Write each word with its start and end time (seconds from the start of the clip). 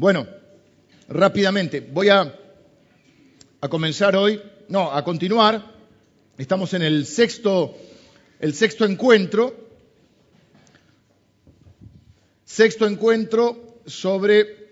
Bueno, 0.00 0.26
rápidamente, 1.10 1.80
voy 1.80 2.08
a, 2.08 2.34
a 3.60 3.68
comenzar 3.68 4.16
hoy, 4.16 4.40
no, 4.70 4.90
a 4.90 5.04
continuar. 5.04 5.62
Estamos 6.38 6.72
en 6.72 6.80
el 6.80 7.04
sexto, 7.04 7.76
el 8.38 8.54
sexto 8.54 8.86
encuentro, 8.86 9.54
sexto 12.46 12.86
encuentro 12.86 13.82
sobre 13.84 14.70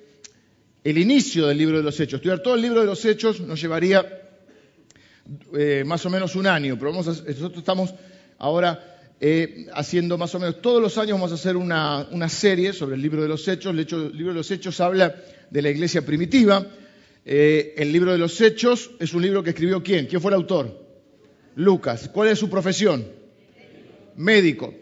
el 0.83 0.97
inicio 0.97 1.47
del 1.47 1.59
libro 1.59 1.77
de 1.77 1.83
los 1.83 2.01
Hechos. 2.01 2.21
Estudiar 2.21 2.39
todo 2.39 2.55
el 2.55 2.63
libro 2.63 2.81
de 2.81 2.87
los 2.87 3.05
Hechos 3.05 3.39
nos 3.39 3.61
llevaría 3.61 4.31
eh, 5.59 5.85
más 5.85 6.07
o 6.07 6.09
menos 6.09 6.37
un 6.37 6.47
año, 6.47 6.79
pero 6.79 6.91
vamos 6.91 7.07
nosotros 7.07 7.59
estamos 7.59 7.93
ahora 8.39 8.88
eh, 9.21 9.67
haciendo 9.75 10.17
más 10.17 10.33
o 10.37 10.39
menos 10.39 10.63
todos 10.63 10.81
los 10.81 10.97
años 10.97 11.13
vamos 11.13 11.33
a 11.33 11.35
hacer 11.35 11.57
una, 11.57 12.29
serie 12.29 12.73
sobre 12.73 12.95
el 12.95 13.03
libro 13.03 13.23
de 13.23 13.29
los 13.29 13.47
Hechos. 13.49 13.73
El, 13.73 13.79
libro 14.17 14.33
de 14.33 14.39
los 14.39 14.51
Hechos 14.51 14.81
habla 14.81 15.15
de 15.51 15.63
la 15.63 15.71
iglesia 15.71 16.07
primitiva. 16.07 16.65
Eh, 17.25 17.75
el 17.77 17.93
libro 17.93 18.13
de 18.13 18.19
los 18.19 18.41
Hechos 18.41 18.93
es 19.01 19.13
un 19.15 19.23
libro 19.23 19.43
que 19.43 19.51
escribió 19.51 19.83
quién? 19.83 20.07
¿Quién 20.07 20.23
fue 20.23 20.31
el 20.31 20.37
autor? 20.37 20.87
Lucas. 21.57 22.09
¿Cuál 22.13 22.29
es 22.29 22.39
su 22.39 22.49
profesión? 22.49 23.07
Médico. 24.17 24.75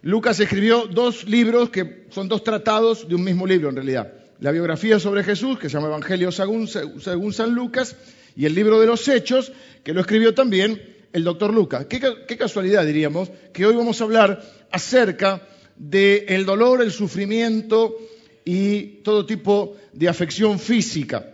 Lucas 0.00 0.40
escribió 0.40 0.86
dos 0.86 1.28
libros 1.28 1.68
que 1.68 2.06
son 2.10 2.28
dos 2.28 2.42
tratados 2.42 3.06
de 3.06 3.14
un 3.14 3.22
mismo 3.22 3.46
libro 3.46 3.68
en 3.68 3.76
realidad. 3.76 4.12
La 4.40 4.50
biografía 4.50 4.98
sobre 4.98 5.22
Jesús, 5.22 5.58
que 5.58 5.68
se 5.68 5.74
llama 5.74 5.88
Evangelio 5.88 6.32
según, 6.32 6.66
según 6.66 7.32
San 7.32 7.54
Lucas, 7.54 7.94
y 8.34 8.46
el 8.46 8.54
libro 8.54 8.80
de 8.80 8.86
los 8.86 9.06
Hechos, 9.06 9.52
que 9.84 9.92
lo 9.92 10.00
escribió 10.00 10.34
también 10.34 10.91
el 11.12 11.24
doctor 11.24 11.52
Lucas. 11.52 11.86
¿Qué, 11.86 12.36
casualidad 12.36 12.86
diríamos 12.86 13.30
que 13.52 13.66
hoy 13.66 13.76
vamos 13.76 14.00
a 14.00 14.04
hablar 14.04 14.42
acerca 14.70 15.46
del 15.76 16.44
dolor, 16.44 16.82
el 16.82 16.92
sufrimiento 16.92 17.96
y 18.44 19.02
todo 19.02 19.26
tipo 19.26 19.76
de 19.92 20.08
afección 20.08 20.58
física. 20.58 21.26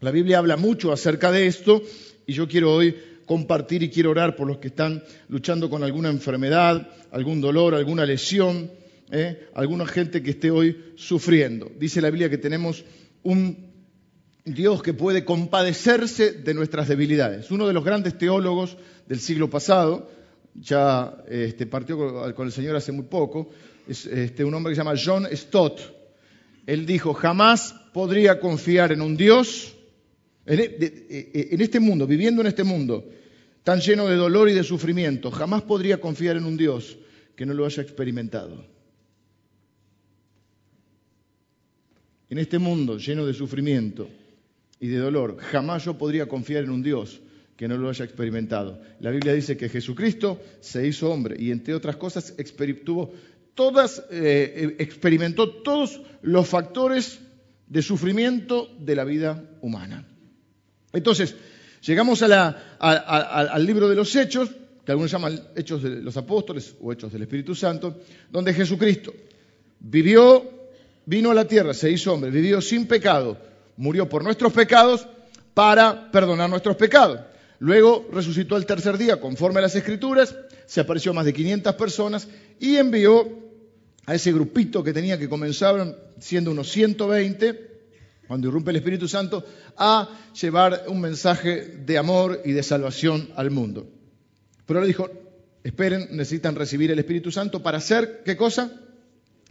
La 0.00 0.10
Biblia 0.10 0.38
habla 0.38 0.56
mucho 0.56 0.92
acerca 0.92 1.30
de 1.32 1.46
esto 1.46 1.82
y 2.26 2.32
yo 2.32 2.48
quiero 2.48 2.74
hoy 2.74 2.96
compartir 3.26 3.82
y 3.82 3.90
quiero 3.90 4.10
orar 4.10 4.36
por 4.36 4.46
los 4.46 4.58
que 4.58 4.68
están 4.68 5.02
luchando 5.28 5.70
con 5.70 5.82
alguna 5.82 6.10
enfermedad, 6.10 6.88
algún 7.10 7.40
dolor, 7.40 7.74
alguna 7.74 8.04
lesión, 8.04 8.70
¿eh? 9.10 9.48
alguna 9.54 9.86
gente 9.86 10.22
que 10.22 10.30
esté 10.30 10.50
hoy 10.50 10.92
sufriendo. 10.96 11.70
Dice 11.78 12.02
la 12.02 12.10
Biblia 12.10 12.28
que 12.28 12.38
tenemos 12.38 12.84
un 13.22 13.73
Dios 14.44 14.82
que 14.82 14.92
puede 14.92 15.24
compadecerse 15.24 16.32
de 16.32 16.54
nuestras 16.54 16.88
debilidades. 16.88 17.50
Uno 17.50 17.66
de 17.66 17.72
los 17.72 17.84
grandes 17.84 18.18
teólogos 18.18 18.76
del 19.08 19.18
siglo 19.18 19.48
pasado, 19.48 20.10
ya 20.54 21.16
este, 21.28 21.66
partió 21.66 22.34
con, 22.34 22.46
el 22.46 22.52
Señor 22.52 22.76
hace 22.76 22.92
muy 22.92 23.06
poco, 23.06 23.50
es 23.88 24.04
este, 24.06 24.44
un 24.44 24.52
hombre 24.54 24.72
que 24.72 24.76
se 24.76 24.80
llama 24.80 25.00
John 25.02 25.26
Stott. 25.32 25.80
Él 26.66 26.84
dijo, 26.84 27.14
jamás 27.14 27.74
podría 27.92 28.38
confiar 28.38 28.92
en 28.92 29.00
un 29.00 29.16
Dios, 29.16 29.74
en, 30.44 30.60
e, 30.60 30.64
e, 30.70 31.48
en 31.52 31.60
este 31.60 31.80
mundo, 31.80 32.06
viviendo 32.06 32.42
en 32.42 32.48
este 32.48 32.64
mundo 32.64 33.08
tan 33.62 33.80
lleno 33.80 34.06
de 34.06 34.16
dolor 34.16 34.50
y 34.50 34.52
de 34.52 34.62
sufrimiento, 34.62 35.30
jamás 35.30 35.62
podría 35.62 35.98
confiar 35.98 36.36
en 36.36 36.44
un 36.44 36.58
Dios 36.58 36.98
que 37.34 37.46
no 37.46 37.54
lo 37.54 37.64
haya 37.64 37.82
experimentado. 37.82 38.62
En 42.28 42.38
este 42.38 42.58
mundo 42.58 42.98
lleno 42.98 43.24
de 43.24 43.32
sufrimiento, 43.32 44.08
y 44.84 44.88
de 44.88 44.98
dolor. 44.98 45.38
Jamás 45.38 45.86
yo 45.86 45.96
podría 45.96 46.26
confiar 46.26 46.64
en 46.64 46.68
un 46.68 46.82
Dios 46.82 47.22
que 47.56 47.68
no 47.68 47.78
lo 47.78 47.88
haya 47.88 48.04
experimentado. 48.04 48.82
La 49.00 49.10
Biblia 49.10 49.32
dice 49.32 49.56
que 49.56 49.70
Jesucristo 49.70 50.38
se 50.60 50.86
hizo 50.86 51.10
hombre 51.10 51.36
y 51.38 51.52
entre 51.52 51.72
otras 51.72 51.96
cosas 51.96 52.34
eh, 52.36 52.44
experimentó 54.78 55.48
todos 55.48 56.02
los 56.20 56.46
factores 56.46 57.18
de 57.66 57.80
sufrimiento 57.80 58.76
de 58.78 58.94
la 58.94 59.04
vida 59.04 59.42
humana. 59.62 60.06
Entonces, 60.92 61.34
llegamos 61.80 62.20
al 62.20 63.66
libro 63.66 63.88
de 63.88 63.96
los 63.96 64.14
Hechos, 64.14 64.50
que 64.84 64.92
algunos 64.92 65.10
llaman 65.10 65.40
Hechos 65.56 65.82
de 65.82 66.02
los 66.02 66.18
Apóstoles 66.18 66.76
o 66.78 66.92
Hechos 66.92 67.10
del 67.10 67.22
Espíritu 67.22 67.54
Santo, 67.54 68.02
donde 68.30 68.52
Jesucristo 68.52 69.14
vivió, 69.80 70.68
vino 71.06 71.30
a 71.30 71.34
la 71.34 71.48
tierra, 71.48 71.72
se 71.72 71.90
hizo 71.90 72.12
hombre, 72.12 72.30
vivió 72.30 72.60
sin 72.60 72.86
pecado, 72.86 73.53
murió 73.76 74.08
por 74.08 74.24
nuestros 74.24 74.52
pecados 74.52 75.06
para 75.54 76.10
perdonar 76.10 76.50
nuestros 76.50 76.76
pecados. 76.76 77.20
Luego 77.58 78.08
resucitó 78.12 78.56
el 78.56 78.66
tercer 78.66 78.98
día 78.98 79.20
conforme 79.20 79.60
a 79.60 79.62
las 79.62 79.76
escrituras, 79.76 80.34
se 80.66 80.80
apareció 80.80 81.12
a 81.12 81.14
más 81.14 81.24
de 81.24 81.32
500 81.32 81.74
personas 81.74 82.28
y 82.58 82.76
envió 82.76 83.44
a 84.06 84.14
ese 84.14 84.32
grupito 84.32 84.82
que 84.82 84.92
tenía 84.92 85.18
que 85.18 85.28
comenzaban 85.28 85.96
siendo 86.18 86.50
unos 86.50 86.70
120, 86.70 87.70
cuando 88.26 88.48
irrumpe 88.48 88.70
el 88.70 88.76
Espíritu 88.76 89.08
Santo, 89.08 89.44
a 89.76 90.08
llevar 90.40 90.84
un 90.88 91.00
mensaje 91.00 91.78
de 91.84 91.98
amor 91.98 92.42
y 92.44 92.52
de 92.52 92.62
salvación 92.62 93.30
al 93.36 93.50
mundo. 93.50 93.86
Pero 94.66 94.80
le 94.80 94.86
dijo, 94.86 95.10
esperen, 95.62 96.08
necesitan 96.12 96.54
recibir 96.54 96.90
el 96.90 96.98
Espíritu 96.98 97.30
Santo 97.30 97.62
para 97.62 97.80
ser, 97.80 98.22
¿qué 98.24 98.36
cosa? 98.36 98.72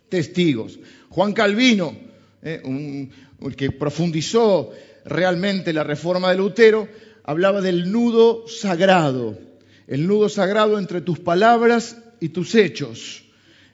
Testigos. 0.09 0.79
Juan 1.09 1.33
Calvino, 1.33 1.95
eh, 2.41 2.61
un, 2.63 3.11
el 3.47 3.55
que 3.55 3.71
profundizó 3.71 4.71
realmente 5.05 5.73
la 5.73 5.83
reforma 5.83 6.29
de 6.29 6.37
Lutero, 6.37 6.87
hablaba 7.23 7.61
del 7.61 7.91
nudo 7.91 8.47
sagrado, 8.47 9.37
el 9.87 10.07
nudo 10.07 10.29
sagrado 10.29 10.79
entre 10.79 11.01
tus 11.01 11.19
palabras 11.19 11.97
y 12.19 12.29
tus 12.29 12.55
hechos. 12.55 13.23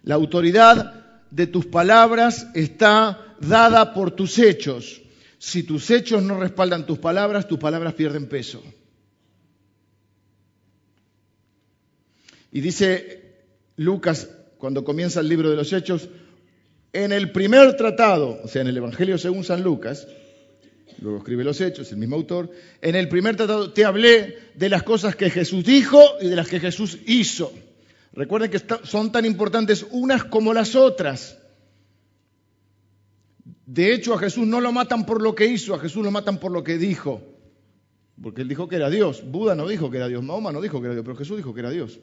La 0.03 0.15
autoridad 0.15 1.21
de 1.31 1.47
tus 1.47 1.65
palabras 1.65 2.47
está 2.55 3.35
dada 3.39 3.93
por 3.93 4.11
tus 4.11 4.39
hechos. 4.39 5.01
Si 5.37 5.63
tus 5.63 5.89
hechos 5.89 6.23
no 6.23 6.39
respaldan 6.39 6.85
tus 6.85 6.99
palabras, 6.99 7.47
tus 7.47 7.59
palabras 7.59 7.93
pierden 7.93 8.27
peso. 8.27 8.61
Y 12.51 12.61
dice 12.61 13.29
Lucas, 13.77 14.29
cuando 14.57 14.83
comienza 14.83 15.21
el 15.21 15.29
libro 15.29 15.49
de 15.49 15.55
los 15.55 15.71
Hechos, 15.71 16.09
en 16.93 17.11
el 17.11 17.31
primer 17.31 17.75
tratado, 17.75 18.39
o 18.43 18.47
sea, 18.47 18.61
en 18.61 18.67
el 18.67 18.77
Evangelio 18.77 19.17
según 19.17 19.43
San 19.43 19.63
Lucas, 19.63 20.07
luego 21.01 21.19
escribe 21.19 21.43
los 21.43 21.61
Hechos, 21.61 21.91
el 21.91 21.97
mismo 21.97 22.15
autor, 22.15 22.51
en 22.81 22.95
el 22.95 23.07
primer 23.07 23.35
tratado 23.35 23.71
te 23.71 23.85
hablé 23.85 24.37
de 24.55 24.69
las 24.69 24.83
cosas 24.83 25.15
que 25.15 25.29
Jesús 25.29 25.63
dijo 25.63 26.01
y 26.21 26.27
de 26.27 26.35
las 26.35 26.47
que 26.47 26.59
Jesús 26.59 26.97
hizo. 27.05 27.53
Recuerden 28.13 28.49
que 28.49 28.61
son 28.83 29.11
tan 29.11 29.25
importantes 29.25 29.85
unas 29.91 30.23
como 30.23 30.53
las 30.53 30.75
otras. 30.75 31.37
De 33.65 33.93
hecho, 33.93 34.15
a 34.15 34.17
Jesús 34.17 34.47
no 34.47 34.59
lo 34.61 34.71
matan 34.71 35.05
por 35.05 35.21
lo 35.21 35.35
que 35.35 35.45
hizo, 35.45 35.75
a 35.75 35.79
Jesús 35.79 36.03
lo 36.03 36.09
matan 36.09 36.39
por 36.39 36.51
lo 36.51 36.63
que 36.63 36.77
dijo. 36.79 37.21
Porque 38.21 38.41
él 38.41 38.49
dijo 38.49 38.67
que 38.67 38.77
era 38.77 38.89
Dios. 38.89 39.23
Buda 39.23 39.53
no 39.53 39.67
dijo 39.67 39.91
que 39.91 39.97
era 39.97 40.07
Dios, 40.07 40.23
Mahoma 40.23 40.51
no 40.51 40.59
dijo 40.59 40.81
que 40.81 40.87
era 40.87 40.95
Dios, 40.95 41.05
pero 41.05 41.15
Jesús 41.15 41.37
dijo 41.37 41.53
que 41.53 41.59
era 41.59 41.69
Dios. 41.69 41.99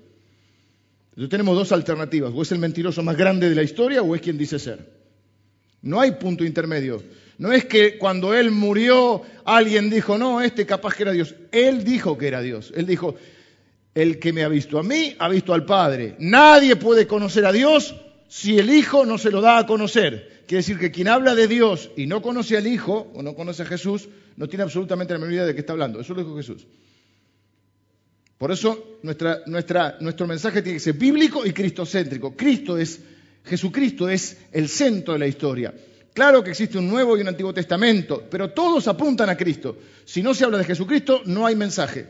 Entonces 1.17 1.31
tenemos 1.31 1.57
dos 1.57 1.73
alternativas, 1.73 2.31
o 2.35 2.43
es 2.43 2.53
el 2.53 2.59
mentiroso 2.59 3.03
más 3.03 3.17
grande 3.17 3.49
de 3.49 3.55
la 3.55 3.63
historia 3.63 4.03
o 4.03 4.15
es 4.15 4.21
quien 4.21 4.37
dice 4.37 4.59
ser. 4.59 4.87
No 5.81 5.99
hay 5.99 6.13
punto 6.13 6.45
intermedio. 6.45 7.03
No 7.39 7.53
es 7.53 7.65
que 7.65 7.97
cuando 7.97 8.35
él 8.35 8.51
murió 8.51 9.23
alguien 9.47 9.89
dijo, 9.89 10.19
no, 10.19 10.43
este 10.43 10.67
capaz 10.67 10.95
que 10.95 11.05
era 11.05 11.13
Dios. 11.13 11.35
Él 11.53 11.85
dijo 11.85 12.19
que 12.19 12.29
era 12.29 12.43
Dios. 12.43 12.71
Él 12.77 12.85
dijo, 12.85 13.15
el 13.95 14.19
que 14.19 14.35
me 14.35 14.45
ha 14.45 14.49
visto 14.49 14.79
a 14.79 14.83
mí, 14.83 15.17
ha 15.19 15.31
visto 15.31 15.55
al 15.55 15.65
Padre. 15.65 16.17
Nadie 16.19 16.77
puede 16.77 17.07
conocer 17.07 17.47
a 17.47 17.53
Dios 17.53 17.95
si 18.29 18.59
el 18.59 18.69
Hijo 18.69 19.07
no 19.07 19.17
se 19.17 19.31
lo 19.31 19.41
da 19.41 19.57
a 19.57 19.67
conocer. 19.67 20.45
Quiere 20.47 20.59
decir 20.59 20.79
que 20.79 20.91
quien 20.91 21.09
habla 21.09 21.35
de 21.35 21.49
Dios 21.49 21.91
y 21.97 22.07
no 22.07 22.21
conoce 22.21 22.59
al 22.59 22.67
Hijo 22.67 23.11
o 23.15 23.23
no 23.23 23.35
conoce 23.35 23.63
a 23.63 23.67
Jesús, 23.67 24.11
no 24.37 24.49
tiene 24.49 24.65
absolutamente 24.65 25.15
la 25.15 25.19
menor 25.19 25.33
idea 25.33 25.47
de 25.47 25.55
qué 25.55 25.61
está 25.61 25.73
hablando. 25.73 25.99
Eso 25.99 26.13
lo 26.13 26.23
dijo 26.23 26.37
Jesús. 26.37 26.67
Por 28.39 28.53
eso 28.53 28.99
nuestro 29.03 30.27
mensaje 30.27 30.61
tiene 30.61 30.77
que 30.77 30.85
ser 30.85 30.95
bíblico 30.95 31.47
y 31.47 31.53
cristocéntrico. 31.53 32.37
Cristo 32.37 32.77
es, 32.77 33.01
Jesucristo 33.45 34.09
es 34.09 34.37
el 34.53 34.69
centro 34.69 35.15
de 35.15 35.21
la 35.21 35.27
historia. 35.27 35.75
Claro 36.13 36.43
que 36.43 36.51
existe 36.51 36.79
un 36.79 36.89
Nuevo 36.89 37.17
y 37.17 37.23
un 37.23 37.29
Antiguo 37.29 37.55
Testamento, 37.55 38.25
pero 38.31 38.51
todos 38.51 38.89
apuntan 38.89 39.31
a 39.31 39.37
Cristo. 39.37 39.79
Si 40.05 40.23
no 40.23 40.35
se 40.35 40.45
habla 40.45 40.59
de 40.59 40.65
Jesucristo, 40.65 41.23
no 41.25 41.47
hay 41.47 41.57
mensaje. 41.57 42.09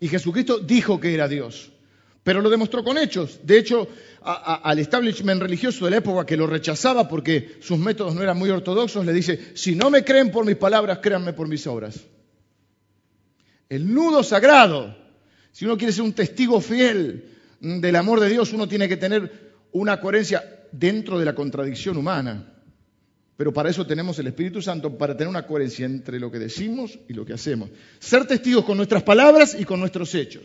Y 0.00 0.08
Jesucristo 0.08 0.58
dijo 0.58 1.00
que 1.00 1.12
era 1.12 1.26
Dios, 1.26 1.72
pero 2.22 2.40
lo 2.40 2.50
demostró 2.50 2.84
con 2.84 2.98
hechos. 2.98 3.40
De 3.42 3.58
hecho, 3.58 3.88
al 4.22 4.78
establishment 4.78 5.40
religioso 5.40 5.86
de 5.86 5.90
la 5.92 5.96
época 5.98 6.26
que 6.26 6.36
lo 6.36 6.46
rechazaba 6.46 7.08
porque 7.08 7.56
sus 7.60 7.78
métodos 7.78 8.14
no 8.14 8.22
eran 8.22 8.38
muy 8.38 8.50
ortodoxos, 8.50 9.04
le 9.06 9.12
dice, 9.12 9.52
si 9.54 9.74
no 9.74 9.90
me 9.90 10.04
creen 10.04 10.30
por 10.30 10.44
mis 10.44 10.56
palabras, 10.56 10.98
créanme 10.98 11.32
por 11.32 11.48
mis 11.48 11.66
obras 11.66 11.98
el 13.68 13.92
nudo 13.92 14.22
sagrado. 14.22 14.96
Si 15.52 15.64
uno 15.64 15.76
quiere 15.76 15.92
ser 15.92 16.02
un 16.02 16.12
testigo 16.12 16.60
fiel 16.60 17.24
del 17.60 17.96
amor 17.96 18.20
de 18.20 18.28
Dios, 18.28 18.52
uno 18.52 18.68
tiene 18.68 18.88
que 18.88 18.96
tener 18.96 19.52
una 19.72 20.00
coherencia 20.00 20.44
dentro 20.72 21.18
de 21.18 21.24
la 21.24 21.34
contradicción 21.34 21.96
humana. 21.96 22.54
Pero 23.36 23.52
para 23.52 23.70
eso 23.70 23.86
tenemos 23.86 24.18
el 24.18 24.26
Espíritu 24.26 24.60
Santo, 24.60 24.98
para 24.98 25.16
tener 25.16 25.28
una 25.28 25.46
coherencia 25.46 25.86
entre 25.86 26.18
lo 26.18 26.30
que 26.30 26.38
decimos 26.38 26.98
y 27.08 27.12
lo 27.12 27.24
que 27.24 27.34
hacemos. 27.34 27.70
Ser 27.98 28.26
testigos 28.26 28.64
con 28.64 28.76
nuestras 28.76 29.02
palabras 29.04 29.56
y 29.58 29.64
con 29.64 29.78
nuestros 29.78 30.14
hechos. 30.14 30.42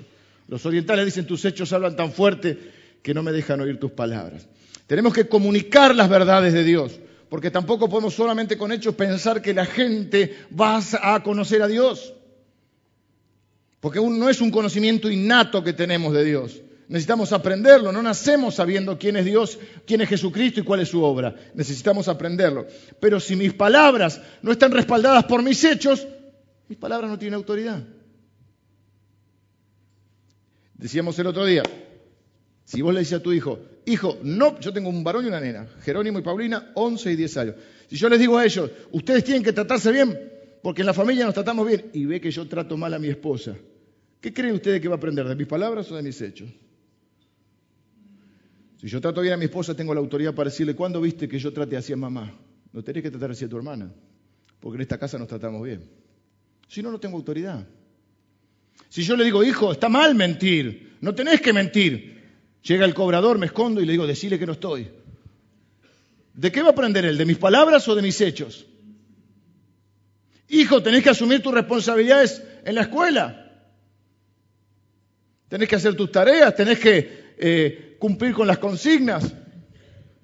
Los 0.47 0.65
orientales 0.65 1.05
dicen, 1.05 1.25
tus 1.25 1.43
hechos 1.45 1.73
hablan 1.73 1.95
tan 1.95 2.11
fuerte 2.11 2.57
que 3.01 3.13
no 3.13 3.23
me 3.23 3.31
dejan 3.31 3.61
oír 3.61 3.79
tus 3.79 3.91
palabras. 3.91 4.47
Tenemos 4.85 5.13
que 5.13 5.27
comunicar 5.27 5.95
las 5.95 6.09
verdades 6.09 6.53
de 6.53 6.63
Dios. 6.63 6.99
porque 7.29 7.49
tampoco 7.49 7.89
podemos 7.89 8.13
solamente 8.13 8.59
con 8.59 8.71
hechos 8.71 8.93
pensar 8.93 9.41
que 9.41 9.55
la 9.55 9.65
gente 9.65 10.37
va 10.53 10.79
a 11.01 11.23
conocer 11.23 11.63
a 11.63 11.67
Dios. 11.67 12.13
Porque 13.83 13.99
no 13.99 14.29
es 14.29 14.39
un 14.39 14.49
conocimiento 14.49 15.11
innato 15.11 15.61
que 15.61 15.73
tenemos 15.73 16.13
de 16.13 16.23
Dios. 16.23 16.61
Necesitamos 16.87 17.33
aprenderlo, 17.33 17.91
no 17.91 18.01
nacemos 18.01 18.55
sabiendo 18.55 18.97
quién 18.97 19.17
es 19.17 19.25
Dios, 19.25 19.59
quién 19.85 19.99
es 19.99 20.07
Jesucristo 20.07 20.61
y 20.61 20.63
cuál 20.63 20.79
es 20.79 20.87
su 20.87 21.03
obra. 21.03 21.35
Necesitamos 21.53 22.07
aprenderlo. 22.07 22.65
Pero 23.01 23.19
si 23.19 23.35
mis 23.35 23.53
palabras 23.53 24.21
no 24.41 24.53
están 24.53 24.71
respaldadas 24.71 25.25
por 25.25 25.43
mis 25.43 25.61
hechos, 25.65 26.07
mis 26.69 26.77
palabras 26.77 27.11
no 27.11 27.19
tienen 27.19 27.33
autoridad. 27.33 27.83
Decíamos 30.75 31.19
el 31.19 31.27
otro 31.27 31.45
día, 31.45 31.63
si 32.63 32.81
vos 32.81 32.93
le 32.93 33.01
dices 33.01 33.19
a 33.19 33.21
tu 33.21 33.33
hijo, 33.33 33.59
hijo, 33.85 34.17
no, 34.23 34.61
yo 34.61 34.71
tengo 34.71 34.87
un 34.87 35.03
varón 35.03 35.25
y 35.25 35.27
una 35.27 35.41
nena, 35.41 35.67
Jerónimo 35.81 36.19
y 36.19 36.21
Paulina, 36.21 36.71
11 36.75 37.11
y 37.11 37.15
10 37.17 37.37
años. 37.37 37.55
Si 37.89 37.97
yo 37.97 38.07
les 38.07 38.17
digo 38.17 38.37
a 38.37 38.45
ellos, 38.45 38.71
ustedes 38.93 39.25
tienen 39.25 39.43
que 39.43 39.51
tratarse 39.51 39.91
bien, 39.91 40.31
porque 40.61 40.83
en 40.83 40.85
la 40.85 40.93
familia 40.93 41.25
nos 41.25 41.33
tratamos 41.33 41.67
bien, 41.67 41.89
y 41.91 42.05
ve 42.05 42.21
que 42.21 42.31
yo 42.31 42.47
trato 42.47 42.77
mal 42.77 42.93
a 42.93 42.99
mi 42.99 43.09
esposa, 43.09 43.57
¿qué 44.23 44.33
creen 44.33 44.55
ustedes 44.55 44.79
que 44.79 44.87
va 44.87 44.95
a 44.95 44.97
aprender? 44.97 45.27
¿De 45.27 45.35
mis 45.35 45.47
palabras 45.47 45.91
o 45.91 45.97
de 45.97 46.01
mis 46.01 46.19
hechos? 46.21 46.49
Si 48.79 48.87
yo 48.87 49.01
trato 49.01 49.19
bien 49.19 49.33
a 49.33 49.37
mi 49.37 49.45
esposa, 49.45 49.75
tengo 49.75 49.93
la 49.93 49.99
autoridad 49.99 50.33
para 50.33 50.49
decirle, 50.49 50.75
¿cuándo 50.75 51.01
viste 51.01 51.27
que 51.27 51.37
yo 51.37 51.51
trate 51.51 51.75
así 51.75 51.91
a 51.91 51.97
mamá? 51.97 52.33
No 52.71 52.81
tenés 52.81 53.03
que 53.03 53.11
tratar 53.11 53.31
así 53.31 53.43
a 53.43 53.49
tu 53.49 53.57
hermana, 53.57 53.91
porque 54.61 54.77
en 54.77 54.81
esta 54.83 54.97
casa 54.97 55.19
nos 55.19 55.27
tratamos 55.27 55.61
bien. 55.61 55.83
Si 56.69 56.81
no, 56.81 56.89
no 56.89 57.01
tengo 57.01 57.17
autoridad. 57.17 57.67
Si 58.87 59.03
yo 59.03 59.17
le 59.17 59.25
digo, 59.25 59.43
hijo, 59.43 59.73
está 59.73 59.89
mal 59.89 60.15
mentir, 60.15 60.95
no 61.01 61.13
tenés 61.13 61.41
que 61.41 61.51
mentir. 61.51 62.23
Llega 62.63 62.85
el 62.85 62.93
cobrador, 62.93 63.37
me 63.37 63.47
escondo 63.47 63.81
y 63.81 63.85
le 63.85 63.91
digo, 63.91 64.07
decile 64.07 64.39
que 64.39 64.45
no 64.45 64.53
estoy. 64.53 64.87
¿De 66.33 66.49
qué 66.49 66.61
va 66.61 66.69
a 66.69 66.71
aprender 66.71 67.03
él? 67.03 67.17
¿De 67.17 67.25
mis 67.25 67.37
palabras 67.37 67.85
o 67.89 67.95
de 67.95 68.01
mis 68.01 68.21
hechos? 68.21 68.65
Hijo, 70.47 70.81
tenés 70.81 71.03
que 71.03 71.09
asumir 71.09 71.41
tus 71.41 71.53
responsabilidades 71.53 72.41
en 72.63 72.75
la 72.75 72.83
escuela. 72.83 73.42
Tenés 75.53 75.69
que 75.69 75.75
hacer 75.75 75.93
tus 75.93 76.11
tareas, 76.11 76.55
tenés 76.55 76.79
que 76.79 77.35
eh, 77.37 77.95
cumplir 77.99 78.33
con 78.33 78.47
las 78.47 78.57
consignas. 78.57 79.35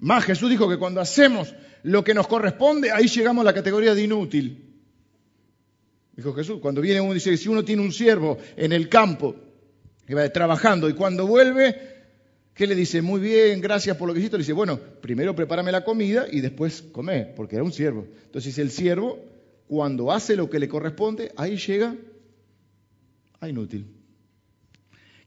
Más 0.00 0.24
Jesús 0.24 0.50
dijo 0.50 0.68
que 0.68 0.76
cuando 0.76 1.00
hacemos 1.00 1.54
lo 1.84 2.02
que 2.02 2.14
nos 2.14 2.26
corresponde, 2.26 2.90
ahí 2.90 3.06
llegamos 3.06 3.42
a 3.42 3.44
la 3.44 3.54
categoría 3.54 3.94
de 3.94 4.02
inútil. 4.02 4.74
Dijo 6.16 6.34
Jesús, 6.34 6.58
cuando 6.60 6.80
viene 6.80 7.00
uno 7.00 7.14
dice, 7.14 7.36
si 7.36 7.48
uno 7.48 7.64
tiene 7.64 7.80
un 7.80 7.92
siervo 7.92 8.38
en 8.56 8.72
el 8.72 8.88
campo, 8.88 9.36
que 10.04 10.16
va 10.16 10.28
trabajando, 10.30 10.88
y 10.88 10.94
cuando 10.94 11.28
vuelve, 11.28 11.76
¿qué 12.52 12.66
le 12.66 12.74
dice? 12.74 13.00
Muy 13.00 13.20
bien, 13.20 13.60
gracias 13.60 13.96
por 13.96 14.08
lo 14.08 14.14
que 14.14 14.18
hiciste. 14.18 14.36
Le 14.36 14.42
dice, 14.42 14.52
bueno, 14.52 14.80
primero 15.00 15.36
prepárame 15.36 15.70
la 15.70 15.84
comida 15.84 16.26
y 16.28 16.40
después 16.40 16.82
come, 16.90 17.26
porque 17.36 17.54
era 17.54 17.62
un 17.62 17.72
siervo. 17.72 18.04
Entonces 18.24 18.58
el 18.58 18.72
siervo, 18.72 19.24
cuando 19.68 20.10
hace 20.10 20.34
lo 20.34 20.50
que 20.50 20.58
le 20.58 20.68
corresponde, 20.68 21.30
ahí 21.36 21.56
llega 21.56 21.94
a 23.38 23.48
inútil. 23.48 23.99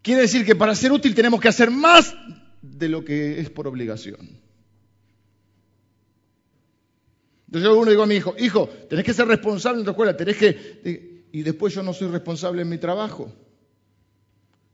Quiere 0.03 0.21
decir 0.21 0.45
que 0.45 0.55
para 0.55 0.75
ser 0.75 0.91
útil 0.91 1.15
tenemos 1.15 1.39
que 1.39 1.47
hacer 1.47 1.71
más 1.71 2.13
de 2.61 2.89
lo 2.89 3.03
que 3.03 3.39
es 3.39 3.49
por 3.49 3.67
obligación. 3.67 4.19
Entonces 7.47 7.69
yo 7.69 7.79
uno 7.79 7.89
digo 7.89 8.03
a 8.03 8.07
mi 8.07 8.15
hijo, 8.15 8.35
hijo, 8.37 8.67
tenés 8.89 9.05
que 9.05 9.13
ser 9.13 9.27
responsable 9.27 9.79
en 9.79 9.85
tu 9.85 9.91
escuela, 9.91 10.17
tenés 10.17 10.37
que... 10.37 11.23
Y 11.31 11.41
después 11.41 11.73
yo 11.73 11.81
no 11.81 11.93
soy 11.93 12.09
responsable 12.09 12.63
en 12.63 12.69
mi 12.69 12.77
trabajo. 12.77 13.33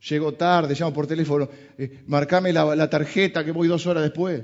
Llego 0.09 0.33
tarde, 0.33 0.75
llamo 0.75 0.93
por 0.93 1.05
teléfono, 1.05 1.47
eh, 1.77 2.03
marcame 2.07 2.51
la, 2.51 2.75
la 2.75 2.89
tarjeta 2.89 3.45
que 3.45 3.51
voy 3.51 3.67
dos 3.67 3.85
horas 3.85 4.01
después. 4.03 4.43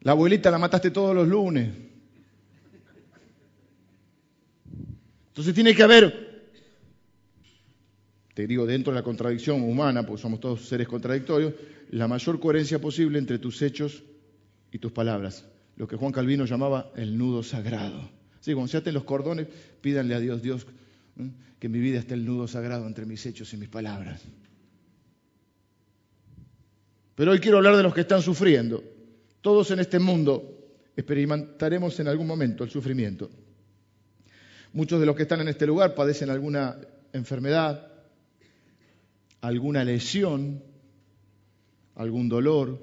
La 0.00 0.12
abuelita 0.12 0.50
la 0.50 0.58
mataste 0.58 0.90
todos 0.90 1.14
los 1.14 1.28
lunes. 1.28 1.70
Entonces 5.28 5.52
tiene 5.52 5.74
que 5.74 5.82
haber, 5.82 6.23
te 8.34 8.46
digo, 8.46 8.66
dentro 8.66 8.92
de 8.92 8.98
la 8.98 9.04
contradicción 9.04 9.62
humana, 9.62 10.04
porque 10.04 10.22
somos 10.22 10.40
todos 10.40 10.68
seres 10.68 10.88
contradictorios, 10.88 11.54
la 11.90 12.08
mayor 12.08 12.40
coherencia 12.40 12.80
posible 12.80 13.18
entre 13.18 13.38
tus 13.38 13.62
hechos 13.62 14.02
y 14.72 14.78
tus 14.78 14.92
palabras 14.92 15.46
lo 15.76 15.88
que 15.88 15.96
Juan 15.96 16.12
Calvino 16.12 16.44
llamaba 16.44 16.92
el 16.96 17.16
nudo 17.16 17.42
sagrado. 17.42 18.08
Sí, 18.40 18.52
cuando 18.52 18.68
se 18.68 18.76
aten 18.76 18.94
los 18.94 19.04
cordones, 19.04 19.46
pídanle 19.80 20.14
a 20.14 20.20
Dios, 20.20 20.42
Dios, 20.42 20.66
que 21.58 21.66
en 21.66 21.72
mi 21.72 21.80
vida 21.80 21.98
esté 21.98 22.14
el 22.14 22.24
nudo 22.24 22.46
sagrado 22.46 22.86
entre 22.86 23.06
mis 23.06 23.24
hechos 23.26 23.52
y 23.54 23.56
mis 23.56 23.68
palabras. 23.68 24.22
Pero 27.14 27.30
hoy 27.30 27.40
quiero 27.40 27.58
hablar 27.58 27.76
de 27.76 27.82
los 27.82 27.94
que 27.94 28.02
están 28.02 28.22
sufriendo. 28.22 28.82
Todos 29.40 29.70
en 29.70 29.80
este 29.80 29.98
mundo 29.98 30.74
experimentaremos 30.96 31.98
en 32.00 32.08
algún 32.08 32.26
momento 32.26 32.64
el 32.64 32.70
sufrimiento. 32.70 33.30
Muchos 34.72 35.00
de 35.00 35.06
los 35.06 35.14
que 35.16 35.22
están 35.22 35.40
en 35.40 35.48
este 35.48 35.66
lugar 35.66 35.94
padecen 35.94 36.30
alguna 36.30 36.76
enfermedad, 37.12 37.92
alguna 39.44 39.84
lesión, 39.84 40.62
algún 41.96 42.30
dolor, 42.30 42.80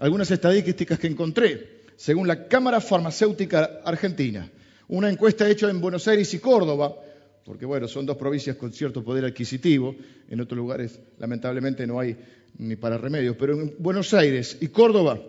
algunas 0.00 0.28
estadísticas 0.32 0.98
que 0.98 1.06
encontré, 1.06 1.84
según 1.94 2.26
la 2.26 2.48
Cámara 2.48 2.80
Farmacéutica 2.80 3.82
Argentina, 3.84 4.50
una 4.88 5.08
encuesta 5.08 5.48
hecha 5.48 5.70
en 5.70 5.80
Buenos 5.80 6.08
Aires 6.08 6.34
y 6.34 6.40
Córdoba, 6.40 6.96
porque 7.44 7.66
bueno, 7.66 7.86
son 7.86 8.04
dos 8.04 8.16
provincias 8.16 8.56
con 8.56 8.72
cierto 8.72 9.04
poder 9.04 9.24
adquisitivo, 9.24 9.94
en 10.28 10.40
otros 10.40 10.56
lugares 10.56 10.98
lamentablemente 11.18 11.86
no 11.86 12.00
hay 12.00 12.16
ni 12.58 12.74
para 12.74 12.98
remedios, 12.98 13.36
pero 13.38 13.60
en 13.60 13.74
Buenos 13.78 14.12
Aires 14.12 14.58
y 14.60 14.68
Córdoba, 14.68 15.20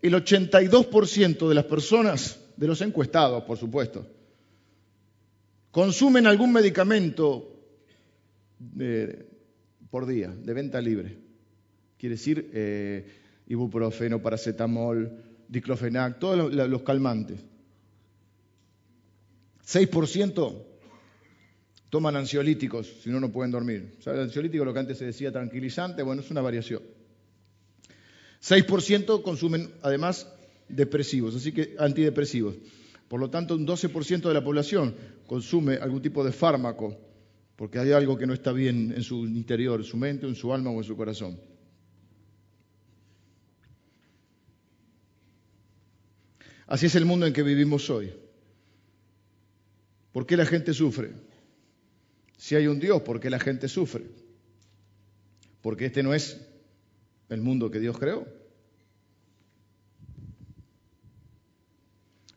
el 0.00 0.14
82% 0.14 1.48
de 1.48 1.54
las 1.56 1.64
personas, 1.64 2.38
de 2.56 2.68
los 2.68 2.80
encuestados, 2.82 3.42
por 3.42 3.58
supuesto, 3.58 4.06
consumen 5.72 6.28
algún 6.28 6.52
medicamento 6.52 7.57
por 9.90 10.06
día, 10.06 10.28
de 10.28 10.52
venta 10.52 10.80
libre. 10.80 11.16
Quiere 11.96 12.14
decir, 12.14 12.50
eh, 12.52 13.06
ibuprofeno, 13.48 14.22
paracetamol, 14.22 15.10
diclofenac, 15.48 16.18
todos 16.18 16.52
los, 16.52 16.82
calmantes. 16.82 17.40
6% 19.66 20.64
toman 21.90 22.16
ansiolíticos, 22.16 22.86
si 23.02 23.10
no, 23.10 23.20
no 23.20 23.32
pueden 23.32 23.50
dormir. 23.50 23.96
¿Sabes? 24.00 24.18
El 24.18 24.24
ansiolítico, 24.26 24.64
lo 24.64 24.72
que 24.72 24.80
antes 24.80 24.98
se 24.98 25.06
decía 25.06 25.32
tranquilizante, 25.32 26.02
bueno, 26.02 26.22
es 26.22 26.30
una 26.30 26.40
variación. 26.40 26.82
6% 28.42 29.22
consumen 29.22 29.70
además 29.82 30.28
depresivos, 30.68 31.34
así 31.34 31.52
que 31.52 31.74
antidepresivos. 31.78 32.54
Por 33.08 33.20
lo 33.20 33.30
tanto, 33.30 33.54
un 33.54 33.66
12% 33.66 34.28
de 34.28 34.34
la 34.34 34.44
población 34.44 34.94
consume 35.26 35.76
algún 35.76 36.02
tipo 36.02 36.22
de 36.22 36.32
fármaco, 36.32 36.96
porque 37.58 37.80
hay 37.80 37.90
algo 37.90 38.16
que 38.16 38.24
no 38.24 38.34
está 38.34 38.52
bien 38.52 38.92
en 38.94 39.02
su 39.02 39.26
interior, 39.26 39.80
en 39.80 39.84
su 39.84 39.96
mente, 39.96 40.28
en 40.28 40.36
su 40.36 40.54
alma 40.54 40.70
o 40.70 40.78
en 40.78 40.84
su 40.84 40.96
corazón. 40.96 41.40
Así 46.68 46.86
es 46.86 46.94
el 46.94 47.04
mundo 47.04 47.26
en 47.26 47.32
que 47.32 47.42
vivimos 47.42 47.90
hoy. 47.90 48.14
¿Por 50.12 50.24
qué 50.24 50.36
la 50.36 50.46
gente 50.46 50.72
sufre? 50.72 51.10
Si 52.36 52.54
hay 52.54 52.68
un 52.68 52.78
Dios, 52.78 53.02
¿por 53.02 53.18
qué 53.18 53.28
la 53.28 53.40
gente 53.40 53.66
sufre? 53.66 54.04
Porque 55.60 55.86
este 55.86 56.04
no 56.04 56.14
es 56.14 56.40
el 57.28 57.40
mundo 57.40 57.72
que 57.72 57.80
Dios 57.80 57.98
creó. 57.98 58.24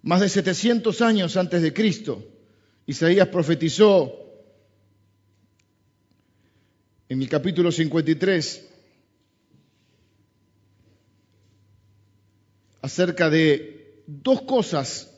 Más 0.01 0.19
de 0.19 0.29
700 0.29 0.99
años 1.03 1.37
antes 1.37 1.61
de 1.61 1.73
Cristo, 1.73 2.27
Isaías 2.87 3.27
profetizó 3.27 4.20
en 7.11 7.21
el 7.21 7.27
capítulo 7.27 7.73
53 7.73 8.69
acerca 12.81 13.29
de 13.29 14.01
dos 14.07 14.43
cosas 14.43 15.13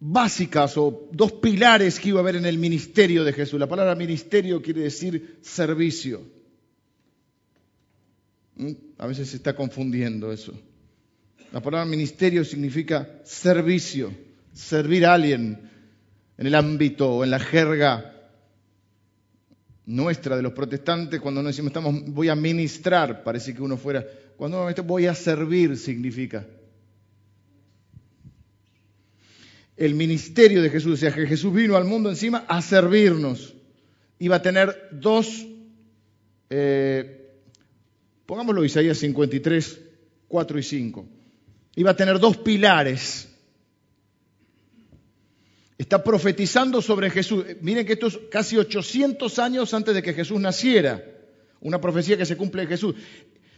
básicas 0.00 0.78
o 0.78 1.10
dos 1.12 1.32
pilares 1.32 2.00
que 2.00 2.08
iba 2.08 2.20
a 2.20 2.22
haber 2.22 2.36
en 2.36 2.46
el 2.46 2.56
ministerio 2.56 3.22
de 3.22 3.34
Jesús. 3.34 3.60
La 3.60 3.68
palabra 3.68 3.94
ministerio 3.94 4.62
quiere 4.62 4.80
decir 4.80 5.40
servicio. 5.42 6.22
¿Mm? 8.56 8.72
A 8.96 9.06
veces 9.06 9.28
se 9.28 9.36
está 9.36 9.54
confundiendo 9.54 10.32
eso. 10.32 10.58
La 11.52 11.60
palabra 11.60 11.84
ministerio 11.84 12.46
significa 12.46 13.20
servicio, 13.24 14.10
servir 14.54 15.04
a 15.04 15.12
alguien 15.12 15.70
en 16.38 16.46
el 16.46 16.54
ámbito 16.54 17.16
o 17.16 17.24
en 17.24 17.30
la 17.30 17.38
jerga 17.38 18.11
nuestra 19.86 20.36
de 20.36 20.42
los 20.42 20.52
protestantes, 20.52 21.20
cuando 21.20 21.42
nos 21.42 21.52
decimos 21.52 21.70
estamos, 21.70 22.04
voy 22.06 22.28
a 22.28 22.36
ministrar, 22.36 23.22
parece 23.22 23.54
que 23.54 23.62
uno 23.62 23.76
fuera, 23.76 24.04
cuando 24.36 24.64
uno 24.64 24.82
voy 24.84 25.06
a 25.06 25.14
servir 25.14 25.76
significa 25.76 26.46
el 29.76 29.94
ministerio 29.94 30.62
de 30.62 30.70
Jesús, 30.70 30.94
o 30.94 30.96
sea, 30.96 31.12
que 31.12 31.26
Jesús 31.26 31.52
vino 31.52 31.76
al 31.76 31.84
mundo 31.84 32.08
encima 32.08 32.44
a 32.48 32.62
servirnos. 32.62 33.54
Iba 34.18 34.36
a 34.36 34.42
tener 34.42 34.90
dos, 34.92 35.46
eh, 36.50 37.32
pongámoslo 38.26 38.64
Isaías 38.64 38.98
53, 38.98 39.80
4 40.28 40.58
y 40.58 40.62
5. 40.62 41.06
iba 41.74 41.90
a 41.90 41.96
tener 41.96 42.20
dos 42.20 42.36
pilares. 42.36 43.28
Está 45.82 46.04
profetizando 46.04 46.80
sobre 46.80 47.10
Jesús. 47.10 47.44
Miren 47.60 47.84
que 47.84 47.94
esto 47.94 48.06
es 48.06 48.16
casi 48.30 48.56
800 48.56 49.36
años 49.40 49.74
antes 49.74 49.92
de 49.92 50.00
que 50.00 50.14
Jesús 50.14 50.40
naciera. 50.40 51.04
Una 51.60 51.80
profecía 51.80 52.16
que 52.16 52.24
se 52.24 52.36
cumple 52.36 52.62
en 52.62 52.68
Jesús. 52.68 52.94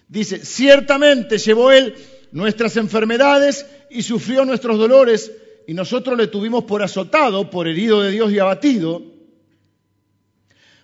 Dice, 0.08 0.42
ciertamente 0.42 1.36
llevó 1.36 1.70
él 1.70 1.94
nuestras 2.32 2.78
enfermedades 2.78 3.66
y 3.90 4.00
sufrió 4.00 4.46
nuestros 4.46 4.78
dolores, 4.78 5.32
y 5.66 5.74
nosotros 5.74 6.16
le 6.16 6.28
tuvimos 6.28 6.64
por 6.64 6.82
azotado, 6.82 7.50
por 7.50 7.68
herido 7.68 8.00
de 8.00 8.12
Dios 8.12 8.32
y 8.32 8.38
abatido. 8.38 9.02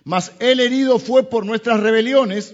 Mas 0.03 0.33
él 0.37 0.59
herido 0.59 0.99
fue 0.99 1.27
por 1.27 1.43
nuestras 1.43 1.79
rebeliones, 1.79 2.53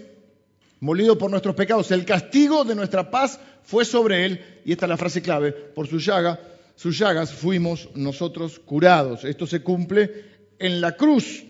molido 0.80 1.18
por 1.18 1.30
nuestros 1.30 1.56
pecados. 1.56 1.92
El 1.92 2.06
castigo 2.06 2.64
de 2.64 2.76
nuestra 2.76 3.12
paz 3.12 3.38
fue 3.64 3.84
sobre 3.84 4.24
él, 4.24 4.62
y 4.64 4.72
esta 4.72 4.86
es 4.86 4.90
la 4.90 4.98
frase 4.98 5.22
clave, 5.22 5.52
por 5.52 5.88
su 5.88 6.00
llaga, 6.00 6.40
sus 6.78 7.00
llagas 7.00 7.34
fuimos 7.34 7.90
nosotros 7.96 8.60
curados. 8.60 9.26
Esto 9.26 9.48
se 9.48 9.64
cumple 9.64 10.26
en 10.60 10.80
la 10.80 10.96
cruz. 10.96 11.44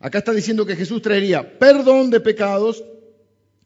Acá 0.00 0.18
está 0.18 0.32
diciendo 0.32 0.66
que 0.66 0.76
Jesús 0.76 1.00
traería 1.00 1.58
perdón 1.58 2.10
de 2.10 2.20
pecados, 2.20 2.84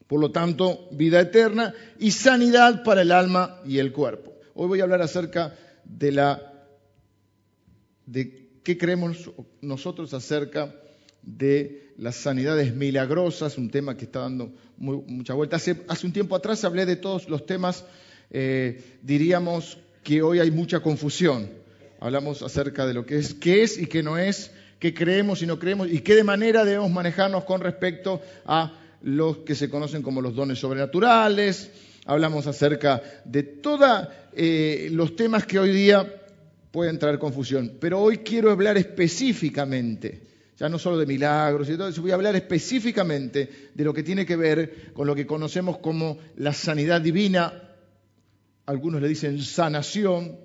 por 0.07 0.21
lo 0.21 0.31
tanto, 0.31 0.87
vida 0.91 1.19
eterna 1.19 1.73
y 1.99 2.11
sanidad 2.11 2.83
para 2.85 3.01
el 3.01 3.11
alma 3.11 3.59
y 3.65 3.79
el 3.79 3.91
cuerpo. 3.91 4.33
Hoy 4.53 4.69
voy 4.69 4.79
a 4.79 4.83
hablar 4.83 5.01
acerca 5.01 5.53
de 5.83 6.13
la 6.13 6.53
de 8.05 8.47
qué 8.63 8.77
creemos 8.77 9.31
nosotros 9.59 10.13
acerca 10.13 10.73
de 11.21 11.93
las 11.97 12.15
sanidades 12.15 12.73
milagrosas, 12.73 13.57
un 13.57 13.69
tema 13.69 13.97
que 13.97 14.05
está 14.05 14.21
dando 14.21 14.53
mucha 14.77 15.33
vuelta. 15.33 15.57
Hace, 15.57 15.75
un 16.05 16.13
tiempo 16.13 16.37
atrás 16.37 16.63
hablé 16.63 16.85
de 16.85 16.95
todos 16.95 17.27
los 17.27 17.45
temas, 17.45 17.83
eh, 18.29 18.97
diríamos 19.01 19.77
que 20.03 20.21
hoy 20.21 20.39
hay 20.39 20.51
mucha 20.51 20.79
confusión. 20.79 21.49
Hablamos 21.99 22.41
acerca 22.41 22.85
de 22.85 22.93
lo 22.93 23.05
que 23.05 23.17
es, 23.17 23.33
qué 23.33 23.63
es 23.63 23.77
y 23.77 23.87
qué 23.87 24.03
no 24.03 24.17
es, 24.17 24.51
qué 24.79 24.93
creemos 24.93 25.41
y 25.41 25.45
no 25.45 25.59
creemos, 25.59 25.91
y 25.91 25.99
qué 25.99 26.15
de 26.15 26.23
manera 26.23 26.65
debemos 26.65 26.89
manejarnos 26.89 27.43
con 27.43 27.61
respecto 27.61 28.21
a 28.45 28.73
los 29.03 29.37
que 29.39 29.55
se 29.55 29.69
conocen 29.69 30.01
como 30.01 30.21
los 30.21 30.35
dones 30.35 30.59
sobrenaturales. 30.59 31.69
Hablamos 32.05 32.47
acerca 32.47 33.01
de 33.25 33.43
todos 33.43 34.07
eh, 34.33 34.89
los 34.91 35.15
temas 35.15 35.45
que 35.45 35.59
hoy 35.59 35.71
día 35.71 36.21
pueden 36.71 36.97
traer 36.97 37.19
confusión. 37.19 37.73
Pero 37.79 37.99
hoy 37.99 38.19
quiero 38.19 38.49
hablar 38.49 38.77
específicamente 38.77 40.31
ya 40.61 40.69
no 40.69 40.77
solo 40.77 40.99
de 40.99 41.07
milagros 41.07 41.67
y 41.69 41.75
todo 41.75 41.87
eso, 41.87 42.03
voy 42.03 42.11
a 42.11 42.13
hablar 42.13 42.35
específicamente 42.35 43.49
de 43.73 43.83
lo 43.83 43.95
que 43.95 44.03
tiene 44.03 44.27
que 44.27 44.35
ver 44.35 44.91
con 44.93 45.07
lo 45.07 45.15
que 45.15 45.25
conocemos 45.25 45.79
como 45.79 46.19
la 46.37 46.53
sanidad 46.53 47.01
divina, 47.01 47.51
algunos 48.71 49.01
le 49.01 49.07
dicen 49.09 49.41
sanación, 49.41 50.37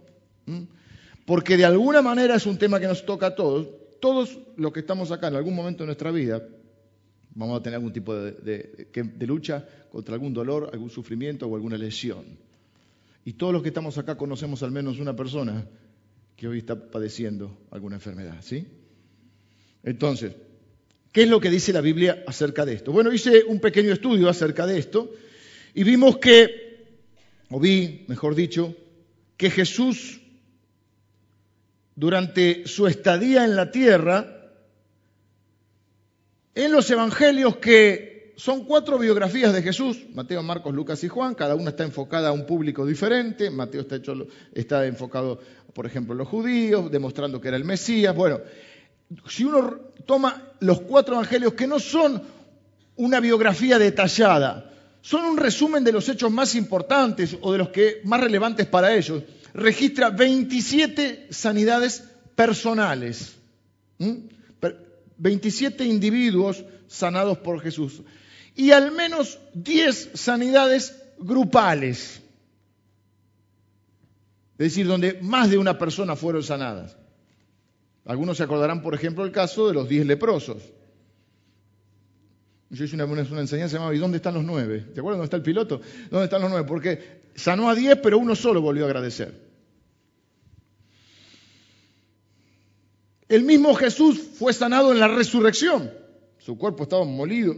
porque 1.24 1.56
de 1.56 1.64
alguna 1.64 2.02
manera 2.02 2.34
es 2.34 2.46
un 2.46 2.58
tema 2.58 2.80
que 2.80 2.86
nos 2.86 3.06
toca 3.06 3.26
a 3.26 3.34
todos. 3.34 3.68
Todos 4.00 4.38
los 4.56 4.72
que 4.72 4.80
estamos 4.80 5.10
acá 5.12 5.28
en 5.28 5.36
algún 5.36 5.54
momento 5.54 5.84
de 5.84 5.86
nuestra 5.86 6.10
vida 6.10 6.42
vamos 7.34 7.60
a 7.60 7.62
tener 7.62 7.76
algún 7.76 7.92
tipo 7.92 8.14
de, 8.14 9.26
lucha 9.26 9.64
contra 9.90 10.14
algún 10.14 10.32
dolor, 10.32 10.70
algún 10.72 10.90
sufrimiento 10.90 11.46
o 11.46 11.54
alguna 11.54 11.78
lesión. 11.78 12.24
Y 13.24 13.34
todos 13.34 13.52
los 13.52 13.62
que 13.62 13.68
estamos 13.68 13.96
acá 13.98 14.16
conocemos 14.16 14.62
al 14.62 14.70
menos 14.70 14.98
una 14.98 15.14
persona 15.14 15.66
que 16.36 16.48
hoy 16.48 16.58
está 16.58 16.90
padeciendo 16.90 17.58
alguna 17.70 17.96
enfermedad, 17.96 18.36
¿sí? 18.40 18.66
Entonces, 19.82 20.34
¿qué 21.12 21.22
es 21.22 21.28
lo 21.28 21.40
que 21.40 21.50
dice 21.50 21.72
la 21.72 21.80
Biblia 21.80 22.24
acerca 22.26 22.64
de 22.64 22.74
esto? 22.74 22.92
Bueno, 22.92 23.12
hice 23.12 23.44
un 23.44 23.60
pequeño 23.60 23.92
estudio 23.92 24.28
acerca 24.28 24.66
de 24.66 24.78
esto 24.78 25.12
y 25.74 25.84
vimos 25.84 26.16
que, 26.16 26.65
o 27.50 27.60
vi, 27.60 28.04
mejor 28.08 28.34
dicho, 28.34 28.74
que 29.36 29.50
Jesús, 29.50 30.20
durante 31.94 32.66
su 32.66 32.86
estadía 32.86 33.44
en 33.44 33.56
la 33.56 33.70
tierra, 33.70 34.52
en 36.54 36.72
los 36.72 36.90
evangelios 36.90 37.56
que 37.56 38.34
son 38.36 38.64
cuatro 38.64 38.98
biografías 38.98 39.52
de 39.52 39.62
Jesús, 39.62 40.04
Mateo, 40.14 40.42
Marcos, 40.42 40.74
Lucas 40.74 41.02
y 41.04 41.08
Juan, 41.08 41.34
cada 41.34 41.54
una 41.54 41.70
está 41.70 41.84
enfocada 41.84 42.28
a 42.28 42.32
un 42.32 42.46
público 42.46 42.84
diferente, 42.84 43.50
Mateo 43.50 43.82
está, 43.82 43.96
hecho, 43.96 44.26
está 44.52 44.86
enfocado, 44.86 45.40
por 45.72 45.86
ejemplo, 45.86 46.14
a 46.14 46.16
los 46.16 46.28
judíos, 46.28 46.90
demostrando 46.90 47.40
que 47.40 47.48
era 47.48 47.56
el 47.56 47.64
Mesías, 47.64 48.14
bueno, 48.14 48.40
si 49.28 49.44
uno 49.44 49.78
toma 50.04 50.50
los 50.60 50.80
cuatro 50.80 51.14
evangelios 51.14 51.54
que 51.54 51.66
no 51.66 51.78
son 51.78 52.22
una 52.96 53.20
biografía 53.20 53.78
detallada, 53.78 54.72
son 55.06 55.24
un 55.24 55.36
resumen 55.36 55.84
de 55.84 55.92
los 55.92 56.08
hechos 56.08 56.32
más 56.32 56.56
importantes 56.56 57.38
o 57.40 57.52
de 57.52 57.58
los 57.58 57.68
que 57.68 58.00
más 58.02 58.20
relevantes 58.20 58.66
para 58.66 58.92
ellos, 58.92 59.22
registra 59.54 60.10
27 60.10 61.28
sanidades 61.30 62.02
personales. 62.34 63.36
27 65.16 65.84
individuos 65.84 66.64
sanados 66.88 67.38
por 67.38 67.60
Jesús. 67.60 68.02
Y 68.56 68.72
al 68.72 68.90
menos 68.90 69.38
10 69.54 70.10
sanidades 70.14 71.00
grupales. 71.20 72.20
Es 74.58 74.72
decir, 74.72 74.88
donde 74.88 75.20
más 75.22 75.50
de 75.50 75.58
una 75.58 75.78
persona 75.78 76.16
fueron 76.16 76.42
sanadas. 76.42 76.96
Algunos 78.06 78.38
se 78.38 78.42
acordarán, 78.42 78.82
por 78.82 78.92
ejemplo, 78.92 79.24
el 79.24 79.30
caso 79.30 79.68
de 79.68 79.74
los 79.74 79.88
diez 79.88 80.04
leprosos. 80.04 80.64
Yo 82.70 82.84
hice 82.84 82.96
una, 82.96 83.04
una 83.04 83.40
enseñanza 83.40 83.76
llamada 83.76 83.94
¿Y 83.94 83.98
dónde 83.98 84.16
están 84.16 84.34
los 84.34 84.44
nueve? 84.44 84.86
¿Te 84.92 85.00
acuerdas 85.00 85.18
dónde 85.18 85.24
está 85.24 85.36
el 85.36 85.42
piloto? 85.42 85.80
¿Dónde 86.10 86.24
están 86.24 86.42
los 86.42 86.50
nueve? 86.50 86.66
Porque 86.66 87.22
sanó 87.34 87.70
a 87.70 87.74
diez, 87.74 87.96
pero 88.02 88.18
uno 88.18 88.34
solo 88.34 88.60
volvió 88.60 88.84
a 88.84 88.86
agradecer. 88.86 89.46
El 93.28 93.42
mismo 93.42 93.74
Jesús 93.74 94.20
fue 94.38 94.52
sanado 94.52 94.92
en 94.92 95.00
la 95.00 95.08
resurrección. 95.08 95.92
Su 96.38 96.56
cuerpo 96.56 96.84
estaba 96.84 97.04
molido. 97.04 97.54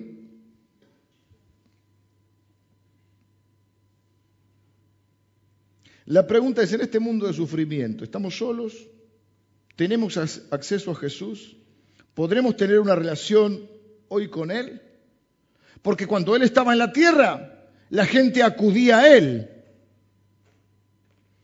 La 6.07 6.27
pregunta 6.27 6.63
es, 6.63 6.73
en 6.73 6.81
este 6.81 6.99
mundo 6.99 7.27
de 7.27 7.35
sufrimiento, 7.35 8.03
¿estamos 8.03 8.39
solos? 8.39 8.89
¿Tenemos 9.77 10.17
acceso 10.17 10.93
a 10.93 10.95
Jesús? 10.95 11.57
¿Podremos 12.15 12.57
tener 12.57 12.81
una 12.81 12.95
relación 12.95 13.69
hoy 14.09 14.29
con 14.29 14.51
Él? 14.51 14.81
Porque 15.83 16.07
cuando 16.07 16.37
Él 16.37 16.43
estaba 16.43 16.73
en 16.73 16.79
la 16.79 16.93
tierra, 16.93 17.67
la 17.91 18.07
gente 18.07 18.43
acudía 18.43 18.99
a 18.99 19.17
Él. 19.17 19.51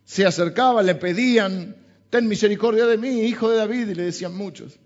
Se 0.05 0.27
acercaba, 0.27 0.83
le 0.83 0.95
pedían, 0.95 1.77
ten 2.11 2.29
misericordia 2.29 2.87
de 2.87 2.99
mí, 2.99 3.23
hijo 3.23 3.51
de 3.51 3.57
David, 3.57 3.89
y 3.89 3.95
le 3.95 4.05
decían 4.05 4.37
muchos. 4.37 4.79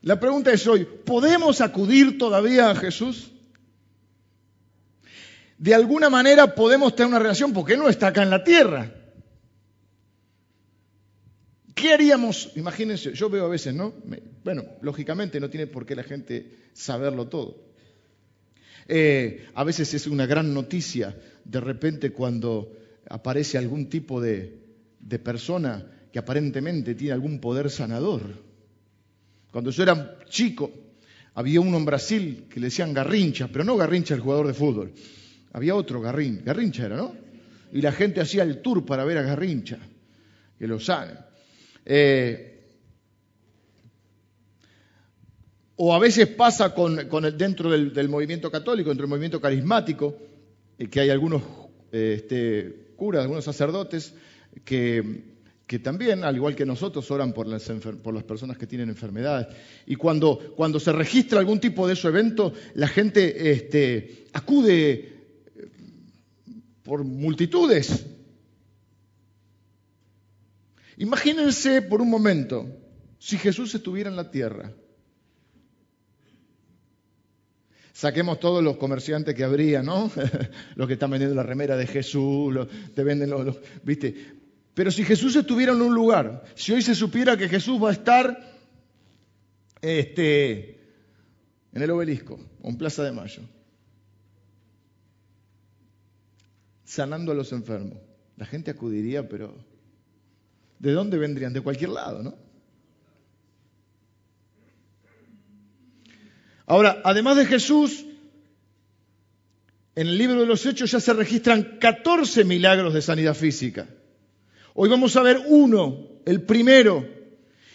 La 0.00 0.18
pregunta 0.18 0.52
es 0.52 0.66
hoy, 0.66 0.84
¿podemos 0.84 1.60
acudir 1.60 2.18
todavía 2.18 2.70
a 2.70 2.74
Jesús? 2.74 3.30
De 5.58 5.74
alguna 5.74 6.10
manera 6.10 6.56
podemos 6.56 6.96
tener 6.96 7.08
una 7.08 7.20
relación 7.20 7.52
porque 7.52 7.74
Él 7.74 7.78
no 7.78 7.88
está 7.88 8.08
acá 8.08 8.22
en 8.22 8.30
la 8.30 8.42
tierra. 8.42 8.90
¿Qué 11.74 11.92
haríamos? 11.94 12.50
Imagínense, 12.56 13.12
yo 13.12 13.30
veo 13.30 13.46
a 13.46 13.48
veces, 13.48 13.74
¿no? 13.74 13.94
Bueno, 14.42 14.64
lógicamente 14.80 15.38
no 15.38 15.50
tiene 15.50 15.68
por 15.68 15.86
qué 15.86 15.94
la 15.94 16.02
gente 16.02 16.70
saberlo 16.72 17.28
todo. 17.28 17.71
Eh, 18.88 19.46
a 19.54 19.64
veces 19.64 19.94
es 19.94 20.06
una 20.06 20.26
gran 20.26 20.52
noticia 20.52 21.16
de 21.44 21.60
repente 21.60 22.10
cuando 22.10 22.72
aparece 23.08 23.58
algún 23.58 23.88
tipo 23.88 24.20
de, 24.20 24.58
de 25.00 25.18
persona 25.18 25.84
que 26.12 26.18
aparentemente 26.18 26.94
tiene 26.94 27.12
algún 27.14 27.40
poder 27.40 27.70
sanador. 27.70 28.22
Cuando 29.50 29.70
yo 29.70 29.82
era 29.82 30.18
chico, 30.28 30.70
había 31.34 31.60
uno 31.60 31.78
en 31.78 31.84
Brasil 31.84 32.44
que 32.48 32.60
le 32.60 32.66
decían 32.66 32.92
Garrincha, 32.92 33.48
pero 33.48 33.64
no 33.64 33.76
Garrincha 33.76 34.14
el 34.14 34.20
jugador 34.20 34.46
de 34.46 34.54
fútbol. 34.54 34.92
Había 35.52 35.74
otro 35.74 36.00
Garrin, 36.00 36.42
Garrincha 36.44 36.86
era, 36.86 36.96
¿no? 36.96 37.14
Y 37.72 37.80
la 37.80 37.92
gente 37.92 38.20
hacía 38.20 38.42
el 38.42 38.60
tour 38.60 38.84
para 38.84 39.04
ver 39.04 39.18
a 39.18 39.22
Garrincha, 39.22 39.78
que 40.58 40.66
lo 40.66 40.78
saben. 40.78 41.16
Eh, 41.84 42.51
o 45.84 45.92
a 45.92 45.98
veces 45.98 46.28
pasa 46.28 46.72
con, 46.72 46.96
dentro 47.36 47.68
del, 47.68 48.08
movimiento 48.08 48.52
católico, 48.52 48.90
dentro 48.90 49.02
del 49.02 49.10
movimiento 49.10 49.40
carismático, 49.40 50.16
eh, 50.78 50.86
que 50.86 51.00
hay 51.00 51.10
algunos 51.10 51.42
eh, 51.90 52.14
este, 52.18 52.92
curas, 52.94 53.22
algunos 53.22 53.44
sacerdotes 53.44 54.14
que, 54.64 55.24
también, 55.82 56.22
al 56.22 56.36
igual 56.36 56.54
que 56.54 56.64
nosotros, 56.64 57.10
oran 57.10 57.32
por 57.32 57.48
las, 57.48 57.64
personas 58.22 58.56
que 58.56 58.68
tienen 58.68 58.90
enfermedades. 58.90 59.48
Y 59.84 59.96
cuando, 59.96 60.54
cuando, 60.54 60.78
se 60.78 60.92
registra 60.92 61.40
algún 61.40 61.58
tipo 61.58 61.88
de 61.88 61.94
ese 61.94 62.06
evento, 62.06 62.52
la 62.74 62.86
gente 62.86 63.50
este, 63.50 64.26
acude 64.32 65.16
por 66.84 67.02
multitudes 67.02 68.06
Imagínense 70.96 71.82
por 71.82 72.00
un 72.00 72.08
momento 72.08 72.68
si 73.18 73.36
Jesús 73.36 73.74
estuviera 73.74 74.08
en 74.08 74.14
la 74.14 74.30
tierra. 74.30 74.72
Saquemos 77.92 78.40
todos 78.40 78.64
los 78.64 78.78
comerciantes 78.78 79.34
que 79.34 79.44
habría, 79.44 79.82
¿no? 79.82 80.10
los 80.76 80.86
que 80.86 80.94
están 80.94 81.10
vendiendo 81.10 81.34
la 81.36 81.42
remera 81.42 81.76
de 81.76 81.86
Jesús, 81.86 82.52
los, 82.52 82.68
te 82.94 83.04
venden 83.04 83.30
los, 83.30 83.58
¿viste? 83.82 84.14
Pero 84.74 84.90
si 84.90 85.04
Jesús 85.04 85.36
estuviera 85.36 85.72
en 85.72 85.82
un 85.82 85.94
lugar, 85.94 86.44
si 86.54 86.72
hoy 86.72 86.80
se 86.80 86.94
supiera 86.94 87.36
que 87.36 87.48
Jesús 87.48 87.82
va 87.82 87.90
a 87.90 87.92
estar 87.92 88.38
este, 89.82 90.80
en 91.72 91.82
el 91.82 91.90
obelisco 91.90 92.40
o 92.62 92.68
en 92.68 92.78
Plaza 92.78 93.04
de 93.04 93.12
Mayo, 93.12 93.42
sanando 96.84 97.32
a 97.32 97.34
los 97.34 97.52
enfermos, 97.52 97.98
la 98.36 98.46
gente 98.46 98.70
acudiría, 98.70 99.28
pero 99.28 99.54
¿de 100.78 100.92
dónde 100.92 101.18
vendrían? 101.18 101.52
De 101.52 101.60
cualquier 101.60 101.90
lado, 101.90 102.22
¿no? 102.22 102.51
Ahora, 106.66 107.00
además 107.04 107.36
de 107.36 107.46
Jesús, 107.46 108.04
en 109.94 110.06
el 110.06 110.16
libro 110.16 110.40
de 110.40 110.46
los 110.46 110.64
Hechos 110.64 110.90
ya 110.90 111.00
se 111.00 111.12
registran 111.12 111.78
14 111.78 112.44
milagros 112.44 112.94
de 112.94 113.02
sanidad 113.02 113.34
física. 113.34 113.86
Hoy 114.74 114.88
vamos 114.88 115.16
a 115.16 115.22
ver 115.22 115.40
uno, 115.46 115.98
el 116.24 116.42
primero, 116.42 117.06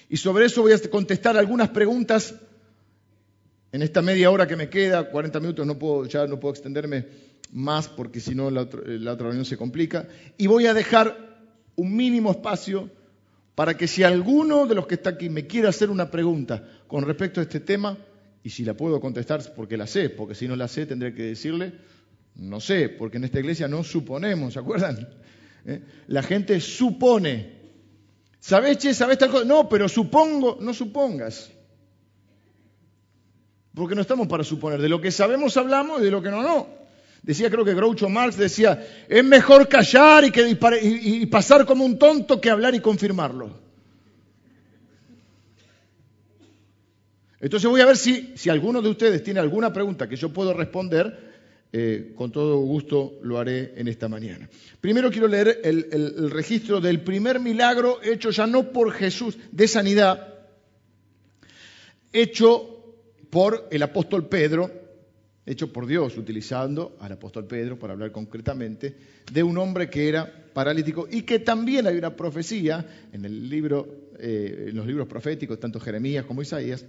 y 0.09 0.17
sobre 0.17 0.45
eso 0.45 0.61
voy 0.61 0.71
a 0.71 0.89
contestar 0.89 1.37
algunas 1.37 1.69
preguntas 1.69 2.33
en 3.71 3.81
esta 3.81 4.01
media 4.01 4.31
hora 4.31 4.47
que 4.47 4.55
me 4.55 4.69
queda, 4.69 5.09
40 5.09 5.39
minutos, 5.39 5.67
no 5.67 5.77
puedo, 5.77 6.05
ya 6.05 6.25
no 6.25 6.39
puedo 6.39 6.53
extenderme 6.53 7.05
más 7.51 7.87
porque 7.87 8.19
si 8.19 8.33
no 8.33 8.49
la, 8.49 8.61
otra 8.61 8.81
reunión 9.27 9.45
se 9.45 9.57
complica, 9.57 10.07
y 10.37 10.47
voy 10.47 10.65
a 10.65 10.73
dejar 10.73 11.37
un 11.75 11.95
mínimo 11.95 12.31
espacio 12.31 12.89
para 13.55 13.75
que 13.77 13.87
si 13.87 14.03
alguno 14.03 14.65
de 14.65 14.75
los 14.75 14.87
que 14.87 14.95
está 14.95 15.11
aquí 15.11 15.29
me 15.29 15.47
quiere 15.47 15.67
hacer 15.67 15.89
una 15.89 16.09
pregunta 16.09 16.63
con 16.87 17.03
respecto 17.03 17.39
a 17.39 17.43
este 17.43 17.59
tema, 17.59 17.97
y 18.47 18.49
si 18.49 18.63
la 18.63 18.75
puedo 18.75 19.01
contestar 19.01 19.41
porque 19.53 19.75
la 19.75 19.85
sé, 19.85 20.09
porque 20.09 20.33
si 20.33 20.47
no 20.47 20.55
la 20.55 20.69
sé 20.69 20.85
tendré 20.85 21.13
que 21.13 21.23
decirle, 21.23 21.73
no 22.35 22.61
sé, 22.61 22.87
porque 22.87 23.17
en 23.17 23.25
esta 23.25 23.41
iglesia 23.41 23.67
no 23.67 23.83
suponemos, 23.83 24.53
¿se 24.53 24.59
acuerdan? 24.59 25.05
¿Eh? 25.65 25.81
La 26.07 26.23
gente 26.23 26.61
supone. 26.61 27.57
¿Sabes, 28.39 28.77
che? 28.77 28.93
¿Sabes 28.93 29.17
tal 29.17 29.31
cosa? 29.31 29.43
No, 29.43 29.67
pero 29.67 29.89
supongo, 29.89 30.59
no 30.61 30.73
supongas. 30.73 31.51
Porque 33.75 33.95
no 33.95 34.01
estamos 34.01 34.29
para 34.29 34.45
suponer. 34.45 34.79
De 34.79 34.87
lo 34.87 35.01
que 35.01 35.11
sabemos 35.11 35.57
hablamos 35.57 35.99
y 35.99 36.05
de 36.05 36.11
lo 36.11 36.21
que 36.21 36.31
no, 36.31 36.41
no. 36.41 36.69
Decía, 37.23 37.49
creo 37.49 37.65
que 37.65 37.75
Groucho 37.75 38.07
Marx 38.07 38.37
decía, 38.37 38.81
es 39.09 39.25
mejor 39.25 39.67
callar 39.67 40.23
y, 40.23 40.31
que, 40.31 40.57
y 40.93 41.25
pasar 41.25 41.65
como 41.65 41.83
un 41.83 41.99
tonto 41.99 42.39
que 42.39 42.49
hablar 42.49 42.75
y 42.75 42.79
confirmarlo. 42.79 43.66
Entonces 47.39 47.69
voy 47.69 47.81
a 47.81 47.85
ver 47.85 47.97
si, 47.97 48.33
alguno 48.49 48.81
de 48.81 48.89
ustedes 48.89 49.23
tiene 49.23 49.39
alguna 49.39 49.71
pregunta 49.71 50.07
que 50.09 50.15
yo 50.15 50.29
puedo 50.29 50.53
responder. 50.53 51.27
Eh, 51.73 52.13
con 52.15 52.31
todo 52.31 52.59
gusto 52.59 53.19
lo 53.23 53.37
haré 53.37 53.73
en 53.75 53.89
esta 53.89 54.07
mañana. 54.07 54.49
Primero 54.79 55.11
quiero 55.11 55.27
leer 55.27 55.59
el, 55.65 55.87
el 55.91 56.31
registro 56.31 56.79
del 56.79 57.01
primer 57.01 57.41
milagro 57.41 57.99
hecho 58.01 58.29
ya 58.29 58.47
no 58.47 58.71
por 58.71 58.93
Jesús 58.93 59.37
de 59.51 59.67
sanidad, 59.67 60.33
hecho 62.13 62.77
por 63.29 63.67
el 63.69 63.83
apóstol 63.83 64.27
Pedro, 64.29 64.71
hecho 65.45 65.71
por 65.71 65.87
Dios, 65.87 66.17
utilizando 66.17 66.97
al 66.99 67.11
apóstol 67.13 67.45
Pedro 67.45 67.77
para 67.77 67.93
hablar 67.93 68.11
concretamente 68.11 68.95
de 69.31 69.43
un 69.43 69.57
hombre 69.57 69.89
que 69.89 70.09
era 70.09 70.45
paralítico 70.53 71.07
y 71.09 71.23
que 71.23 71.39
también 71.39 71.87
hay 71.87 71.97
una 71.97 72.15
profecía 72.15 72.85
en, 73.11 73.25
el 73.25 73.49
libro, 73.49 73.87
eh, 74.19 74.67
en 74.69 74.75
los 74.75 74.87
libros 74.87 75.07
proféticos, 75.07 75.59
tanto 75.59 75.79
Jeremías 75.79 76.25
como 76.25 76.41
Isaías, 76.41 76.85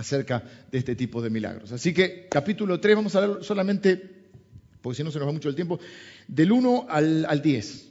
acerca 0.00 0.42
de 0.70 0.78
este 0.78 0.96
tipo 0.96 1.20
de 1.22 1.30
milagros. 1.30 1.72
Así 1.72 1.92
que 1.92 2.26
capítulo 2.28 2.80
3, 2.80 2.96
vamos 2.96 3.14
a 3.14 3.26
ver 3.26 3.44
solamente, 3.44 4.00
porque 4.80 4.96
si 4.96 5.04
no 5.04 5.10
se 5.10 5.18
nos 5.18 5.28
va 5.28 5.32
mucho 5.32 5.48
el 5.48 5.54
tiempo, 5.54 5.78
del 6.26 6.50
1 6.50 6.86
al, 6.88 7.26
al 7.26 7.42
10. 7.42 7.88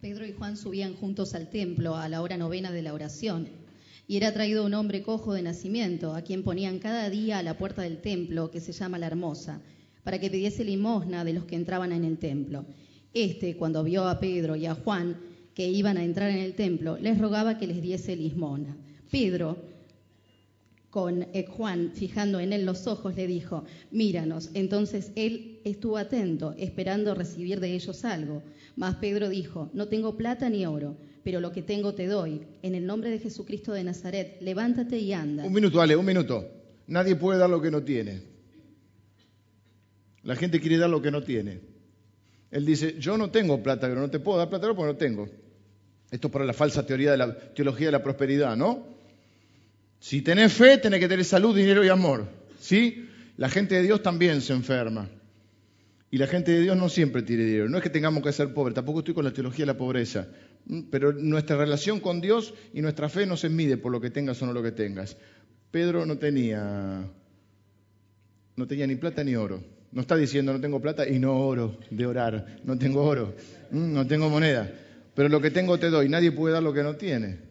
Pedro 0.00 0.26
y 0.26 0.32
Juan 0.32 0.56
subían 0.56 0.94
juntos 0.94 1.34
al 1.34 1.48
templo 1.48 1.96
a 1.96 2.08
la 2.08 2.22
hora 2.22 2.36
novena 2.36 2.70
de 2.70 2.82
la 2.82 2.94
oración. 2.94 3.48
Y 4.06 4.16
era 4.16 4.32
traído 4.32 4.64
un 4.64 4.74
hombre 4.74 5.02
cojo 5.02 5.34
de 5.34 5.42
nacimiento, 5.42 6.14
a 6.14 6.22
quien 6.22 6.42
ponían 6.42 6.78
cada 6.78 7.10
día 7.10 7.38
a 7.38 7.42
la 7.42 7.58
puerta 7.58 7.82
del 7.82 8.00
templo, 8.00 8.50
que 8.50 8.60
se 8.60 8.72
llama 8.72 8.98
la 8.98 9.06
Hermosa, 9.06 9.60
para 10.04 10.18
que 10.18 10.30
pidiese 10.30 10.64
limosna 10.64 11.24
de 11.24 11.32
los 11.32 11.44
que 11.44 11.56
entraban 11.56 11.92
en 11.92 12.04
el 12.04 12.18
templo. 12.18 12.64
Este, 13.12 13.56
cuando 13.56 13.82
vio 13.84 14.06
a 14.06 14.20
Pedro 14.20 14.54
y 14.54 14.66
a 14.66 14.74
Juan 14.74 15.16
que 15.54 15.68
iban 15.68 15.96
a 15.96 16.04
entrar 16.04 16.30
en 16.30 16.38
el 16.38 16.54
templo, 16.54 16.98
les 16.98 17.18
rogaba 17.18 17.58
que 17.58 17.66
les 17.66 17.82
diese 17.82 18.14
limosna. 18.14 18.76
Pedro, 19.10 19.56
con 20.90 21.26
eh, 21.34 21.46
Juan, 21.48 21.92
fijando 21.94 22.40
en 22.40 22.52
él 22.52 22.64
los 22.64 22.86
ojos, 22.86 23.14
le 23.14 23.26
dijo, 23.26 23.64
míranos. 23.90 24.50
Entonces 24.54 25.12
él 25.16 25.60
estuvo 25.64 25.98
atento, 25.98 26.54
esperando 26.58 27.14
recibir 27.14 27.60
de 27.60 27.74
ellos 27.74 28.04
algo. 28.04 28.42
Mas 28.76 28.96
Pedro 28.96 29.28
dijo, 29.28 29.70
no 29.74 29.88
tengo 29.88 30.16
plata 30.16 30.48
ni 30.48 30.64
oro, 30.64 30.96
pero 31.22 31.40
lo 31.40 31.52
que 31.52 31.62
tengo 31.62 31.94
te 31.94 32.06
doy. 32.06 32.46
En 32.62 32.74
el 32.74 32.86
nombre 32.86 33.10
de 33.10 33.18
Jesucristo 33.18 33.72
de 33.72 33.84
Nazaret, 33.84 34.38
levántate 34.40 34.98
y 34.98 35.12
anda. 35.12 35.44
Un 35.44 35.52
minuto, 35.52 35.80
Ale, 35.80 35.96
un 35.96 36.06
minuto. 36.06 36.48
Nadie 36.86 37.16
puede 37.16 37.38
dar 37.38 37.50
lo 37.50 37.60
que 37.60 37.70
no 37.70 37.82
tiene. 37.82 38.22
La 40.22 40.36
gente 40.36 40.60
quiere 40.60 40.78
dar 40.78 40.90
lo 40.90 41.02
que 41.02 41.10
no 41.10 41.22
tiene. 41.22 41.60
Él 42.50 42.64
dice, 42.64 42.96
yo 42.98 43.18
no 43.18 43.30
tengo 43.30 43.62
plata, 43.62 43.88
pero 43.88 44.00
no 44.00 44.10
te 44.10 44.20
puedo 44.20 44.38
dar 44.38 44.48
plata 44.48 44.68
porque 44.68 44.92
no 44.92 44.96
tengo. 44.96 45.28
Esto 46.10 46.30
por 46.30 46.44
la 46.44 46.54
falsa 46.54 46.86
teoría 46.86 47.10
de 47.10 47.18
la 47.18 47.38
teología 47.52 47.88
de 47.88 47.92
la 47.92 48.02
prosperidad, 48.02 48.56
¿no? 48.56 48.97
Si 50.00 50.22
tenés 50.22 50.52
fe, 50.52 50.78
tenés 50.78 51.00
que 51.00 51.08
tener 51.08 51.24
salud, 51.24 51.56
dinero 51.56 51.84
y 51.84 51.88
amor. 51.88 52.26
¿Sí? 52.60 53.08
La 53.36 53.48
gente 53.48 53.74
de 53.76 53.82
Dios 53.82 54.02
también 54.02 54.40
se 54.40 54.52
enferma. 54.52 55.08
Y 56.10 56.18
la 56.18 56.26
gente 56.26 56.52
de 56.52 56.60
Dios 56.60 56.76
no 56.76 56.88
siempre 56.88 57.22
tiene 57.22 57.44
dinero. 57.44 57.68
No 57.68 57.76
es 57.76 57.82
que 57.82 57.90
tengamos 57.90 58.22
que 58.22 58.32
ser 58.32 58.54
pobres, 58.54 58.74
tampoco 58.74 59.00
estoy 59.00 59.14
con 59.14 59.24
la 59.24 59.32
teología 59.32 59.64
de 59.64 59.72
la 59.72 59.76
pobreza. 59.76 60.26
Pero 60.90 61.12
nuestra 61.12 61.56
relación 61.56 62.00
con 62.00 62.20
Dios 62.20 62.54
y 62.72 62.80
nuestra 62.80 63.08
fe 63.08 63.26
no 63.26 63.36
se 63.36 63.48
mide 63.48 63.76
por 63.76 63.92
lo 63.92 64.00
que 64.00 64.10
tengas 64.10 64.40
o 64.42 64.46
no 64.46 64.52
lo 64.52 64.62
que 64.62 64.72
tengas. 64.72 65.16
Pedro 65.70 66.06
no 66.06 66.16
tenía, 66.16 67.04
no 68.56 68.66
tenía 68.66 68.86
ni 68.86 68.96
plata 68.96 69.22
ni 69.22 69.36
oro. 69.36 69.62
No 69.90 70.02
está 70.02 70.16
diciendo 70.16 70.52
no 70.52 70.60
tengo 70.60 70.80
plata 70.80 71.08
y 71.08 71.18
no 71.18 71.38
oro 71.38 71.78
de 71.90 72.06
orar. 72.06 72.58
No 72.64 72.78
tengo 72.78 73.04
oro, 73.04 73.34
no 73.70 74.06
tengo 74.06 74.28
moneda. 74.30 74.70
Pero 75.14 75.28
lo 75.28 75.40
que 75.40 75.50
tengo 75.50 75.78
te 75.78 75.90
doy. 75.90 76.08
Nadie 76.08 76.32
puede 76.32 76.54
dar 76.54 76.62
lo 76.62 76.72
que 76.72 76.82
no 76.82 76.96
tiene 76.96 77.47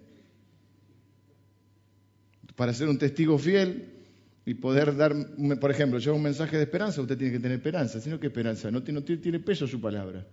para 2.57 2.73
ser 2.73 2.89
un 2.89 2.97
testigo 2.97 3.37
fiel 3.37 3.93
y 4.43 4.55
poder 4.55 4.97
dar, 4.97 5.15
por 5.61 5.69
ejemplo, 5.69 5.99
yo 5.99 6.15
un 6.15 6.23
mensaje 6.23 6.57
de 6.57 6.63
esperanza, 6.63 7.01
usted 7.01 7.15
tiene 7.15 7.33
que 7.33 7.39
tener 7.39 7.57
esperanza, 7.57 8.01
sino 8.01 8.19
que 8.19 8.27
esperanza, 8.27 8.71
no, 8.71 8.81
tiene 8.81 9.39
peso 9.39 9.67
su 9.67 9.79
palabra. 9.79 10.25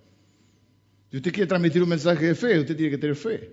Si 1.11 1.19
usted 1.19 1.33
quiere 1.33 1.47
transmitir 1.47 1.83
un 1.83 1.91
mensaje 1.91 2.29
de 2.29 2.35
fe, 2.35 2.59
usted 2.59 2.75
tiene 2.77 2.93
que 2.93 2.99
tener 2.99 3.15
fe. 3.15 3.53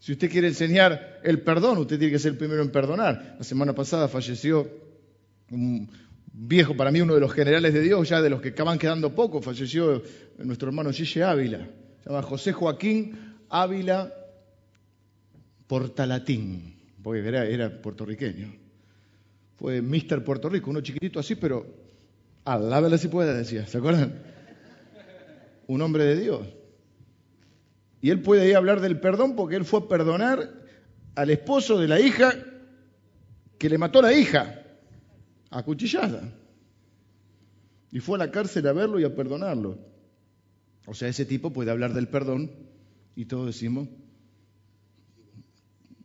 Si 0.00 0.10
usted 0.10 0.28
quiere 0.28 0.48
enseñar 0.48 1.20
el 1.22 1.40
perdón, 1.42 1.78
usted 1.78 1.98
tiene 1.98 2.12
que 2.12 2.18
ser 2.18 2.32
el 2.32 2.38
primero 2.38 2.62
en 2.62 2.70
perdonar. 2.70 3.36
La 3.38 3.44
semana 3.44 3.72
pasada 3.72 4.08
falleció 4.08 4.68
un 5.52 5.88
viejo, 6.32 6.76
para 6.76 6.90
mí 6.90 7.00
uno 7.00 7.14
de 7.14 7.20
los 7.20 7.32
generales 7.32 7.72
de 7.72 7.80
Dios, 7.80 8.08
ya 8.08 8.20
de 8.20 8.30
los 8.30 8.40
que 8.42 8.48
acaban 8.48 8.76
quedando 8.76 9.14
pocos, 9.14 9.44
falleció 9.44 10.02
nuestro 10.38 10.68
hermano 10.68 10.90
Gille 10.90 11.22
Ávila. 11.22 11.68
Se 12.02 12.10
llama 12.10 12.22
José 12.22 12.52
Joaquín 12.52 13.36
Ávila 13.48 14.12
Portalatín 15.68 16.81
porque 17.02 17.26
era, 17.26 17.82
puertorriqueño. 17.82 18.54
Fue 19.56 19.82
Mister 19.82 20.24
Puerto 20.24 20.48
Rico, 20.48 20.70
uno 20.70 20.80
chiquitito 20.80 21.20
así, 21.20 21.34
pero 21.34 21.66
alábala 22.44 22.98
si 22.98 23.08
puede, 23.08 23.34
decía, 23.34 23.66
¿se 23.66 23.78
acuerdan? 23.78 24.22
Un 25.66 25.82
hombre 25.82 26.04
de 26.04 26.20
Dios. 26.20 26.46
Y 28.00 28.10
él 28.10 28.20
puede 28.20 28.42
ahí 28.42 28.52
hablar 28.52 28.80
del 28.80 28.98
perdón 28.98 29.36
porque 29.36 29.56
él 29.56 29.64
fue 29.64 29.80
a 29.80 29.88
perdonar 29.88 30.50
al 31.14 31.30
esposo 31.30 31.78
de 31.78 31.88
la 31.88 32.00
hija 32.00 32.34
que 33.58 33.68
le 33.68 33.78
mató 33.78 34.00
a 34.00 34.02
la 34.02 34.12
hija, 34.12 34.60
a 35.50 35.62
cuchillada. 35.62 36.22
Y 37.92 38.00
fue 38.00 38.16
a 38.16 38.26
la 38.26 38.30
cárcel 38.32 38.66
a 38.66 38.72
verlo 38.72 38.98
y 38.98 39.04
a 39.04 39.14
perdonarlo. 39.14 39.78
O 40.86 40.94
sea, 40.94 41.08
ese 41.08 41.24
tipo 41.24 41.52
puede 41.52 41.70
hablar 41.70 41.92
del 41.94 42.08
perdón 42.08 42.50
y 43.14 43.26
todos 43.26 43.46
decimos, 43.46 43.88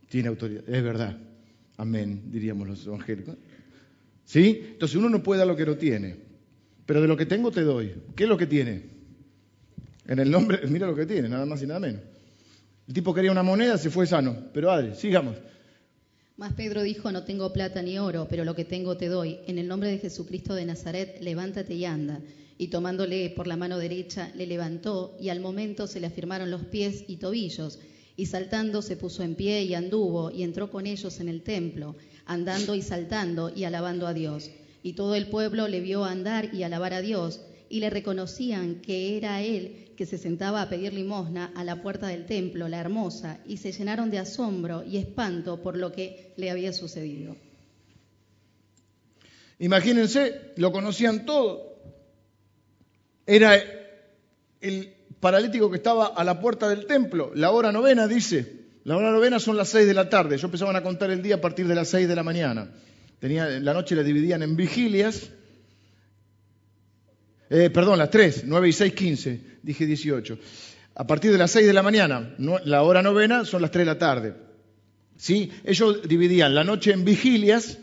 tiene 0.09 0.29
autoridad. 0.29 0.67
Es 0.67 0.83
verdad. 0.83 1.17
Amén, 1.77 2.23
diríamos 2.31 2.67
los 2.67 2.85
evangélicos. 2.85 3.35
¿Sí? 4.25 4.61
Entonces 4.71 4.97
uno 4.97 5.09
no 5.09 5.23
puede 5.23 5.39
dar 5.39 5.47
lo 5.47 5.55
que 5.55 5.65
no 5.65 5.77
tiene. 5.77 6.15
Pero 6.85 7.01
de 7.01 7.07
lo 7.07 7.17
que 7.17 7.25
tengo 7.25 7.51
te 7.51 7.61
doy. 7.61 7.93
¿Qué 8.15 8.23
es 8.23 8.29
lo 8.29 8.37
que 8.37 8.47
tiene? 8.47 8.83
En 10.07 10.19
el 10.19 10.31
nombre, 10.31 10.59
mira 10.67 10.87
lo 10.87 10.95
que 10.95 11.05
tiene, 11.05 11.29
nada 11.29 11.45
más 11.45 11.61
y 11.61 11.67
nada 11.67 11.79
menos. 11.79 12.01
El 12.87 12.93
tipo 12.93 13.13
quería 13.13 13.31
una 13.31 13.43
moneda, 13.43 13.77
se 13.77 13.89
fue 13.89 14.07
sano. 14.07 14.35
Pero 14.53 14.71
Adri, 14.71 14.95
sigamos. 14.95 15.35
Mas 16.37 16.53
Pedro 16.53 16.83
dijo, 16.83 17.11
no 17.11 17.23
tengo 17.23 17.51
plata 17.51 17.81
ni 17.81 17.97
oro, 17.99 18.27
pero 18.29 18.45
lo 18.45 18.55
que 18.55 18.63
tengo 18.63 18.95
te 18.95 19.07
doy. 19.07 19.39
En 19.47 19.57
el 19.57 19.67
nombre 19.67 19.89
de 19.89 19.97
Jesucristo 19.97 20.53
de 20.55 20.65
Nazaret, 20.65 21.17
levántate 21.21 21.73
y 21.73 21.85
anda. 21.85 22.21
Y 22.57 22.67
tomándole 22.67 23.29
por 23.31 23.47
la 23.47 23.57
mano 23.57 23.77
derecha, 23.77 24.31
le 24.35 24.47
levantó 24.47 25.17
y 25.19 25.29
al 25.29 25.41
momento 25.41 25.87
se 25.87 25.99
le 25.99 26.07
afirmaron 26.07 26.49
los 26.49 26.63
pies 26.65 27.03
y 27.07 27.17
tobillos 27.17 27.79
y 28.17 28.25
saltando 28.25 28.81
se 28.81 28.97
puso 28.97 29.23
en 29.23 29.35
pie 29.35 29.63
y 29.63 29.75
anduvo 29.75 30.31
y 30.31 30.43
entró 30.43 30.69
con 30.69 30.87
ellos 30.87 31.19
en 31.21 31.29
el 31.29 31.43
templo, 31.43 31.95
andando 32.25 32.75
y 32.75 32.81
saltando 32.81 33.53
y 33.55 33.63
alabando 33.63 34.07
a 34.07 34.13
Dios. 34.13 34.49
Y 34.83 34.93
todo 34.93 35.15
el 35.15 35.27
pueblo 35.27 35.67
le 35.67 35.79
vio 35.79 36.03
andar 36.03 36.53
y 36.53 36.63
alabar 36.63 36.93
a 36.93 37.01
Dios, 37.01 37.41
y 37.69 37.79
le 37.79 37.89
reconocían 37.89 38.81
que 38.81 39.17
era 39.17 39.41
él 39.41 39.93
que 39.95 40.05
se 40.05 40.17
sentaba 40.17 40.61
a 40.61 40.69
pedir 40.69 40.93
limosna 40.93 41.51
a 41.55 41.63
la 41.63 41.81
puerta 41.81 42.07
del 42.07 42.25
templo, 42.25 42.67
la 42.67 42.79
hermosa, 42.79 43.39
y 43.45 43.57
se 43.57 43.71
llenaron 43.71 44.09
de 44.09 44.19
asombro 44.19 44.83
y 44.83 44.97
espanto 44.97 45.61
por 45.61 45.77
lo 45.77 45.91
que 45.91 46.33
le 46.37 46.49
había 46.49 46.73
sucedido. 46.73 47.35
Imagínense, 49.59 50.53
lo 50.55 50.71
conocían 50.71 51.25
todo. 51.25 51.75
Era 53.25 53.61
el 54.61 54.96
paralítico 55.19 55.69
que 55.69 55.77
estaba 55.77 56.07
a 56.07 56.23
la 56.23 56.39
puerta 56.39 56.69
del 56.69 56.85
templo, 56.85 57.31
la 57.35 57.51
hora 57.51 57.71
novena 57.71 58.07
dice. 58.07 58.67
La 58.83 58.95
hora 58.95 59.11
novena 59.11 59.37
son 59.37 59.57
las 59.57 59.67
seis 59.67 59.85
de 59.85 59.93
la 59.93 60.07
tarde. 60.07 60.37
Yo 60.37 60.47
empezaban 60.47 60.75
a 60.77 60.81
contar 60.81 61.11
el 61.11 61.21
día 61.21 61.35
a 61.35 61.41
partir 61.41 61.67
de 61.67 61.75
las 61.75 61.89
seis 61.89 62.07
de 62.07 62.15
la 62.15 62.23
mañana. 62.23 62.69
Tenía, 63.19 63.59
la 63.59 63.73
noche 63.73 63.95
la 63.95 64.03
dividían 64.03 64.43
en 64.43 64.55
vigilias. 64.55 65.29
Eh, 67.49 67.69
perdón, 67.69 67.99
las 67.99 68.09
tres, 68.09 68.43
nueve 68.45 68.69
y 68.69 68.73
seis, 68.73 68.93
quince. 68.93 69.41
Dije 69.61 69.85
dieciocho. 69.85 70.39
A 70.95 71.05
partir 71.05 71.33
de 71.33 71.37
las 71.37 71.51
seis 71.51 71.67
de 71.67 71.73
la 71.73 71.83
mañana, 71.83 72.33
la 72.37 72.83
hora 72.83 73.01
novena 73.01 73.43
son 73.43 73.61
las 73.61 73.71
tres 73.71 73.85
de 73.85 73.93
la 73.93 73.99
tarde. 73.99 74.35
¿Sí? 75.17 75.51
Ellos 75.65 76.07
dividían 76.07 76.55
la 76.55 76.63
noche 76.63 76.93
en 76.93 77.03
vigilias. 77.03 77.79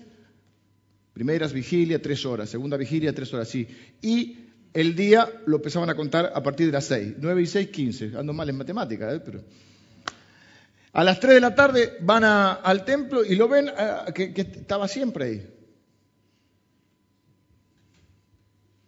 Primeras 1.12 1.52
vigilia, 1.52 2.00
tres 2.00 2.24
horas. 2.24 2.48
Segunda 2.48 2.76
vigilia, 2.76 3.14
tres 3.14 3.32
horas, 3.34 3.48
sí. 3.48 3.68
Y 4.00 4.43
el 4.74 4.96
día 4.96 5.30
lo 5.46 5.56
empezaban 5.56 5.88
a 5.88 5.94
contar 5.94 6.32
a 6.34 6.42
partir 6.42 6.66
de 6.66 6.72
las 6.72 6.84
seis. 6.84 7.14
Nueve 7.18 7.42
y 7.42 7.46
seis, 7.46 7.68
quince. 7.68 8.10
Ando 8.16 8.32
mal 8.32 8.48
en 8.48 8.58
matemáticas, 8.58 9.14
¿eh? 9.14 9.22
pero... 9.24 9.42
A 10.92 11.02
las 11.02 11.18
3 11.18 11.34
de 11.34 11.40
la 11.40 11.56
tarde 11.56 11.96
van 12.00 12.22
al 12.22 12.84
templo 12.84 13.24
y 13.24 13.34
lo 13.34 13.48
ven 13.48 13.68
que, 14.14 14.32
estaba 14.36 14.86
siempre 14.86 15.24
ahí. 15.24 15.46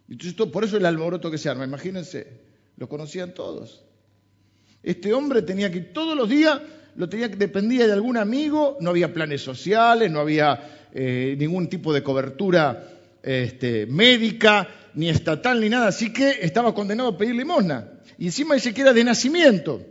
Entonces, 0.08 0.34
por 0.52 0.62
eso 0.62 0.76
el 0.76 0.86
alboroto 0.86 1.32
que 1.32 1.38
se 1.38 1.48
arma, 1.48 1.64
imagínense, 1.64 2.42
lo 2.76 2.88
conocían 2.88 3.34
todos. 3.34 3.82
Este 4.84 5.12
hombre 5.12 5.42
tenía 5.42 5.72
que 5.72 5.80
todos 5.80 6.16
los 6.16 6.28
días, 6.28 6.60
lo 6.94 7.08
tenía, 7.08 7.26
dependía 7.26 7.88
de 7.88 7.92
algún 7.92 8.16
amigo, 8.16 8.76
no 8.80 8.90
había 8.90 9.12
planes 9.12 9.42
sociales, 9.42 10.08
no 10.08 10.20
había 10.20 10.88
eh, 10.94 11.34
ningún 11.36 11.68
tipo 11.68 11.92
de 11.92 12.04
cobertura 12.04 12.86
este, 13.20 13.86
médica, 13.86 14.68
ni 14.96 15.10
estatal, 15.10 15.60
ni 15.60 15.68
nada, 15.68 15.88
así 15.88 16.10
que 16.10 16.38
estaba 16.40 16.74
condenado 16.74 17.10
a 17.10 17.18
pedir 17.18 17.34
limosna. 17.34 17.92
Y 18.18 18.26
encima 18.26 18.54
dice 18.54 18.72
que 18.72 18.80
era 18.80 18.94
de 18.94 19.04
nacimiento. 19.04 19.84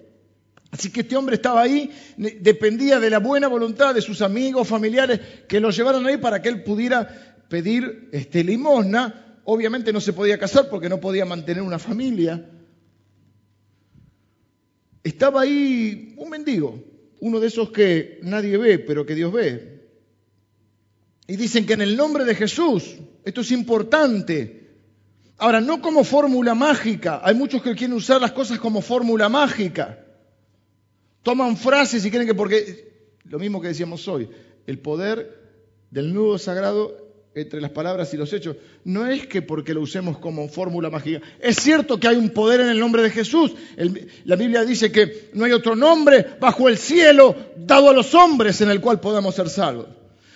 Así 0.72 0.92
que 0.92 1.02
este 1.02 1.16
hombre 1.16 1.36
estaba 1.36 1.62
ahí, 1.62 1.92
dependía 2.18 3.00
de 3.00 3.12
la 3.12 3.20
buena 3.20 3.48
voluntad 3.48 3.94
de 3.94 4.02
sus 4.02 4.24
amigos, 4.24 4.68
familiares, 4.68 5.22
que 5.48 5.60
lo 5.60 5.70
llevaron 5.70 6.08
ahí 6.08 6.18
para 6.18 6.42
que 6.42 6.50
él 6.50 6.64
pudiera 6.64 7.38
pedir 7.48 8.10
este, 8.12 8.44
limosna. 8.44 9.40
Obviamente 9.44 9.94
no 9.94 10.02
se 10.02 10.12
podía 10.12 10.40
casar 10.40 10.70
porque 10.70 10.90
no 10.90 11.00
podía 11.00 11.24
mantener 11.24 11.62
una 11.62 11.78
familia. 11.78 12.50
Estaba 15.04 15.42
ahí 15.42 16.16
un 16.18 16.32
mendigo, 16.32 16.84
uno 17.20 17.40
de 17.40 17.48
esos 17.48 17.70
que 17.70 18.20
nadie 18.24 18.58
ve, 18.58 18.80
pero 18.80 19.06
que 19.06 19.14
Dios 19.14 19.32
ve. 19.32 19.84
Y 21.28 21.36
dicen 21.36 21.68
que 21.68 21.74
en 21.74 21.82
el 21.82 21.96
nombre 21.96 22.26
de 22.26 22.34
Jesús, 22.34 22.96
esto 23.24 23.42
es 23.42 23.52
importante. 23.52 24.65
Ahora, 25.38 25.60
no 25.60 25.82
como 25.82 26.04
fórmula 26.04 26.56
mágica, 26.56 27.22
hay 27.24 27.36
muchos 27.36 27.62
que 27.62 27.76
quieren 27.76 27.96
usar 27.96 28.22
las 28.22 28.32
cosas 28.32 28.60
como 28.60 28.82
fórmula 28.82 29.28
mágica. 29.28 30.00
Toman 31.24 31.58
frases 31.58 32.06
y 32.06 32.12
creen 32.12 32.28
que 32.28 32.34
porque, 32.34 33.10
lo 33.26 33.40
mismo 33.40 33.60
que 33.62 33.70
decíamos 33.70 34.08
hoy, 34.08 34.30
el 34.66 34.80
poder 34.80 35.44
del 35.92 36.14
nudo 36.14 36.38
sagrado 36.38 37.06
entre 37.36 37.60
las 37.60 37.72
palabras 37.72 38.14
y 38.14 38.18
los 38.18 38.32
hechos, 38.32 38.56
no 38.86 39.06
es 39.06 39.28
que 39.28 39.42
porque 39.42 39.74
lo 39.74 39.82
usemos 39.82 40.18
como 40.20 40.48
fórmula 40.48 40.90
mágica. 40.90 41.22
Es 41.40 41.58
cierto 41.58 42.00
que 42.00 42.08
hay 42.08 42.16
un 42.16 42.30
poder 42.30 42.62
en 42.62 42.70
el 42.70 42.80
nombre 42.80 43.04
de 43.04 43.10
Jesús. 43.10 43.52
la 44.24 44.38
Biblia 44.38 44.64
dice 44.64 44.90
que 44.90 45.30
no 45.34 45.44
hay 45.44 45.52
otro 45.52 45.76
nombre 45.76 46.26
bajo 46.40 46.70
el 46.70 46.78
cielo 46.78 47.36
dado 47.58 47.90
a 47.90 47.94
los 47.94 48.16
hombres 48.16 48.62
en 48.62 48.70
el 48.70 48.80
cual 48.80 49.02
podamos 49.02 49.36
ser 49.36 49.50
salvos. 49.50 49.88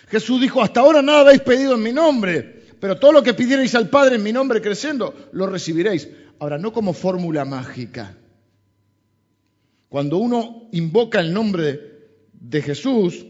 Jesús 0.09 0.41
dijo, 0.41 0.61
hasta 0.61 0.81
ahora 0.81 1.01
nada 1.01 1.21
habéis 1.21 1.41
pedido 1.41 1.75
en 1.75 1.83
mi 1.83 1.93
nombre, 1.93 2.58
pero 2.79 2.97
todo 2.97 3.11
lo 3.11 3.23
que 3.23 3.33
pidierais 3.33 3.75
al 3.75 3.89
Padre 3.89 4.15
en 4.15 4.23
mi 4.23 4.31
nombre 4.31 4.61
creciendo, 4.61 5.13
lo 5.33 5.47
recibiréis. 5.47 6.07
Ahora, 6.39 6.57
no 6.57 6.71
como 6.71 6.93
fórmula 6.93 7.43
mágica. 7.43 8.15
Cuando 9.89 10.17
uno 10.17 10.69
invoca 10.71 11.19
el 11.19 11.33
nombre 11.33 11.79
de 12.31 12.61
Jesús, 12.61 13.25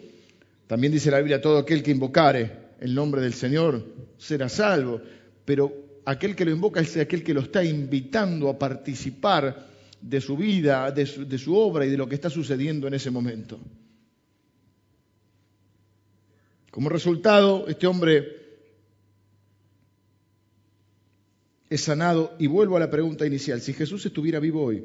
también 0.68 0.94
dice 0.94 1.10
la 1.10 1.18
Biblia, 1.18 1.42
todo 1.42 1.58
aquel 1.58 1.82
que 1.82 1.92
invocare 1.92 2.52
el 2.80 2.94
nombre 2.94 3.22
del 3.22 3.34
Señor 3.34 3.84
será 4.18 4.50
salvo, 4.50 5.02
pero 5.46 6.02
aquel 6.06 6.36
que 6.36 6.46
lo 6.46 6.52
invoca 6.52 6.82
es 6.82 6.96
aquel 6.98 7.24
que 7.24 7.34
lo 7.34 7.42
está 7.42 7.64
invitando 7.64 8.50
a 8.50 8.60
participar 8.60 9.68
de 10.00 10.22
su 10.22 10.38
vida, 10.38 10.92
de 10.92 11.06
su, 11.06 11.28
de 11.28 11.38
su 11.38 11.56
obra 11.58 11.86
y 11.86 11.90
de 11.90 11.98
lo 11.98 12.08
que 12.08 12.16
está 12.16 12.30
sucediendo 12.30 12.88
en 12.88 12.94
ese 12.94 13.10
momento. 13.10 13.60
Como 16.72 16.90
resultado, 16.90 17.68
este 17.68 17.88
hombre 17.88 18.39
es 21.70 21.82
sanado. 21.82 22.36
Y 22.40 22.48
vuelvo 22.48 22.78
a 22.78 22.80
la 22.80 22.90
pregunta 22.90 23.26
inicial, 23.26 23.62
si 23.62 23.74
Jesús 23.74 24.06
estuviera 24.06 24.40
vivo 24.40 24.64
hoy, 24.64 24.84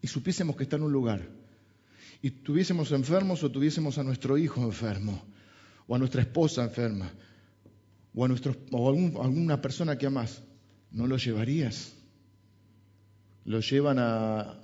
y 0.00 0.06
supiésemos 0.06 0.56
que 0.56 0.64
está 0.64 0.76
en 0.76 0.82
un 0.82 0.92
lugar 0.92 1.28
y 2.20 2.30
tuviésemos 2.30 2.92
enfermos 2.92 3.42
o 3.42 3.50
tuviésemos 3.50 3.98
a 3.98 4.02
nuestro 4.02 4.36
hijo 4.36 4.62
enfermo 4.62 5.22
o 5.86 5.94
a 5.94 5.98
nuestra 5.98 6.22
esposa 6.22 6.64
enferma 6.64 7.10
o 8.14 8.24
a, 8.24 8.28
nuestro, 8.28 8.54
o 8.70 8.88
alguna 9.22 9.60
persona 9.62 9.96
que 9.96 10.06
amas, 10.06 10.42
¿no 10.90 11.06
lo 11.06 11.16
llevarías? 11.16 11.94
Lo 13.44 13.60
llevan 13.60 13.98
a, 13.98 14.60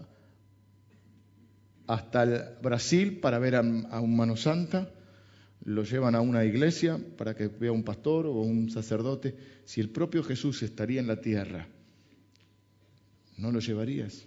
hasta 1.86 2.22
el 2.24 2.42
Brasil 2.62 3.18
para 3.20 3.38
ver 3.38 3.56
a, 3.56 3.60
a 3.60 4.00
un 4.00 4.16
mano 4.16 4.36
santa, 4.36 4.90
lo 5.68 5.84
llevan 5.84 6.14
a 6.14 6.22
una 6.22 6.44
iglesia 6.46 6.98
para 7.18 7.34
que 7.34 7.46
vea 7.48 7.72
un 7.72 7.82
pastor 7.82 8.26
o 8.26 8.32
un 8.32 8.70
sacerdote. 8.70 9.34
Si 9.66 9.82
el 9.82 9.90
propio 9.90 10.24
Jesús 10.24 10.62
estaría 10.62 10.98
en 10.98 11.06
la 11.06 11.20
tierra, 11.20 11.68
¿no 13.36 13.52
lo 13.52 13.60
llevarías? 13.60 14.26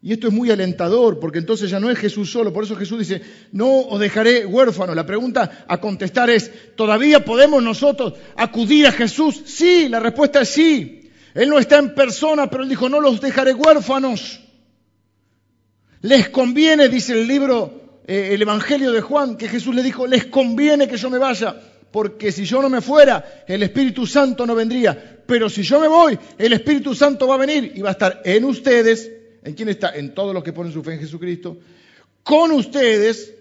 Y 0.00 0.12
esto 0.12 0.28
es 0.28 0.32
muy 0.32 0.50
alentador, 0.50 1.18
porque 1.18 1.38
entonces 1.38 1.70
ya 1.70 1.80
no 1.80 1.90
es 1.90 1.98
Jesús 1.98 2.30
solo. 2.30 2.52
Por 2.52 2.62
eso 2.62 2.76
Jesús 2.76 3.00
dice, 3.00 3.22
no 3.50 3.80
os 3.80 3.98
dejaré 3.98 4.46
huérfano. 4.46 4.94
La 4.94 5.06
pregunta 5.06 5.64
a 5.66 5.80
contestar 5.80 6.30
es, 6.30 6.52
¿todavía 6.76 7.24
podemos 7.24 7.60
nosotros 7.62 8.14
acudir 8.36 8.86
a 8.86 8.92
Jesús? 8.92 9.42
Sí, 9.46 9.88
la 9.88 9.98
respuesta 9.98 10.42
es 10.42 10.50
sí. 10.50 11.10
Él 11.34 11.48
no 11.48 11.58
está 11.58 11.78
en 11.78 11.94
persona, 11.94 12.48
pero 12.48 12.62
él 12.62 12.68
dijo, 12.68 12.88
no 12.88 13.00
los 13.00 13.20
dejaré 13.20 13.54
huérfanos. 13.54 14.40
Les 16.02 16.28
conviene, 16.28 16.88
dice 16.88 17.14
el 17.14 17.26
libro, 17.26 17.83
eh, 18.06 18.30
el 18.32 18.42
Evangelio 18.42 18.92
de 18.92 19.00
Juan, 19.00 19.36
que 19.36 19.48
Jesús 19.48 19.74
le 19.74 19.82
dijo, 19.82 20.06
les 20.06 20.26
conviene 20.26 20.88
que 20.88 20.96
yo 20.96 21.10
me 21.10 21.18
vaya, 21.18 21.56
porque 21.90 22.32
si 22.32 22.44
yo 22.44 22.60
no 22.60 22.68
me 22.68 22.80
fuera, 22.80 23.44
el 23.46 23.62
Espíritu 23.62 24.06
Santo 24.06 24.46
no 24.46 24.54
vendría. 24.54 25.22
Pero 25.26 25.48
si 25.48 25.62
yo 25.62 25.80
me 25.80 25.88
voy, 25.88 26.18
el 26.36 26.52
Espíritu 26.52 26.94
Santo 26.94 27.26
va 27.26 27.36
a 27.36 27.38
venir 27.38 27.72
y 27.74 27.80
va 27.80 27.90
a 27.90 27.92
estar 27.92 28.20
en 28.24 28.44
ustedes 28.44 29.10
¿En 29.44 29.52
quién 29.52 29.68
está? 29.68 29.94
En 29.94 30.14
todos 30.14 30.32
los 30.32 30.42
que 30.42 30.54
ponen 30.54 30.72
su 30.72 30.82
fe 30.82 30.94
en 30.94 31.00
Jesucristo. 31.00 31.58
Con 32.22 32.50
ustedes 32.52 33.34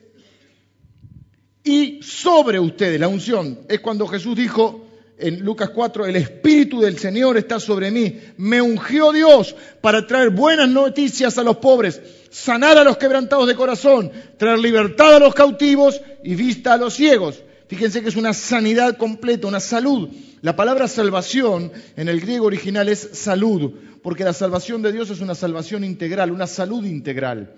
y 1.64 2.02
sobre 2.04 2.60
ustedes. 2.60 3.00
La 3.00 3.08
unción 3.08 3.62
es 3.70 3.80
cuando 3.80 4.06
Jesús 4.06 4.36
dijo 4.36 4.83
en 5.18 5.40
Lucas 5.40 5.70
4, 5.70 6.06
el 6.06 6.16
Espíritu 6.16 6.82
del 6.82 6.98
Señor 6.98 7.38
está 7.38 7.60
sobre 7.60 7.92
mí. 7.92 8.20
Me 8.38 8.62
ungió 8.62 9.12
Dios 9.12 9.56
para 9.82 10.06
traer 10.08 10.32
buenas 10.32 10.70
noticias 10.70 11.38
a 11.38 11.44
los 11.44 11.58
pobres, 11.58 12.02
sanar 12.30 12.78
a 12.78 12.84
los 12.84 12.98
quebrantados 12.98 13.48
de 13.48 13.56
corazón, 13.56 14.12
traer 14.38 14.60
libertad 14.60 15.16
a 15.16 15.20
los 15.20 15.34
cautivos 15.34 16.02
y 16.24 16.36
vista 16.36 16.74
a 16.74 16.78
los 16.78 16.96
ciegos. 16.96 17.44
Fíjense 17.68 18.02
que 18.02 18.10
es 18.10 18.16
una 18.16 18.34
sanidad 18.34 18.98
completa, 18.98 19.48
una 19.48 19.60
salud. 19.60 20.10
La 20.42 20.56
palabra 20.56 20.88
salvación 20.88 21.72
en 21.96 22.10
el 22.10 22.20
griego 22.20 22.48
original 22.48 22.90
es 22.90 23.10
salud, 23.14 23.74
porque 24.02 24.24
la 24.24 24.34
salvación 24.34 24.82
de 24.82 24.92
Dios 24.92 25.10
es 25.10 25.22
una 25.22 25.36
salvación 25.36 25.84
integral, 25.84 26.32
una 26.32 26.48
salud 26.48 26.86
integral. 26.86 27.54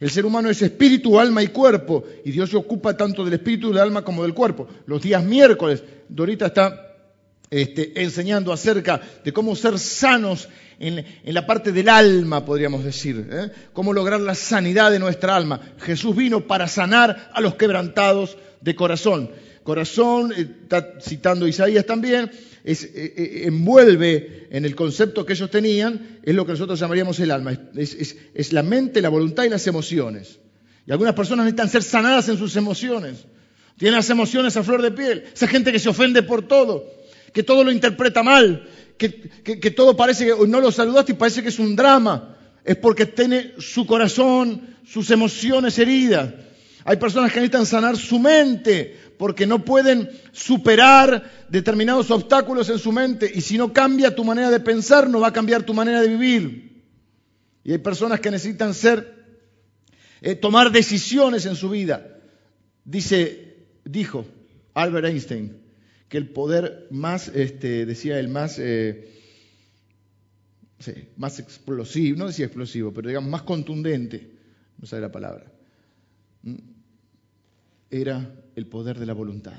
El 0.00 0.10
ser 0.10 0.24
humano 0.24 0.48
es 0.48 0.62
espíritu, 0.62 1.20
alma 1.20 1.42
y 1.42 1.48
cuerpo, 1.48 2.04
y 2.24 2.30
Dios 2.30 2.48
se 2.48 2.56
ocupa 2.56 2.96
tanto 2.96 3.22
del 3.22 3.34
espíritu, 3.34 3.68
del 3.68 3.78
alma 3.78 4.02
como 4.02 4.22
del 4.22 4.32
cuerpo. 4.32 4.66
Los 4.86 5.02
días 5.02 5.22
miércoles, 5.22 5.84
Dorita 6.08 6.46
está 6.46 6.96
este, 7.50 8.02
enseñando 8.02 8.50
acerca 8.50 8.98
de 9.22 9.32
cómo 9.32 9.54
ser 9.54 9.78
sanos 9.78 10.48
en, 10.78 11.04
la 11.24 11.46
parte 11.46 11.70
del 11.70 11.90
alma, 11.90 12.46
podríamos 12.46 12.82
decir, 12.82 13.28
¿eh? 13.30 13.50
cómo 13.74 13.92
lograr 13.92 14.20
la 14.20 14.34
sanidad 14.34 14.90
de 14.90 14.98
nuestra 14.98 15.36
alma. 15.36 15.60
Jesús 15.80 16.16
vino 16.16 16.46
para 16.46 16.66
sanar 16.66 17.30
a 17.34 17.40
los 17.42 17.56
quebrantados 17.56 18.38
de 18.62 18.74
corazón. 18.74 19.30
Corazón, 19.62 20.32
eh, 20.32 20.48
está 20.62 20.94
citando 21.02 21.46
Isaías 21.46 21.84
también, 21.84 22.30
es, 22.64 22.84
eh, 22.84 22.90
eh, 22.94 23.42
envuelve 23.44 24.48
en 24.50 24.64
el 24.64 24.74
concepto 24.74 25.24
que 25.24 25.32
ellos 25.32 25.50
tenían, 25.50 26.18
es 26.22 26.34
lo 26.34 26.44
que 26.44 26.52
nosotros 26.52 26.78
llamaríamos 26.78 27.18
el 27.20 27.30
alma. 27.30 27.52
Es, 27.74 28.16
es, 28.34 28.52
la 28.52 28.62
mente, 28.62 29.00
la 29.00 29.08
voluntad 29.08 29.44
y 29.44 29.48
las 29.48 29.66
emociones. 29.66 30.38
Y 30.86 30.92
algunas 30.92 31.14
personas 31.14 31.44
necesitan 31.44 31.68
ser 31.68 31.82
sanadas 31.82 32.28
en 32.28 32.38
sus 32.38 32.56
emociones. 32.56 33.26
Tienen 33.76 33.96
las 33.96 34.10
emociones 34.10 34.56
a 34.56 34.62
flor 34.62 34.82
de 34.82 34.90
piel. 34.90 35.24
Esa 35.32 35.46
gente 35.46 35.72
que 35.72 35.78
se 35.78 35.88
ofende 35.88 36.22
por 36.22 36.46
todo, 36.46 36.84
que 37.32 37.42
todo 37.42 37.64
lo 37.64 37.72
interpreta 37.72 38.22
mal, 38.22 38.68
que, 38.98 39.70
todo 39.70 39.96
parece 39.96 40.26
que 40.26 40.34
no 40.46 40.60
lo 40.60 40.70
saludaste 40.70 41.12
y 41.12 41.14
parece 41.14 41.42
que 41.42 41.48
es 41.48 41.58
un 41.58 41.74
drama. 41.74 42.36
Es 42.64 42.76
porque 42.76 43.06
tiene 43.06 43.54
su 43.58 43.86
corazón, 43.86 44.76
sus 44.86 45.10
emociones 45.10 45.78
heridas. 45.78 46.34
Hay 46.90 46.96
personas 46.96 47.30
que 47.30 47.38
necesitan 47.38 47.66
sanar 47.66 47.96
su 47.96 48.18
mente 48.18 48.98
porque 49.16 49.46
no 49.46 49.64
pueden 49.64 50.10
superar 50.32 51.46
determinados 51.48 52.10
obstáculos 52.10 52.68
en 52.68 52.80
su 52.80 52.90
mente 52.90 53.30
y 53.32 53.42
si 53.42 53.56
no 53.56 53.72
cambia 53.72 54.16
tu 54.16 54.24
manera 54.24 54.50
de 54.50 54.58
pensar, 54.58 55.08
no 55.08 55.20
va 55.20 55.28
a 55.28 55.32
cambiar 55.32 55.62
tu 55.62 55.72
manera 55.72 56.02
de 56.02 56.08
vivir. 56.08 56.82
Y 57.62 57.70
hay 57.70 57.78
personas 57.78 58.18
que 58.18 58.32
necesitan 58.32 58.74
ser, 58.74 59.06
eh, 60.20 60.34
tomar 60.34 60.72
decisiones 60.72 61.46
en 61.46 61.54
su 61.54 61.70
vida. 61.70 62.18
Dice, 62.84 63.68
dijo 63.84 64.26
Albert 64.74 65.06
Einstein, 65.06 65.62
que 66.08 66.18
el 66.18 66.30
poder 66.30 66.88
más, 66.90 67.28
este, 67.28 67.86
decía 67.86 68.18
el 68.18 68.26
más, 68.26 68.58
eh, 68.58 69.08
más 71.16 71.38
explosivo, 71.38 72.18
no 72.18 72.26
decía 72.26 72.46
explosivo, 72.46 72.92
pero 72.92 73.06
digamos 73.06 73.30
más 73.30 73.42
contundente, 73.42 74.28
no 74.76 74.88
sabe 74.88 75.02
la 75.02 75.12
palabra, 75.12 75.52
era 77.90 78.34
el 78.54 78.66
poder 78.66 78.98
de 78.98 79.06
la 79.06 79.12
voluntad. 79.12 79.58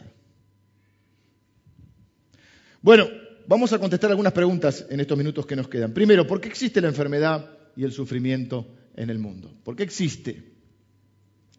Bueno, 2.81 3.07
vamos 3.47 3.73
a 3.73 3.79
contestar 3.79 4.09
algunas 4.09 4.33
preguntas 4.33 4.85
en 4.89 4.99
estos 4.99 5.17
minutos 5.17 5.45
que 5.45 5.55
nos 5.55 5.67
quedan. 5.67 5.93
Primero, 5.93 6.25
¿por 6.25 6.41
qué 6.41 6.47
existe 6.49 6.81
la 6.81 6.87
enfermedad 6.87 7.49
y 7.75 7.83
el 7.83 7.91
sufrimiento 7.91 8.67
en 8.95 9.09
el 9.09 9.19
mundo? 9.19 9.53
¿Por 9.63 9.75
qué 9.75 9.83
existe? 9.83 10.51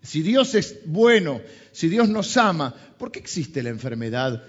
Si 0.02 0.22
Dios 0.22 0.54
es 0.54 0.80
bueno, 0.86 1.40
si 1.70 1.88
Dios 1.88 2.08
nos 2.08 2.36
ama, 2.36 2.74
¿por 2.98 3.12
qué 3.12 3.20
existe 3.20 3.62
la 3.62 3.70
enfermedad 3.70 4.42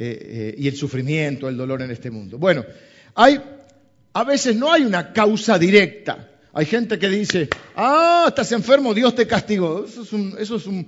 eh, 0.00 0.54
eh, 0.54 0.54
y 0.56 0.68
el 0.68 0.76
sufrimiento, 0.76 1.48
el 1.48 1.56
dolor 1.56 1.82
en 1.82 1.90
este 1.90 2.08
mundo. 2.08 2.38
Bueno, 2.38 2.64
hay, 3.16 3.40
a 4.12 4.22
veces 4.22 4.54
no 4.54 4.72
hay 4.72 4.84
una 4.84 5.12
causa 5.12 5.58
directa. 5.58 6.38
Hay 6.52 6.66
gente 6.66 7.00
que 7.00 7.08
dice, 7.08 7.48
ah, 7.74 8.26
estás 8.28 8.52
enfermo, 8.52 8.94
Dios 8.94 9.16
te 9.16 9.26
castigó. 9.26 9.84
Eso 9.84 10.02
es 10.02 10.12
un, 10.12 10.36
eso 10.38 10.54
es 10.54 10.68
un, 10.68 10.86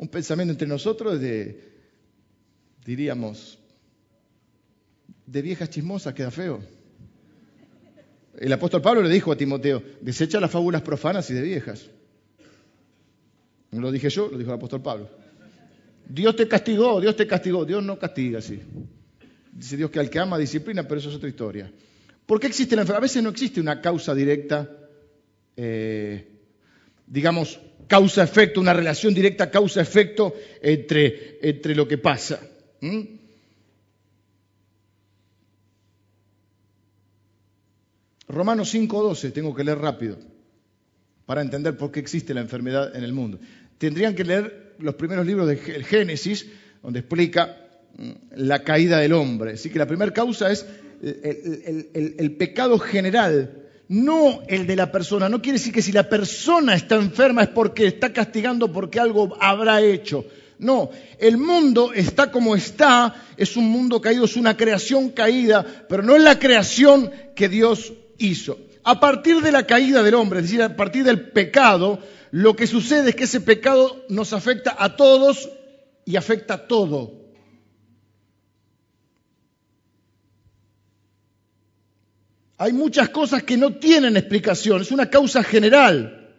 un 0.00 0.08
pensamiento 0.08 0.52
entre 0.52 0.66
nosotros 0.66 1.20
de, 1.20 1.60
diríamos, 2.86 3.58
de 5.26 5.42
viejas 5.42 5.68
chismosas, 5.68 6.14
queda 6.14 6.30
feo. 6.30 6.60
El 8.38 8.50
apóstol 8.50 8.80
Pablo 8.80 9.02
le 9.02 9.10
dijo 9.10 9.30
a 9.30 9.36
Timoteo, 9.36 9.82
desecha 10.00 10.40
las 10.40 10.50
fábulas 10.50 10.80
profanas 10.80 11.28
y 11.28 11.34
de 11.34 11.42
viejas. 11.42 11.90
No 13.72 13.82
lo 13.82 13.92
dije 13.92 14.08
yo, 14.08 14.30
lo 14.30 14.38
dijo 14.38 14.50
el 14.50 14.56
apóstol 14.56 14.80
Pablo. 14.80 15.10
Dios 16.08 16.34
te 16.34 16.48
castigó, 16.48 16.98
Dios 16.98 17.14
te 17.14 17.26
castigó. 17.26 17.66
Dios 17.66 17.84
no 17.84 17.98
castiga 17.98 18.38
así. 18.38 18.58
Dice 19.52 19.76
Dios 19.76 19.90
que 19.90 20.00
al 20.00 20.08
que 20.08 20.18
ama 20.18 20.38
disciplina, 20.38 20.88
pero 20.88 20.98
eso 20.98 21.10
es 21.10 21.16
otra 21.16 21.28
historia. 21.28 21.70
¿Por 22.24 22.40
qué 22.40 22.46
existe 22.46 22.74
la 22.74 22.82
enfermedad? 22.82 23.02
A 23.02 23.06
veces 23.06 23.22
no 23.22 23.28
existe 23.28 23.60
una 23.60 23.82
causa 23.82 24.14
directa, 24.14 24.66
eh, 25.56 26.26
digamos, 27.06 27.60
causa-efecto, 27.86 28.60
una 28.60 28.72
relación 28.72 29.14
directa 29.14 29.50
causa-efecto 29.50 30.34
entre, 30.62 31.38
entre, 31.42 31.74
lo 31.74 31.86
que 31.86 31.98
pasa. 31.98 32.40
Romanos 38.28 38.74
5.12, 38.74 39.32
tengo 39.32 39.54
que 39.54 39.64
leer 39.64 39.78
rápido, 39.78 40.18
para 41.26 41.42
entender 41.42 41.76
por 41.76 41.90
qué 41.90 42.00
existe 42.00 42.34
la 42.34 42.40
enfermedad 42.40 42.94
en 42.94 43.04
el 43.04 43.12
mundo. 43.12 43.38
Tendrían 43.78 44.14
que 44.14 44.24
leer 44.24 44.74
los 44.78 44.94
primeros 44.94 45.26
libros 45.26 45.48
de 45.48 45.56
Génesis, 45.56 46.46
donde 46.82 47.00
explica 47.00 47.56
mm, 47.96 48.10
la 48.36 48.62
caída 48.62 48.98
del 48.98 49.12
hombre. 49.12 49.52
Así 49.52 49.70
que 49.70 49.78
la 49.78 49.86
primera 49.86 50.12
causa 50.12 50.50
es 50.50 50.66
el, 51.02 52.36
pecado 52.36 52.78
general, 52.78 53.68
no 53.90 54.42
el 54.46 54.68
de 54.68 54.76
la 54.76 54.92
persona. 54.92 55.28
No 55.28 55.42
quiere 55.42 55.58
decir 55.58 55.72
que 55.72 55.82
si 55.82 55.90
la 55.90 56.08
persona 56.08 56.74
está 56.74 56.94
enferma 56.94 57.42
es 57.42 57.48
porque 57.48 57.88
está 57.88 58.12
castigando 58.12 58.72
porque 58.72 59.00
algo 59.00 59.36
habrá 59.40 59.82
hecho. 59.82 60.24
No, 60.60 60.90
el 61.18 61.38
mundo 61.38 61.92
está 61.92 62.30
como 62.30 62.54
está, 62.54 63.14
es 63.36 63.56
un 63.56 63.64
mundo 63.68 64.00
caído, 64.00 64.26
es 64.26 64.36
una 64.36 64.56
creación 64.56 65.08
caída, 65.10 65.66
pero 65.88 66.04
no 66.04 66.14
es 66.14 66.22
la 66.22 66.38
creación 66.38 67.10
que 67.34 67.48
Dios 67.48 67.92
hizo. 68.18 68.58
A 68.84 69.00
partir 69.00 69.40
de 69.40 69.50
la 69.50 69.66
caída 69.66 70.04
del 70.04 70.14
hombre, 70.14 70.38
es 70.38 70.44
decir, 70.44 70.62
a 70.62 70.76
partir 70.76 71.02
del 71.02 71.30
pecado, 71.30 71.98
lo 72.30 72.54
que 72.54 72.68
sucede 72.68 73.10
es 73.10 73.16
que 73.16 73.24
ese 73.24 73.40
pecado 73.40 74.04
nos 74.08 74.32
afecta 74.32 74.76
a 74.78 74.94
todos 74.94 75.50
y 76.04 76.14
afecta 76.14 76.54
a 76.54 76.66
todo. 76.68 77.19
Hay 82.60 82.74
muchas 82.74 83.08
cosas 83.08 83.42
que 83.42 83.56
no 83.56 83.76
tienen 83.76 84.18
explicación, 84.18 84.82
es 84.82 84.92
una 84.92 85.08
causa 85.08 85.42
general. 85.42 86.36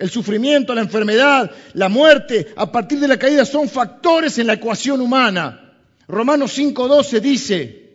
El 0.00 0.10
sufrimiento, 0.10 0.74
la 0.74 0.80
enfermedad, 0.80 1.48
la 1.74 1.88
muerte, 1.88 2.48
a 2.56 2.72
partir 2.72 2.98
de 2.98 3.06
la 3.06 3.16
caída 3.16 3.44
son 3.44 3.68
factores 3.68 4.36
en 4.38 4.48
la 4.48 4.54
ecuación 4.54 5.00
humana. 5.00 5.78
Romanos 6.08 6.58
5.12 6.58 7.20
dice, 7.20 7.92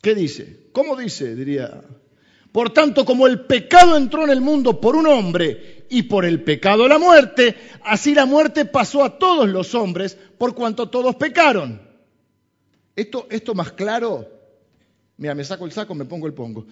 ¿qué 0.00 0.14
dice? 0.14 0.70
¿Cómo 0.72 0.96
dice? 0.96 1.34
Diría 1.34 1.82
por 2.50 2.70
tanto, 2.70 3.04
como 3.04 3.26
el 3.26 3.42
pecado 3.42 3.94
entró 3.94 4.24
en 4.24 4.30
el 4.30 4.40
mundo 4.40 4.80
por 4.80 4.96
un 4.96 5.06
hombre 5.06 5.84
y 5.90 6.04
por 6.04 6.24
el 6.24 6.42
pecado 6.42 6.88
la 6.88 6.98
muerte, 6.98 7.54
así 7.84 8.14
la 8.14 8.24
muerte 8.24 8.64
pasó 8.64 9.04
a 9.04 9.18
todos 9.18 9.46
los 9.50 9.74
hombres 9.74 10.16
por 10.38 10.54
cuanto 10.54 10.88
todos 10.88 11.14
pecaron. 11.16 11.78
Esto, 12.96 13.26
esto 13.30 13.54
más 13.54 13.72
claro, 13.72 14.37
mira, 15.18 15.34
me 15.34 15.44
saco 15.44 15.66
el 15.66 15.72
saco, 15.72 15.94
me 15.94 16.06
pongo 16.06 16.26
el 16.26 16.34
pongo. 16.34 16.66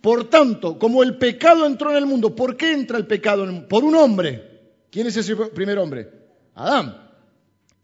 Por 0.00 0.30
tanto, 0.30 0.78
como 0.78 1.02
el 1.02 1.18
pecado 1.18 1.66
entró 1.66 1.90
en 1.90 1.96
el 1.96 2.06
mundo, 2.06 2.34
¿por 2.34 2.56
qué 2.56 2.72
entra 2.72 2.96
el 2.96 3.06
pecado? 3.06 3.42
En 3.42 3.48
el 3.48 3.54
mundo? 3.54 3.68
Por 3.68 3.84
un 3.84 3.94
hombre. 3.96 4.48
¿Quién 4.90 5.06
es 5.06 5.16
ese 5.16 5.36
primer 5.36 5.78
hombre? 5.78 6.08
Adán. 6.54 7.10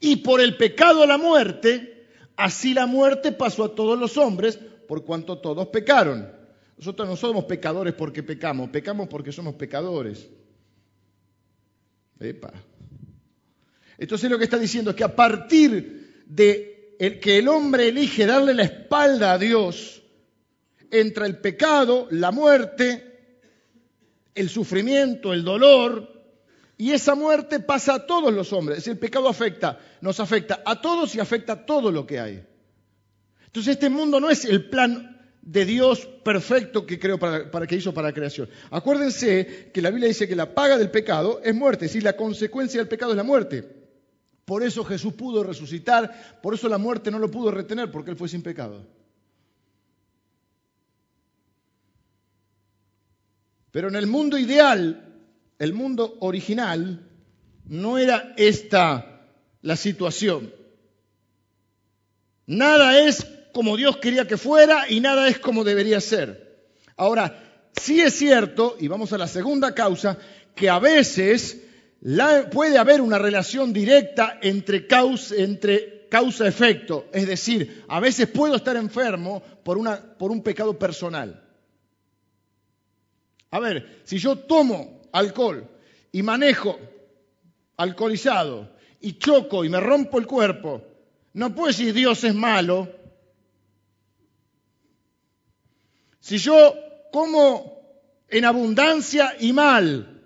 Y 0.01 0.17
por 0.17 0.41
el 0.41 0.57
pecado 0.57 1.07
la 1.07 1.19
muerte, 1.19 2.07
así 2.37 2.73
la 2.73 2.87
muerte 2.87 3.33
pasó 3.33 3.65
a 3.65 3.75
todos 3.75 3.99
los 3.99 4.17
hombres 4.17 4.59
por 4.87 5.05
cuanto 5.05 5.39
todos 5.39 5.69
pecaron. 5.69 6.31
Nosotros 6.77 7.09
no 7.09 7.17
somos 7.17 7.45
pecadores 7.45 7.95
porque 7.95 8.23
pecamos, 8.23 8.71
pecamos 8.71 9.09
porque 9.09 9.33
somos 9.33 9.55
pecadores. 9.55 10.29
Epa. 12.21 12.53
Entonces 13.99 14.31
lo 14.31 14.39
que 14.39 14.45
está 14.45 14.59
diciendo 14.59 14.91
es 14.91 14.97
que 14.97 15.05
a 15.05 15.15
partir 15.15 16.25
de 16.27 16.97
que 17.21 17.39
el 17.39 17.49
hombre 17.49 17.89
elige 17.89 18.27
darle 18.27 18.55
la 18.55 18.65
espalda 18.65 19.33
a 19.33 19.39
Dios, 19.39 20.03
entra 21.01 21.27
el 21.27 21.39
pecado, 21.39 22.09
la 22.11 22.31
muerte, 22.31 23.39
el 24.35 24.49
sufrimiento, 24.49 25.33
el 25.33 25.45
dolor, 25.45 26.15
y 26.77 26.93
esa 26.93 27.15
muerte 27.15 27.61
pasa 27.61 27.95
a 27.95 28.07
todos 28.07 28.33
los 28.33 28.53
hombres. 28.53 28.79
Es 28.79 28.85
decir, 28.85 28.95
el 28.95 28.99
pecado 28.99 29.29
afecta, 29.29 29.79
nos 30.01 30.19
afecta 30.21 30.63
a 30.65 30.81
todos 30.81 31.15
y 31.15 31.21
afecta 31.21 31.53
a 31.53 31.67
todo 31.67 31.91
lo 31.91 32.07
que 32.07 32.19
hay. 32.19 32.45
Entonces 33.47 33.75
este 33.75 33.89
mundo 33.89 34.19
no 34.19 34.31
es 34.31 34.45
el 34.45 34.69
plan 34.69 35.15
de 35.41 35.65
Dios 35.65 36.07
perfecto 36.25 36.87
que, 36.87 36.99
creó 36.99 37.19
para, 37.19 37.67
que 37.67 37.77
hizo 37.77 37.95
para 37.95 38.09
la 38.09 38.15
creación. 38.15 38.49
Acuérdense 38.71 39.71
que 39.73 39.83
la 39.83 39.91
Biblia 39.91 40.09
dice 40.09 40.27
que 40.27 40.35
la 40.35 40.55
paga 40.55 40.77
del 40.77 40.91
pecado 40.91 41.41
es 41.45 41.55
muerte, 41.55 41.85
es 41.85 41.93
decir, 41.93 42.03
la 42.03 42.17
consecuencia 42.17 42.81
del 42.81 42.89
pecado 42.89 43.13
es 43.13 43.17
la 43.17 43.23
muerte. 43.23 43.85
Por 44.45 44.63
eso 44.63 44.85
Jesús 44.85 45.15
pudo 45.15 45.43
resucitar, 45.43 46.41
por 46.43 46.55
eso 46.55 46.69
la 46.69 46.79
muerte 46.79 47.11
no 47.11 47.19
lo 47.19 47.31
pudo 47.31 47.51
retener, 47.51 47.91
porque 47.91 48.11
Él 48.11 48.17
fue 48.17 48.29
sin 48.29 48.43
pecado. 48.43 48.87
Pero 53.75 53.89
en 53.89 53.97
el 53.97 54.07
mundo 54.07 54.39
ideal, 54.39 55.03
el 55.59 55.75
mundo 55.75 56.17
original, 56.21 57.11
no 57.67 57.99
era 57.99 58.33
esta 58.37 59.27
la 59.63 59.75
situación. 59.75 60.55
Nada 62.47 63.01
es 63.01 63.27
como 63.53 63.77
Dios 63.77 63.97
quería 63.97 64.29
que 64.29 64.37
fuera 64.37 64.89
y 64.89 65.01
nada 65.01 65.27
es 65.27 65.41
como 65.41 65.65
debería 65.65 66.01
ser. 66.01 66.69
Ahora, 66.97 67.73
sí 67.73 68.01
es 68.01 68.15
cierto, 68.15 68.77
y 68.79 68.87
vamos 68.87 69.13
a 69.13 69.19
la 69.19 69.27
segunda 69.27 69.75
causa, 69.75 70.19
que 70.55 70.71
a 70.71 70.79
veces 70.79 71.61
puede 72.53 72.79
haber 72.79 73.01
una 73.01 73.19
relación 73.19 73.73
directa 73.73 74.39
entre 74.41 74.87
causa, 74.87 75.35
entre 75.35 76.07
causa-efecto. 76.09 77.07
Es 77.13 77.27
decir, 77.27 77.83
a 77.89 77.99
veces 77.99 78.29
puedo 78.29 78.55
estar 78.55 78.77
enfermo 78.77 79.43
por, 79.65 79.79
una, 79.79 80.01
por 80.17 80.31
un 80.31 80.45
pecado 80.45 80.79
personal. 80.79 81.44
A 83.55 83.61
ver, 83.61 84.01
si 84.03 84.19
yo 84.19 84.37
tomo 84.37 85.03
alcohol 85.13 85.65
y 86.11 86.25
manejo 86.25 86.77
alcoholizado 87.77 88.69
y 89.01 89.13
choco 89.13 89.65
y 89.65 89.69
me 89.69 89.79
rompo 89.79 90.19
el 90.19 90.27
cuerpo, 90.27 90.83
no 91.35 91.55
puedo 91.55 91.69
decir 91.69 91.95
Dios 91.95 92.25
es 92.25 92.35
malo 92.35 92.89
si 96.19 96.39
yo 96.39 96.75
como 97.13 97.81
en 98.29 98.45
abundancia 98.45 99.37
y 99.39 99.53
mal, 99.53 100.21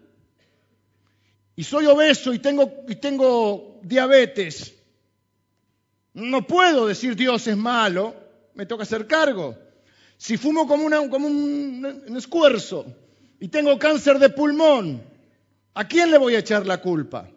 y 1.55 1.65
soy 1.65 1.85
obeso 1.85 2.33
y 2.33 2.39
tengo, 2.39 2.87
y 2.89 2.95
tengo 2.95 3.79
diabetes, 3.83 4.75
no 6.15 6.47
puedo 6.47 6.87
decir 6.87 7.15
Dios 7.15 7.47
es 7.47 7.59
malo, 7.59 8.17
me 8.55 8.65
toca 8.65 8.85
hacer 8.85 9.07
cargo. 9.07 9.55
Si 10.17 10.39
fumo 10.39 10.67
como, 10.67 10.89
como 11.11 11.27
un, 11.27 12.05
un 12.07 12.17
escuerzo 12.17 12.87
y 13.41 13.49
tengo 13.49 13.79
cáncer 13.79 14.19
de 14.19 14.31
pulmón, 14.31 15.03
¿a 15.75 15.87
quién 15.87 16.11
le 16.11 16.19
voy 16.19 16.35
a 16.35 16.41
echar 16.41 16.67
la 16.67 16.81
culpa? 16.81 17.31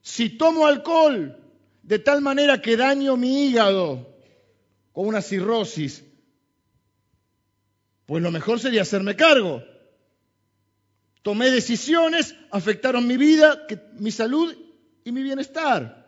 Si 0.00 0.30
tomo 0.30 0.66
alcohol 0.66 1.36
de 1.82 1.98
tal 1.98 2.20
manera 2.20 2.60
que 2.60 2.76
daño 2.76 3.16
mi 3.16 3.46
hígado 3.46 4.14
con 4.92 5.06
una 5.06 5.22
cirrosis, 5.22 6.04
pues 8.06 8.22
lo 8.22 8.30
mejor 8.30 8.60
sería 8.60 8.82
hacerme 8.82 9.16
cargo. 9.16 9.62
Tomé 11.22 11.50
decisiones, 11.50 12.34
afectaron 12.50 13.06
mi 13.06 13.16
vida, 13.16 13.66
mi 13.94 14.10
salud 14.10 14.54
y 15.04 15.10
mi 15.10 15.22
bienestar. 15.22 16.04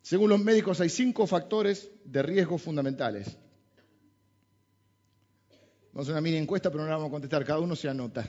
Según 0.00 0.30
los 0.30 0.40
médicos 0.40 0.80
hay 0.80 0.88
cinco 0.88 1.26
factores 1.26 1.90
de 2.04 2.22
riesgo 2.22 2.58
fundamentales. 2.58 3.36
Vamos 5.94 6.08
a 6.08 6.12
una 6.12 6.20
mini 6.20 6.38
encuesta, 6.38 6.72
pero 6.72 6.82
no 6.82 6.90
la 6.90 6.96
vamos 6.96 7.10
a 7.10 7.12
contestar. 7.12 7.44
Cada 7.44 7.60
uno 7.60 7.76
se 7.76 7.88
anota. 7.88 8.28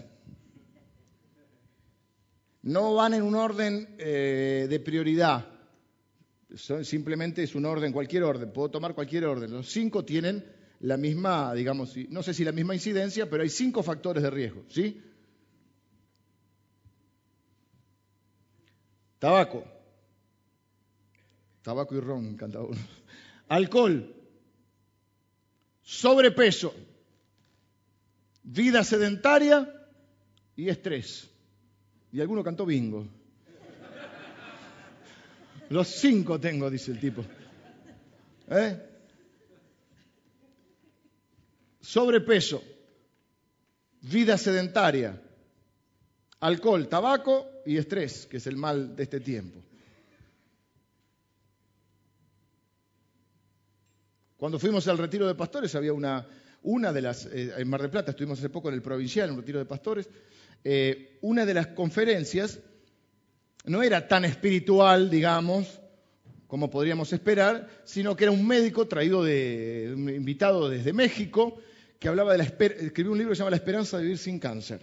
No 2.62 2.93
van 2.93 3.15
en 3.15 3.23
un 3.23 3.34
orden 3.34 3.95
eh, 3.97 4.67
de 4.69 4.80
prioridad. 4.80 5.47
Simplemente 6.84 7.41
es 7.41 7.56
un 7.56 7.65
orden, 7.65 7.91
cualquier 7.91 8.21
orden. 8.21 8.54
Puedo 8.54 8.69
tomar 8.69 8.93
cualquier 8.93 9.25
orden. 9.25 9.51
Los 9.51 9.67
cinco 9.71 10.06
tienen 10.06 10.45
la 10.82 10.95
misma, 10.95 11.56
digamos, 11.56 11.95
no 12.10 12.21
sé 12.21 12.36
si 12.36 12.43
la 12.43 12.51
misma 12.51 12.75
incidencia, 12.75 13.28
pero 13.28 13.41
hay 13.41 13.49
cinco 13.49 13.82
factores 13.82 14.21
de 14.21 14.30
riesgo. 14.30 14.63
¿Sí? 14.69 15.01
Tabaco. 19.17 19.65
Tabaco 21.63 21.95
y 21.95 21.99
ron, 21.99 22.28
encanta 22.28 22.62
uno. 22.62 22.78
Alcohol. 23.47 24.13
Sobrepeso 25.82 26.71
vida 28.45 28.84
sedentaria 28.84 29.67
y 30.55 30.69
estrés. 30.69 31.27
Y 32.12 32.21
alguno 32.21 32.43
cantó 32.43 32.65
bingo. 32.65 33.08
Los 35.69 35.88
cinco 35.88 36.39
tengo, 36.39 36.69
dice 36.69 36.91
el 36.91 36.99
tipo. 36.99 37.25
¿Eh? 38.47 38.79
Sobrepeso, 41.81 42.63
vida 44.01 44.38
sedentaria, 44.38 45.19
alcohol, 46.39 46.88
tabaco 46.88 47.47
y 47.65 47.77
estrés, 47.77 48.27
que 48.27 48.38
es 48.38 48.47
el 48.47 48.58
mal 48.58 48.95
de 48.95 49.03
este 49.03 49.19
tiempo. 49.19 49.62
Cuando 54.38 54.60
fuimos 54.60 54.88
al 54.88 54.97
retiro 54.97 55.27
de 55.27 55.36
pastores 55.36 55.73
había 55.75 55.93
una, 55.93 56.27
una 56.65 56.91
de 56.91 57.01
las, 57.01 57.28
eh, 57.28 57.54
en 57.58 57.69
Mar 57.69 57.82
del 57.82 57.91
Plata, 57.91 58.12
estuvimos 58.12 58.39
hace 58.39 58.49
poco 58.49 58.69
en 58.69 58.75
el 58.75 58.82
provincial, 58.82 59.30
en 59.30 59.36
un 59.36 59.41
retiro 59.41 59.60
de 59.60 59.65
pastores, 59.65 60.10
eh, 60.63 61.19
una 61.21 61.45
de 61.45 61.54
las 61.54 61.67
conferencias 61.67 62.60
no 63.65 63.84
era 63.84 64.08
tan 64.08 64.25
espiritual, 64.25 65.10
digamos, 65.10 65.80
como 66.47 66.69
podríamos 66.69 67.12
esperar, 67.13 67.69
sino 67.84 68.15
que 68.15 68.25
era 68.25 68.32
un 68.32 68.45
médico 68.45 68.88
traído 68.88 69.23
de, 69.23 69.91
un 69.95 70.10
invitado 70.10 70.69
desde 70.69 70.93
México, 70.93 71.58
que 71.99 72.08
hablaba 72.08 72.32
de 72.32 72.39
la 72.39 72.43
escribió 72.43 73.12
un 73.12 73.17
libro 73.17 73.32
que 73.32 73.36
se 73.36 73.39
llama 73.39 73.51
La 73.51 73.58
esperanza 73.58 73.97
de 73.97 74.04
vivir 74.04 74.17
sin 74.17 74.39
cáncer. 74.39 74.82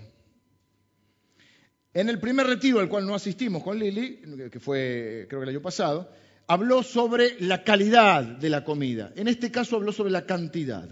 En 1.95 2.09
el 2.09 2.19
primer 2.19 2.47
retiro 2.47 2.81
al 2.81 2.89
cual 2.89 3.07
no 3.07 3.15
asistimos 3.15 3.63
con 3.63 3.79
Lili, 3.79 4.49
que 4.51 4.61
fue 4.61 5.27
creo 5.29 5.41
que 5.41 5.45
el 5.45 5.51
año 5.51 5.63
pasado, 5.63 6.11
habló 6.47 6.83
sobre 6.83 7.41
la 7.41 7.65
calidad 7.65 8.23
de 8.23 8.49
la 8.49 8.65
comida. 8.65 9.13
En 9.15 9.29
este 9.29 9.51
caso 9.51 9.77
habló 9.77 9.93
sobre 9.93 10.11
la 10.11 10.27
cantidad. 10.27 10.89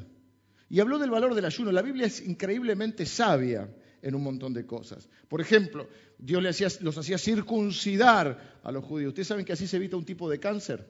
Y 0.71 0.79
habló 0.79 1.01
del 1.01 1.11
valor 1.11 1.35
del 1.35 1.45
ayuno. 1.45 1.73
La 1.73 1.83
Biblia 1.83 2.07
es 2.07 2.25
increíblemente 2.25 3.05
sabia 3.05 3.69
en 4.03 4.15
un 4.15 4.23
montón 4.23 4.55
de 4.55 4.65
cosas. 4.65 5.09
Por 5.29 5.41
ejemplo, 5.41 5.89
Dios 6.17 6.43
los 6.81 6.97
hacía 6.97 7.19
circuncidar 7.19 8.61
a 8.63 8.71
los 8.71 8.85
judíos. 8.85 9.09
¿Ustedes 9.09 9.27
saben 9.27 9.45
que 9.45 9.53
así 9.53 9.67
se 9.67 9.77
evita 9.77 9.97
un 9.97 10.05
tipo 10.05 10.31
de 10.31 10.39
cáncer? 10.39 10.87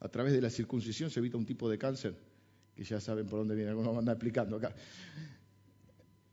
A 0.00 0.08
través 0.08 0.32
de 0.32 0.40
la 0.40 0.48
circuncisión 0.48 1.10
se 1.10 1.20
evita 1.20 1.36
un 1.36 1.44
tipo 1.44 1.68
de 1.68 1.76
cáncer, 1.76 2.16
que 2.74 2.84
ya 2.84 3.00
saben 3.00 3.26
por 3.26 3.40
dónde 3.40 3.54
viene, 3.54 3.70
algunos 3.70 3.94
van 3.94 4.08
explicando 4.08 4.56
acá. 4.56 4.74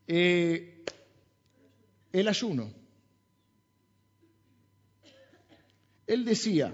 Eh, 0.08 0.86
el 2.14 2.28
ayuno. 2.30 2.72
Él 6.08 6.24
decía, 6.24 6.74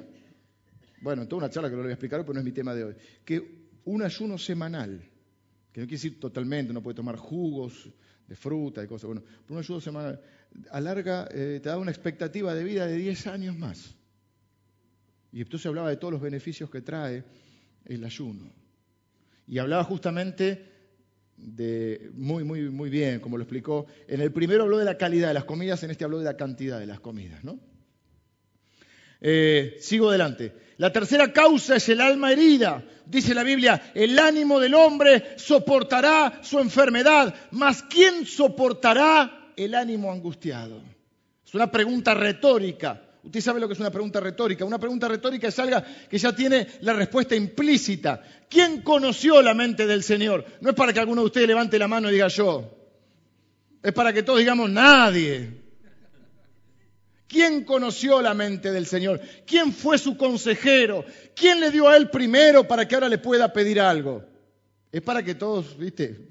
bueno, 1.01 1.23
en 1.23 1.27
toda 1.27 1.43
una 1.43 1.49
charla 1.49 1.69
que 1.69 1.75
lo 1.75 1.81
voy 1.81 1.91
a 1.91 1.93
explicar, 1.93 2.21
pero 2.21 2.33
no 2.33 2.39
es 2.39 2.45
mi 2.45 2.51
tema 2.51 2.75
de 2.75 2.83
hoy, 2.83 2.95
que 3.25 3.58
un 3.89 4.03
ayuno 4.03 4.37
semanal, 4.37 5.01
que 5.71 5.81
no 5.81 5.87
quiere 5.87 6.01
decir 6.01 6.19
totalmente, 6.19 6.71
no 6.73 6.83
puede 6.83 6.95
tomar 6.95 7.15
jugos 7.15 7.89
de 8.27 8.35
fruta 8.35 8.83
y 8.83 8.87
cosas, 8.87 9.07
bueno, 9.07 9.23
pero 9.23 9.55
un 9.55 9.59
ayuno 9.59 9.81
semanal 9.81 10.21
alarga, 10.71 11.27
eh, 11.31 11.59
te 11.61 11.69
da 11.69 11.77
una 11.77 11.91
expectativa 11.91 12.53
de 12.53 12.63
vida 12.63 12.85
de 12.85 12.97
10 12.97 13.27
años 13.27 13.57
más. 13.57 13.95
Y 15.31 15.41
entonces 15.41 15.65
hablaba 15.65 15.89
de 15.89 15.97
todos 15.97 16.13
los 16.13 16.21
beneficios 16.21 16.69
que 16.69 16.81
trae 16.81 17.23
el 17.85 18.03
ayuno. 18.03 18.51
Y 19.47 19.57
hablaba 19.57 19.83
justamente 19.83 20.65
de, 21.37 22.11
muy, 22.13 22.43
muy, 22.43 22.69
muy 22.69 22.89
bien, 22.89 23.19
como 23.19 23.37
lo 23.37 23.43
explicó. 23.43 23.87
En 24.07 24.21
el 24.21 24.31
primero 24.31 24.63
habló 24.63 24.77
de 24.77 24.85
la 24.85 24.97
calidad 24.97 25.29
de 25.29 25.33
las 25.33 25.45
comidas, 25.45 25.83
en 25.83 25.91
este 25.91 26.03
habló 26.03 26.19
de 26.19 26.25
la 26.25 26.37
cantidad 26.37 26.79
de 26.79 26.85
las 26.85 26.99
comidas, 26.99 27.43
¿no? 27.43 27.59
Eh, 29.21 29.77
sigo 29.79 30.09
adelante. 30.09 30.53
La 30.77 30.93
tercera 30.93 31.33
causa 31.33 31.75
es 31.75 31.89
el 31.89 31.99
alma 31.99 32.31
herida. 32.31 32.83
Dice 33.05 33.33
la 33.33 33.43
Biblia, 33.43 33.91
el 33.93 34.17
ánimo 34.17 34.59
del 34.59 34.75
hombre 34.75 35.33
soportará 35.35 36.39
su 36.41 36.59
enfermedad, 36.59 37.33
mas 37.51 37.83
¿quién 37.83 38.25
soportará 38.25 39.51
el 39.57 39.75
ánimo 39.75 40.11
angustiado? 40.11 40.81
Es 41.45 41.53
una 41.53 41.69
pregunta 41.69 42.13
retórica. 42.13 43.01
Usted 43.23 43.41
sabe 43.41 43.59
lo 43.59 43.67
que 43.67 43.73
es 43.73 43.79
una 43.79 43.91
pregunta 43.91 44.19
retórica. 44.19 44.63
Una 44.63 44.79
pregunta 44.79 45.07
retórica 45.07 45.49
es 45.49 45.59
algo 45.59 45.81
que 46.09 46.17
ya 46.17 46.33
tiene 46.33 46.65
la 46.81 46.93
respuesta 46.93 47.35
implícita. 47.35 48.21
¿Quién 48.49 48.81
conoció 48.81 49.41
la 49.41 49.53
mente 49.53 49.85
del 49.85 50.03
Señor? 50.03 50.45
No 50.61 50.69
es 50.69 50.75
para 50.75 50.93
que 50.93 50.99
alguno 50.99 51.21
de 51.21 51.27
ustedes 51.27 51.47
levante 51.47 51.77
la 51.77 51.87
mano 51.87 52.09
y 52.09 52.13
diga 52.13 52.29
yo. 52.29 52.73
Es 53.83 53.91
para 53.91 54.13
que 54.13 54.23
todos 54.23 54.39
digamos 54.39 54.69
nadie. 54.69 55.58
¿Quién 57.29 57.63
conoció 57.63 58.23
la 58.23 58.33
mente 58.33 58.71
del 58.71 58.87
Señor? 58.87 59.21
¿Quién 59.45 59.71
fue 59.71 59.99
su 59.99 60.17
consejero? 60.17 61.05
¿Quién 61.35 61.59
le 61.59 61.69
dio 61.69 61.87
a 61.87 61.95
él 61.95 62.09
primero 62.09 62.67
para 62.67 62.87
que 62.87 62.95
ahora 62.95 63.07
le 63.07 63.19
pueda 63.19 63.53
pedir 63.53 63.79
algo? 63.79 64.23
Es 64.91 65.03
para 65.03 65.21
que 65.21 65.35
todos, 65.35 65.77
viste. 65.77 66.27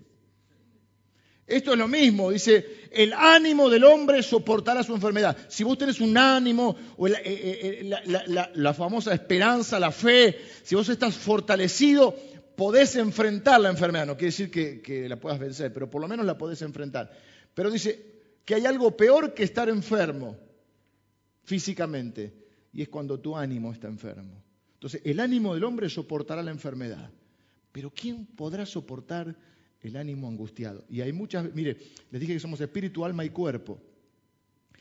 Esto 1.47 1.73
es 1.73 1.79
lo 1.79 1.87
mismo, 1.87 2.33
dice, 2.33 2.89
el 2.91 3.13
ánimo 3.13 3.71
del 3.71 3.85
hombre 3.85 4.25
soportará 4.25 4.83
su 4.83 4.93
enfermedad. 4.93 5.37
Si 5.49 5.63
vos 5.63 5.79
tenés 5.79 6.01
un 6.01 6.19
ánimo, 6.19 6.77
o 6.97 7.07
la, 7.07 7.19
eh, 7.25 7.89
eh, 8.05 8.75
famosa 8.75 9.15
esperanza, 9.15 9.79
la 9.79 9.93
fe, 9.93 10.37
si 10.65 10.75
vos 10.75 10.89
estás 10.89 11.15
fortalecido, 11.15 12.15
podés 12.57 12.97
enfrentar 12.97 13.61
la 13.61 13.71
enfermedad. 13.71 14.05
No 14.05 14.17
quiere 14.17 14.33
decir 14.33 14.51
que, 14.51 14.83
que 14.83 15.09
la 15.09 15.17
puedas 15.17 15.39
vencer, 15.39 15.73
pero 15.73 15.89
por 15.89 16.03
lo 16.03 16.09
menos 16.09 16.27
la 16.27 16.37
podés 16.37 16.61
enfrentar. 16.63 17.13
Pero 17.55 17.71
dice 17.71 18.05
que 18.45 18.57
hay 18.57 18.67
algo 18.67 18.97
peor 18.97 19.33
que 19.33 19.45
estar 19.45 19.69
enfermo 19.69 20.48
físicamente, 21.49 22.35
y 22.75 22.83
es 22.83 22.91
cuando 22.91 23.19
tu 23.19 23.35
ánimo 23.35 23.73
está 23.73 23.89
enfermo. 23.89 24.45
Entonces, 24.75 25.01
el 25.03 25.19
ánimo 25.19 25.55
del 25.55 25.65
hombre 25.65 25.89
soportará 25.89 26.43
la 26.43 26.51
enfermedad, 26.51 27.11
pero 27.73 27.91
¿quién 27.91 28.27
podrá 28.27 28.67
soportar 28.67 29.35
el 29.81 29.97
ánimo 29.97 30.29
angustiado? 30.29 30.85
Y 30.91 31.01
hay 31.01 31.11
muchas, 31.11 31.55
mire, 31.55 31.79
les 32.11 32.21
dije 32.21 32.35
que 32.35 32.41
somos 32.41 32.61
espíritu, 32.61 33.03
alma 33.03 33.25
y 33.25 33.31
cuerpo. 33.31 33.81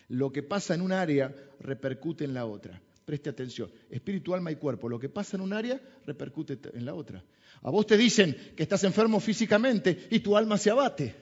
Lo 0.09 0.30
que 0.30 0.43
pasa 0.43 0.76
en 0.76 0.82
un 0.82 0.91
área 0.91 1.34
repercute 1.61 2.26
en 2.26 2.34
la 2.34 2.45
otra. 2.45 2.82
Preste 3.05 3.30
atención, 3.30 3.72
espíritu, 3.89 4.36
alma 4.36 4.51
y 4.51 4.57
cuerpo. 4.57 4.89
Lo 4.89 4.99
que 4.99 5.07
pasa 5.07 5.38
en 5.38 5.41
un 5.41 5.53
área 5.53 5.82
repercute 6.05 6.59
en 6.74 6.86
la 6.86 6.95
otra. 6.95 7.24
A 7.61 7.72
vos 7.72 7.88
te 7.88 7.95
dicen 7.95 8.36
que 8.57 8.63
estás 8.63 8.84
enfermo 8.84 9.22
físicamente 9.22 10.07
y 10.11 10.20
tu 10.20 10.36
alma 10.36 10.57
se 10.57 10.70
abate. 10.70 11.15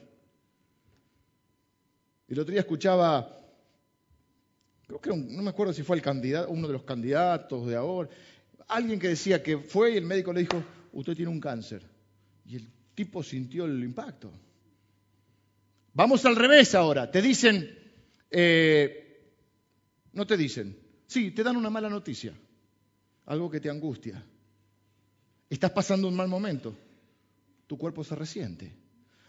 El 2.27 2.39
otro 2.39 2.51
día 2.51 2.61
escuchaba 2.61 3.44
creo 4.87 5.01
que 5.01 5.09
no 5.09 5.41
me 5.41 5.49
acuerdo 5.49 5.73
si 5.73 5.83
fue 5.83 5.95
el 5.95 6.01
candidato, 6.01 6.49
uno 6.49 6.67
de 6.67 6.73
los 6.73 6.83
candidatos 6.83 7.67
de 7.67 7.75
ahora, 7.75 8.09
alguien 8.67 8.99
que 8.99 9.09
decía 9.09 9.41
que 9.41 9.57
fue 9.57 9.93
y 9.93 9.97
el 9.97 10.05
médico 10.05 10.33
le 10.33 10.41
dijo, 10.41 10.63
usted 10.93 11.15
tiene 11.15 11.31
un 11.31 11.39
cáncer. 11.39 11.81
Y 12.45 12.57
el 12.57 12.69
tipo 12.93 13.23
sintió 13.23 13.65
el 13.65 13.83
impacto. 13.83 14.31
Vamos 15.93 16.25
al 16.25 16.35
revés 16.35 16.75
ahora, 16.75 17.09
te 17.09 17.21
dicen, 17.21 17.69
eh, 18.29 19.31
no 20.13 20.27
te 20.27 20.35
dicen, 20.35 20.77
sí, 21.07 21.31
te 21.31 21.43
dan 21.43 21.55
una 21.55 21.69
mala 21.69 21.89
noticia, 21.89 22.33
algo 23.25 23.49
que 23.49 23.61
te 23.61 23.69
angustia. 23.69 24.21
Estás 25.49 25.71
pasando 25.71 26.07
un 26.07 26.15
mal 26.15 26.27
momento, 26.27 26.75
tu 27.65 27.77
cuerpo 27.77 28.03
se 28.03 28.15
resiente. 28.15 28.73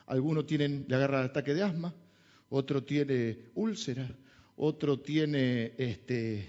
Alguno 0.07 0.45
tiene, 0.45 0.85
le 0.87 0.95
agarra 0.95 1.21
el 1.21 1.27
ataque 1.27 1.55
de 1.55 1.63
asma, 1.63 1.95
otro 2.49 2.83
tiene 2.83 3.51
úlcera, 3.55 4.09
otro 4.57 5.01
tiene 5.01 5.75
este, 5.77 6.47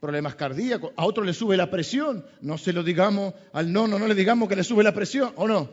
problemas 0.00 0.34
cardíacos, 0.34 0.92
a 0.96 1.04
otro 1.04 1.24
le 1.24 1.32
sube 1.32 1.56
la 1.56 1.70
presión. 1.70 2.24
No 2.40 2.58
se 2.58 2.72
lo 2.72 2.82
digamos 2.82 3.34
al 3.52 3.72
nono, 3.72 3.98
no 3.98 4.06
le 4.06 4.14
digamos 4.14 4.48
que 4.48 4.56
le 4.56 4.64
sube 4.64 4.82
la 4.82 4.94
presión, 4.94 5.32
¿o 5.36 5.48
no? 5.48 5.70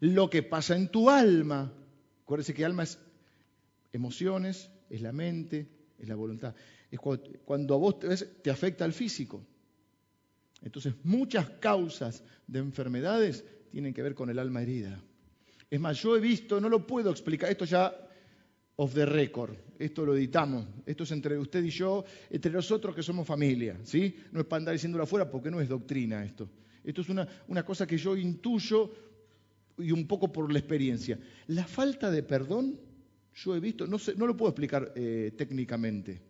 Lo 0.00 0.28
que 0.28 0.42
pasa 0.42 0.76
en 0.76 0.88
tu 0.88 1.08
alma, 1.08 1.72
acuérdense 2.22 2.54
que 2.54 2.64
alma 2.64 2.82
es 2.82 2.98
emociones, 3.92 4.70
es 4.90 5.00
la 5.00 5.12
mente, 5.12 5.68
es 5.98 6.08
la 6.08 6.14
voluntad. 6.14 6.54
Cuando 7.44 7.74
a 7.74 7.78
vos 7.78 7.98
te, 7.98 8.16
te 8.16 8.50
afecta 8.50 8.84
al 8.84 8.92
físico. 8.92 9.44
Entonces, 10.62 10.94
muchas 11.02 11.48
causas 11.60 12.22
de 12.46 12.58
enfermedades 12.58 13.44
tienen 13.70 13.92
que 13.92 14.02
ver 14.02 14.14
con 14.14 14.30
el 14.30 14.38
alma 14.38 14.62
herida. 14.62 15.00
Es 15.70 15.80
más, 15.80 16.00
yo 16.00 16.16
he 16.16 16.20
visto, 16.20 16.60
no 16.60 16.68
lo 16.68 16.86
puedo 16.86 17.10
explicar, 17.10 17.50
esto 17.50 17.64
ya 17.64 18.03
off 18.76 18.94
the 18.94 19.06
record, 19.06 19.54
esto 19.78 20.04
lo 20.04 20.16
editamos, 20.16 20.66
esto 20.84 21.04
es 21.04 21.12
entre 21.12 21.38
usted 21.38 21.62
y 21.62 21.70
yo, 21.70 22.04
entre 22.30 22.52
nosotros 22.52 22.94
que 22.94 23.02
somos 23.02 23.26
familia, 23.26 23.78
¿sí? 23.84 24.16
No 24.32 24.40
es 24.40 24.46
para 24.46 24.58
andar 24.58 24.74
diciéndolo 24.74 25.04
afuera 25.04 25.30
porque 25.30 25.50
no 25.50 25.60
es 25.60 25.68
doctrina 25.68 26.24
esto. 26.24 26.48
Esto 26.82 27.00
es 27.00 27.08
una, 27.08 27.26
una 27.48 27.64
cosa 27.64 27.86
que 27.86 27.96
yo 27.96 28.16
intuyo 28.16 28.92
y 29.78 29.90
un 29.90 30.06
poco 30.06 30.32
por 30.32 30.52
la 30.52 30.58
experiencia. 30.58 31.18
La 31.48 31.66
falta 31.66 32.10
de 32.10 32.22
perdón, 32.22 32.78
yo 33.34 33.56
he 33.56 33.60
visto, 33.60 33.86
no, 33.86 33.98
sé, 33.98 34.14
no 34.16 34.26
lo 34.26 34.36
puedo 34.36 34.50
explicar 34.50 34.92
eh, 34.94 35.32
técnicamente. 35.36 36.20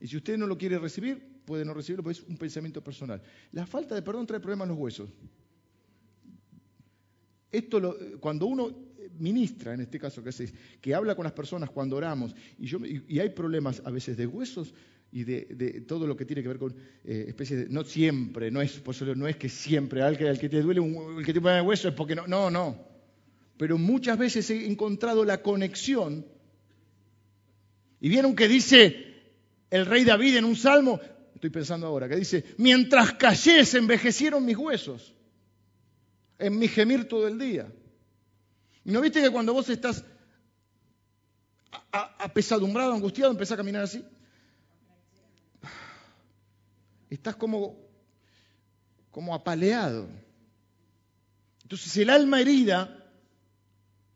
Y 0.00 0.06
si 0.06 0.16
usted 0.16 0.38
no 0.38 0.46
lo 0.46 0.56
quiere 0.56 0.78
recibir, 0.78 1.42
puede 1.44 1.64
no 1.64 1.74
recibirlo, 1.74 2.02
porque 2.02 2.20
es 2.20 2.26
un 2.26 2.36
pensamiento 2.36 2.82
personal. 2.82 3.20
La 3.52 3.66
falta 3.66 3.94
de 3.94 4.02
perdón 4.02 4.26
trae 4.26 4.40
problemas 4.40 4.66
en 4.66 4.70
los 4.70 4.78
huesos. 4.78 5.10
Esto 7.50 7.96
cuando 8.20 8.46
uno 8.46 8.93
ministra, 9.18 9.74
en 9.74 9.80
este 9.80 9.98
caso, 9.98 10.22
que, 10.22 10.30
que 10.80 10.94
habla 10.94 11.14
con 11.14 11.24
las 11.24 11.32
personas 11.32 11.70
cuando 11.70 11.96
oramos, 11.96 12.34
y, 12.58 12.66
yo, 12.66 12.78
y, 12.84 13.18
hay 13.18 13.30
problemas 13.30 13.82
a 13.84 13.90
veces 13.90 14.16
de 14.16 14.26
huesos 14.26 14.74
y 15.12 15.24
de, 15.24 15.84
todo 15.86 16.06
lo 16.06 16.16
que 16.16 16.24
tiene 16.24 16.42
que 16.42 16.48
ver 16.48 16.58
con 16.58 16.74
eh, 17.04 17.26
especies 17.28 17.60
de... 17.60 17.68
No 17.68 17.84
siempre, 17.84 18.50
no 18.50 18.60
es, 18.60 18.82
no 19.16 19.28
es 19.28 19.36
que 19.36 19.48
siempre, 19.48 20.02
al 20.02 20.18
que, 20.18 20.28
al 20.28 20.38
que 20.38 20.48
te 20.48 20.60
duele 20.60 20.80
un, 20.80 21.18
el 21.18 21.24
que 21.24 21.32
te 21.32 21.40
pone 21.40 21.60
hueso 21.60 21.88
es 21.88 21.94
porque 21.94 22.16
no, 22.16 22.26
no, 22.26 22.50
no. 22.50 22.84
Pero 23.56 23.78
muchas 23.78 24.18
veces 24.18 24.50
he 24.50 24.66
encontrado 24.66 25.24
la 25.24 25.40
conexión. 25.40 26.26
Y 28.00 28.08
vieron 28.08 28.34
que 28.34 28.48
dice 28.48 29.14
el 29.70 29.86
rey 29.86 30.04
David 30.04 30.36
en 30.36 30.44
un 30.44 30.56
salmo, 30.56 31.00
estoy 31.34 31.50
pensando 31.50 31.86
ahora, 31.86 32.08
que 32.08 32.16
dice, 32.16 32.44
mientras 32.58 33.12
callé 33.14 33.64
se 33.64 33.78
envejecieron 33.78 34.44
mis 34.44 34.56
huesos, 34.56 35.14
en 36.38 36.58
mi 36.58 36.68
gemir 36.68 37.06
todo 37.06 37.28
el 37.28 37.38
día. 37.38 37.72
¿Y 38.84 38.92
no 38.92 39.00
viste 39.00 39.22
que 39.22 39.30
cuando 39.30 39.54
vos 39.54 39.68
estás 39.70 40.04
apesadumbrado, 41.90 42.92
angustiado, 42.92 43.30
empezás 43.30 43.54
a 43.54 43.56
caminar 43.56 43.82
así? 43.82 44.04
Estás 47.08 47.36
como, 47.36 47.78
como 49.10 49.34
apaleado. 49.34 50.08
Entonces 51.62 51.96
el 51.96 52.10
alma 52.10 52.40
herida, 52.40 53.10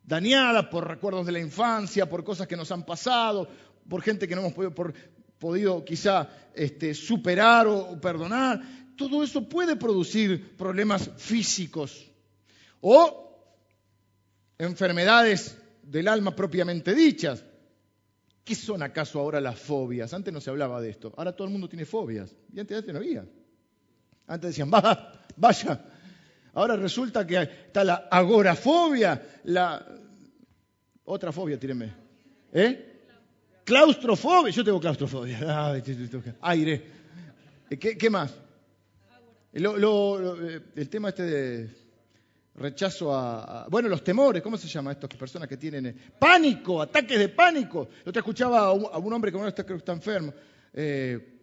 dañada 0.03 0.69
por 0.69 0.87
recuerdos 0.87 1.25
de 1.25 1.33
la 1.33 1.41
infancia, 1.41 2.09
por 2.09 2.23
cosas 2.23 2.47
que 2.47 2.57
nos 2.57 2.71
han 2.71 2.85
pasado, 2.85 3.49
por 3.89 4.03
gente 4.03 4.29
que 4.29 4.35
no 4.35 4.43
hemos 4.43 4.53
podido, 4.53 4.75
por, 4.75 4.93
podido 5.39 5.83
quizá 5.85 6.29
este, 6.55 6.93
superar 6.93 7.67
o 7.67 7.99
perdonar, 7.99 8.61
todo 8.97 9.23
eso 9.23 9.49
puede 9.49 9.77
producir 9.77 10.57
problemas 10.57 11.11
físicos 11.17 12.11
o 12.81 13.28
enfermedades 14.59 15.57
del 15.83 16.09
alma 16.09 16.35
propiamente 16.35 16.95
dichas. 16.95 17.45
¿Qué 18.45 18.55
son 18.55 18.83
acaso 18.83 19.21
ahora 19.21 19.41
las 19.41 19.59
fobias? 19.59 20.13
Antes 20.15 20.33
no 20.33 20.41
se 20.41 20.51
hablaba 20.51 20.81
de 20.81 20.91
esto, 20.91 21.13
ahora 21.17 21.33
todo 21.33 21.47
el 21.47 21.53
mundo 21.53 21.69
tiene 21.69 21.85
fobias, 21.85 22.35
y 22.53 22.61
antes, 22.61 22.87
no 22.87 22.99
había. 22.99 23.25
Antes 24.27 24.51
decían, 24.51 24.71
va, 24.73 25.25
vaya. 25.37 25.85
Ahora 26.55 26.77
resulta 26.77 27.27
que 27.27 27.41
está 27.41 27.85
la 27.85 28.09
agorafobia, 28.11 29.41
la... 29.45 29.87
Otra 31.05 31.33
fobia, 31.33 31.59
tírenme. 31.59 31.95
¿Eh? 32.53 33.03
Claustrofobia. 33.65 34.53
Yo 34.53 34.65
tengo 34.65 34.81
claustrofobia. 34.81 35.73
Aire. 36.43 36.85
¿Qué, 37.79 38.11
más? 38.11 38.35
Eh, 39.53 40.61
el 40.77 40.89
tema 40.89 41.11
este 41.11 41.23
de 41.23 41.71
rechazo 42.59 43.15
a, 43.15 43.67
Bueno, 43.71 43.89
los 43.89 44.03
temores, 44.03 44.43
¿cómo 44.43 44.57
se 44.57 44.69
llama 44.69 44.93
estas 44.93 45.11
personas 45.11 45.49
que 45.49 45.57
tienen... 45.57 45.87
Eh, 45.87 45.95
pánico, 46.19 46.83
ataques 46.83 47.19
de 47.19 47.29
pánico. 47.29 47.89
Yo 48.05 48.13
te 48.13 48.19
escuchaba 48.19 48.67
a 48.67 48.73
un, 48.73 49.13
hombre 49.13 49.31
que 49.31 49.39
ahora 49.39 49.51
está, 49.51 49.65
creo 49.65 49.79
que 49.79 49.83
está 49.83 49.93
enfermo. 49.93 50.33
Eh, 50.73 51.35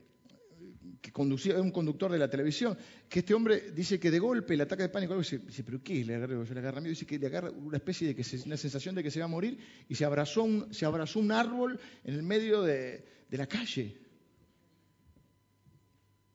que 1.01 1.11
conducía, 1.11 1.61
un 1.61 1.70
conductor 1.72 2.11
de 2.11 2.18
la 2.18 2.28
televisión, 2.28 2.76
que 3.07 3.20
este 3.20 3.36
hombre 3.36 3.72
dice 3.72 3.99
que 3.99 4.09
de 4.09 4.18
golpe 4.18 4.55
el 4.55 4.61
ataque 4.61 4.84
de 4.84 4.89
pánico, 4.89 5.16
dice, 5.16 5.38
dice 5.38 5.63
pero 5.63 5.84
¿qué? 5.84 6.03
Le 6.03 6.16
agarra, 6.16 6.43
le 6.43 6.59
agarra 6.59 6.82
miedo, 6.82 6.89
dice 6.89 7.05
que 7.05 7.20
le 7.20 7.28
agarra 7.28 7.51
una 7.51 7.78
especie 7.78 8.07
de 8.07 8.16
que 8.16 8.24
se, 8.24 8.41
una 8.43 8.57
sensación 8.57 8.95
de 8.95 9.03
que 9.03 9.11
se 9.11 9.20
va 9.20 9.26
a 9.26 9.28
morir 9.28 9.59
y 9.88 9.93
se 9.93 10.03
abrazó 10.03 10.43
un, 10.43 10.74
se 10.74 10.84
abrazó 10.84 11.20
un 11.20 11.32
árbol 11.32 11.80
en 12.03 12.16
el 12.16 12.24
medio 12.24 12.63
de, 12.63 13.05
de 13.30 13.38
la 13.38 13.45
calle. 13.45 13.95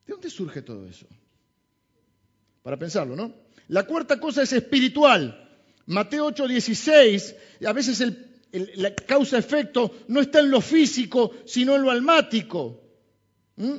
¿De 0.05 0.13
dónde 0.13 0.29
surge 0.29 0.61
todo 0.61 0.87
eso? 0.87 1.05
Para 2.63 2.77
pensarlo, 2.77 3.15
¿no? 3.15 3.50
La 3.71 3.83
cuarta 3.83 4.19
cosa 4.19 4.41
es 4.41 4.51
espiritual. 4.51 5.49
Mateo 5.85 6.25
8, 6.25 6.45
16, 6.45 7.35
a 7.65 7.71
veces 7.71 8.01
el, 8.01 8.27
la 8.75 8.93
causa-efecto 8.93 9.95
no 10.09 10.19
está 10.19 10.41
en 10.41 10.51
lo 10.51 10.59
físico, 10.59 11.31
sino 11.45 11.77
en 11.77 11.83
lo 11.83 11.89
almático. 11.89 12.81
¿Mm? 13.55 13.77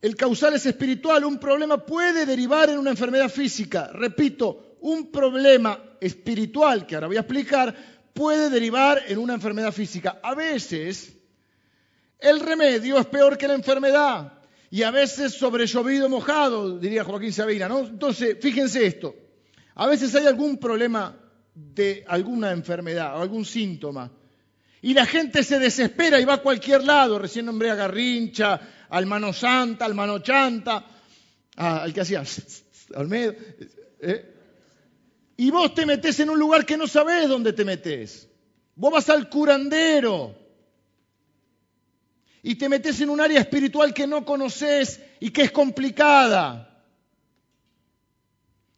El 0.00 0.16
causal 0.16 0.54
es 0.54 0.64
espiritual. 0.64 1.26
Un 1.26 1.38
problema 1.38 1.84
puede 1.84 2.24
derivar 2.24 2.70
en 2.70 2.78
una 2.78 2.88
enfermedad 2.88 3.28
física. 3.28 3.90
Repito, 3.92 4.78
un 4.80 5.12
problema 5.12 5.78
espiritual, 6.00 6.86
que 6.86 6.94
ahora 6.94 7.08
voy 7.08 7.16
a 7.18 7.20
explicar, 7.20 7.74
puede 8.14 8.48
derivar 8.48 9.02
en 9.08 9.18
una 9.18 9.34
enfermedad 9.34 9.72
física. 9.72 10.20
A 10.22 10.34
veces 10.34 11.12
el 12.18 12.40
remedio 12.40 12.98
es 12.98 13.04
peor 13.04 13.36
que 13.36 13.46
la 13.46 13.54
enfermedad. 13.54 14.41
Y 14.72 14.84
a 14.84 14.90
veces 14.90 15.34
sobre 15.34 15.66
llovido 15.66 16.08
mojado, 16.08 16.78
diría 16.78 17.04
Joaquín 17.04 17.30
Sabina, 17.30 17.68
¿no? 17.68 17.80
Entonces, 17.80 18.38
fíjense 18.40 18.86
esto. 18.86 19.14
A 19.74 19.86
veces 19.86 20.14
hay 20.14 20.24
algún 20.24 20.56
problema 20.56 21.14
de 21.54 22.02
alguna 22.08 22.52
enfermedad 22.52 23.18
o 23.18 23.20
algún 23.20 23.44
síntoma. 23.44 24.10
Y 24.80 24.94
la 24.94 25.04
gente 25.04 25.44
se 25.44 25.58
desespera 25.58 26.18
y 26.18 26.24
va 26.24 26.34
a 26.36 26.42
cualquier 26.42 26.84
lado. 26.84 27.18
Recién 27.18 27.44
nombré 27.44 27.70
a 27.70 27.74
Garrincha, 27.74 28.86
al 28.88 29.04
mano 29.04 29.34
santa, 29.34 29.84
al 29.84 29.94
mano 29.94 30.20
chanta, 30.20 30.86
al 31.54 31.92
que 31.92 32.00
hacía 32.00 32.22
Olmedo. 32.96 33.34
¿eh? 34.00 34.34
Y 35.36 35.50
vos 35.50 35.74
te 35.74 35.84
metés 35.84 36.18
en 36.20 36.30
un 36.30 36.38
lugar 36.38 36.64
que 36.64 36.78
no 36.78 36.86
sabés 36.86 37.28
dónde 37.28 37.52
te 37.52 37.66
metés. 37.66 38.26
Vos 38.74 38.90
vas 38.90 39.10
al 39.10 39.28
curandero 39.28 40.34
y 42.42 42.56
te 42.56 42.68
metes 42.68 43.00
en 43.00 43.10
un 43.10 43.20
área 43.20 43.40
espiritual 43.40 43.94
que 43.94 44.06
no 44.06 44.24
conoces 44.24 45.00
y 45.20 45.30
que 45.30 45.42
es 45.42 45.52
complicada. 45.52 46.84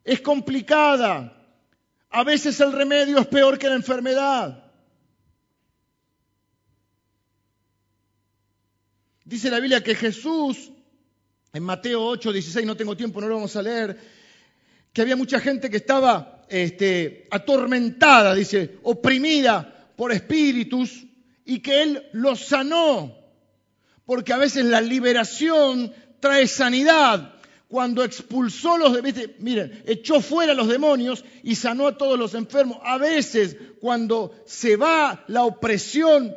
Es 0.03 0.21
complicada. 0.21 1.35
A 2.11 2.23
veces 2.23 2.59
el 2.59 2.71
remedio 2.71 3.17
es 3.17 3.27
peor 3.27 3.57
que 3.57 3.67
la 3.67 3.75
enfermedad. 3.75 4.71
Dice 9.23 9.49
la 9.49 9.59
Biblia 9.59 9.83
que 9.83 9.95
Jesús, 9.95 10.71
en 11.51 11.63
Mateo 11.63 12.05
8, 12.05 12.31
16, 12.31 12.65
no 12.67 12.77
tengo 12.77 12.95
tiempo, 12.95 13.19
no 13.19 13.27
lo 13.27 13.35
vamos 13.35 13.55
a 13.55 13.63
leer, 13.63 13.99
que 14.93 15.01
había 15.01 15.15
mucha 15.15 15.39
gente 15.39 15.71
que 15.71 15.77
estaba 15.77 16.45
este, 16.47 17.27
atormentada, 17.31 18.35
dice, 18.35 18.77
oprimida 18.83 19.91
por 19.97 20.11
espíritus, 20.11 21.03
y 21.43 21.59
que 21.59 21.81
Él 21.81 22.09
los 22.13 22.45
sanó. 22.45 23.24
Porque 24.05 24.33
a 24.33 24.37
veces 24.37 24.65
la 24.65 24.81
liberación 24.81 25.93
trae 26.19 26.47
sanidad. 26.47 27.33
Cuando 27.67 28.03
expulsó 28.03 28.77
los 28.77 28.93
demonios, 28.93 29.31
miren, 29.39 29.83
echó 29.85 30.21
fuera 30.21 30.51
a 30.51 30.55
los 30.55 30.67
demonios 30.67 31.25
y 31.43 31.55
sanó 31.55 31.87
a 31.87 31.97
todos 31.97 32.17
los 32.17 32.33
enfermos. 32.35 32.77
A 32.83 32.97
veces 32.97 33.57
cuando 33.81 34.35
se 34.45 34.75
va 34.75 35.25
la 35.27 35.43
opresión 35.43 36.35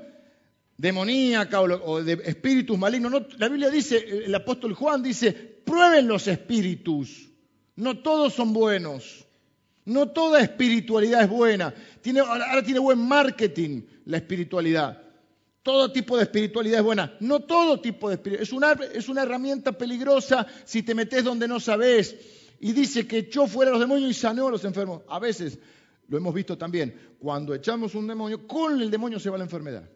demoníaca 0.78 1.60
o, 1.60 2.02
de 2.02 2.14
espíritus 2.24 2.78
malignos. 2.78 3.12
la 3.36 3.48
Biblia 3.48 3.68
dice, 3.68 4.24
el 4.24 4.34
apóstol 4.34 4.74
Juan 4.74 5.02
dice, 5.02 5.32
prueben 5.32 6.08
los 6.08 6.26
espíritus. 6.28 7.28
No 7.76 7.98
todos 7.98 8.32
son 8.32 8.52
buenos. 8.52 9.26
No 9.84 10.08
toda 10.08 10.40
espiritualidad 10.40 11.22
es 11.22 11.28
buena. 11.28 11.74
Tiene, 12.00 12.20
ahora 12.20 12.62
tiene 12.62 12.80
buen 12.80 12.98
marketing 12.98 13.82
la 14.06 14.18
espiritualidad. 14.18 15.02
Todo 15.68 15.92
tipo 15.92 16.16
de 16.16 16.22
espiritualidad 16.22 16.78
es 16.78 16.82
buena. 16.82 17.14
No 17.20 17.40
todo 17.40 17.78
tipo 17.78 18.08
de 18.08 18.14
espiritualidad. 18.14 18.90
Es 18.96 19.06
una, 19.10 19.22
herramienta 19.22 19.72
peligrosa 19.72 20.46
si 20.64 20.82
te 20.82 20.94
metes 20.94 21.22
donde 21.22 21.46
no 21.46 21.60
sabes. 21.60 22.16
Y 22.58 22.72
dice 22.72 23.06
que 23.06 23.18
echó 23.18 23.46
fuera 23.46 23.70
a 23.70 23.72
los 23.72 23.80
demonios 23.82 24.10
y 24.10 24.14
sanó 24.14 24.48
a 24.48 24.50
los 24.50 24.64
enfermos. 24.64 25.02
A 25.06 25.18
veces 25.18 25.58
lo 26.08 26.16
hemos 26.16 26.32
visto 26.32 26.56
también, 26.56 26.94
cuando 27.18 27.54
echamos 27.54 27.94
un 27.94 28.06
demonio, 28.06 28.48
con 28.48 28.80
el 28.80 28.90
demonio 28.90 29.20
se 29.20 29.28
va 29.28 29.36
la 29.36 29.44
enfermedad. 29.44 29.86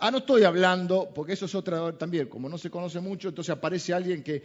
Ah, 0.00 0.10
no 0.10 0.18
estoy 0.18 0.42
hablando, 0.42 1.12
porque 1.14 1.34
eso 1.34 1.44
es 1.44 1.54
otra 1.54 1.96
también, 1.96 2.26
como 2.26 2.48
no 2.48 2.58
se 2.58 2.68
conoce 2.68 2.98
mucho, 2.98 3.28
entonces 3.28 3.50
aparece 3.54 3.94
alguien 3.94 4.24
que, 4.24 4.42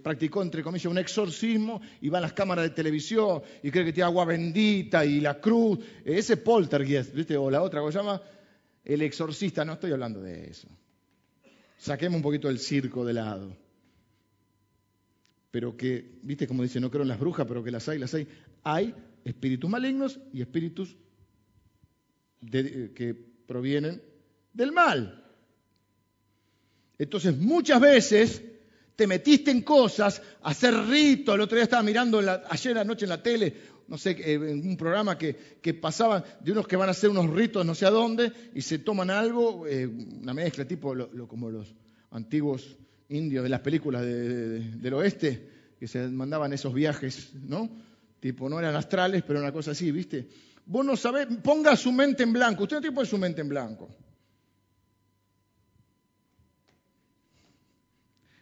practicó, 0.00 0.42
entre 0.42 0.62
comillas, 0.62 0.86
un 0.86 0.98
exorcismo 0.98 1.80
y 2.00 2.08
va 2.08 2.18
a 2.18 2.20
las 2.20 2.34
cámaras 2.34 2.62
de 2.66 2.70
televisión 2.70 3.42
y 3.64 3.72
cree 3.72 3.84
que 3.84 3.92
tiene 3.92 4.06
agua 4.06 4.24
bendita 4.24 5.04
y 5.04 5.20
la 5.20 5.40
cruz. 5.40 5.80
Ese 6.04 6.36
poltergeist, 6.36 7.12
¿viste? 7.12 7.36
O 7.36 7.50
la 7.50 7.62
otra, 7.62 7.80
¿cómo 7.80 7.90
se 7.90 7.98
llama? 7.98 8.22
El 8.88 9.02
exorcista, 9.02 9.66
no 9.66 9.74
estoy 9.74 9.92
hablando 9.92 10.22
de 10.22 10.48
eso. 10.48 10.66
Saquemos 11.76 12.16
un 12.16 12.22
poquito 12.22 12.48
el 12.48 12.58
circo 12.58 13.04
de 13.04 13.12
lado. 13.12 13.54
Pero 15.50 15.76
que, 15.76 16.18
¿viste? 16.22 16.46
Como 16.46 16.62
dice, 16.62 16.80
no 16.80 16.90
creo 16.90 17.02
en 17.02 17.08
las 17.08 17.20
brujas, 17.20 17.46
pero 17.46 17.62
que 17.62 17.70
las 17.70 17.86
hay, 17.86 17.98
las 17.98 18.14
hay. 18.14 18.26
Hay 18.64 18.94
espíritus 19.24 19.68
malignos 19.68 20.18
y 20.32 20.40
espíritus 20.40 20.96
que 22.50 23.14
provienen 23.46 24.02
del 24.54 24.72
mal. 24.72 25.22
Entonces 26.96 27.36
muchas 27.36 27.80
veces 27.82 28.42
te 28.96 29.06
metiste 29.06 29.50
en 29.50 29.60
cosas, 29.60 30.22
hacer 30.42 30.74
ritos. 30.74 31.34
El 31.34 31.42
otro 31.42 31.56
día 31.56 31.64
estaba 31.64 31.82
mirando 31.82 32.22
ayer 32.48 32.78
anoche 32.78 33.04
en 33.04 33.10
la 33.10 33.22
tele, 33.22 33.54
no 33.88 33.96
sé, 33.98 34.10
eh, 34.10 34.34
en 34.34 34.68
un 34.68 34.76
programa 34.76 35.16
que, 35.18 35.34
pasaban 35.80 36.22
de 36.40 36.52
unos 36.52 36.68
que 36.68 36.76
van 36.76 36.88
a 36.88 36.92
hacer 36.92 37.10
unos 37.10 37.30
ritos 37.30 37.64
no 37.64 37.74
sé 37.74 37.86
a 37.86 37.90
dónde 37.90 38.32
y 38.54 38.60
se 38.60 38.78
toman 38.78 39.10
algo, 39.10 39.66
eh, 39.66 39.86
una 39.86 40.34
mezcla 40.34 40.66
tipo 40.66 40.94
como 41.26 41.50
los 41.50 41.74
antiguos 42.10 42.76
indios 43.08 43.42
de 43.42 43.48
las 43.48 43.60
películas 43.60 44.02
del 44.02 44.94
oeste, 44.94 45.74
que 45.80 45.88
se 45.88 46.06
mandaban 46.08 46.52
esos 46.52 46.74
viajes, 46.74 47.32
¿no? 47.34 47.70
Tipo, 48.20 48.48
no 48.48 48.58
eran 48.58 48.74
astrales, 48.74 49.22
pero 49.26 49.38
una 49.40 49.52
cosa 49.52 49.70
así, 49.70 49.90
¿viste? 49.90 50.28
Vos 50.66 50.84
no 50.84 50.96
sabés, 50.96 51.26
ponga 51.42 51.76
su 51.76 51.92
mente 51.92 52.24
en 52.24 52.32
blanco. 52.32 52.64
Usted 52.64 52.76
no 52.76 52.82
tiene 52.82 53.06
su 53.06 53.16
mente 53.16 53.40
en 53.40 53.48
blanco. 53.48 53.88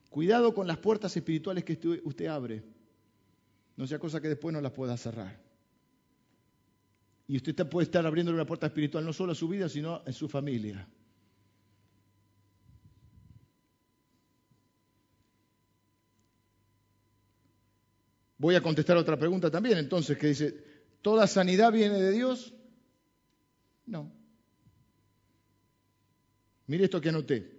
Cuidado 0.08 0.54
con 0.54 0.66
las 0.66 0.78
puertas 0.78 1.14
espirituales 1.16 1.62
que 1.62 1.78
usted 2.04 2.26
abre. 2.26 2.64
No 3.76 3.86
sea 3.86 3.98
cosa 3.98 4.20
que 4.20 4.28
después 4.28 4.52
no 4.52 4.60
las 4.60 4.72
pueda 4.72 4.96
cerrar. 4.96 5.38
Y 7.28 7.36
usted 7.36 7.66
puede 7.68 7.84
estar 7.84 8.06
abriendo 8.06 8.32
una 8.32 8.46
puerta 8.46 8.66
espiritual 8.66 9.04
no 9.04 9.12
solo 9.12 9.32
a 9.32 9.34
su 9.34 9.48
vida, 9.48 9.68
sino 9.68 10.02
en 10.06 10.12
su 10.12 10.28
familia. 10.28 10.88
Voy 18.38 18.54
a 18.54 18.62
contestar 18.62 18.96
otra 18.96 19.18
pregunta 19.18 19.50
también, 19.50 19.78
entonces, 19.78 20.16
que 20.18 20.28
dice, 20.28 20.64
¿toda 21.00 21.26
sanidad 21.26 21.72
viene 21.72 22.00
de 22.00 22.12
Dios? 22.12 22.54
No. 23.86 24.12
Mire 26.66 26.84
esto 26.84 27.00
que 27.00 27.08
anoté. 27.08 27.56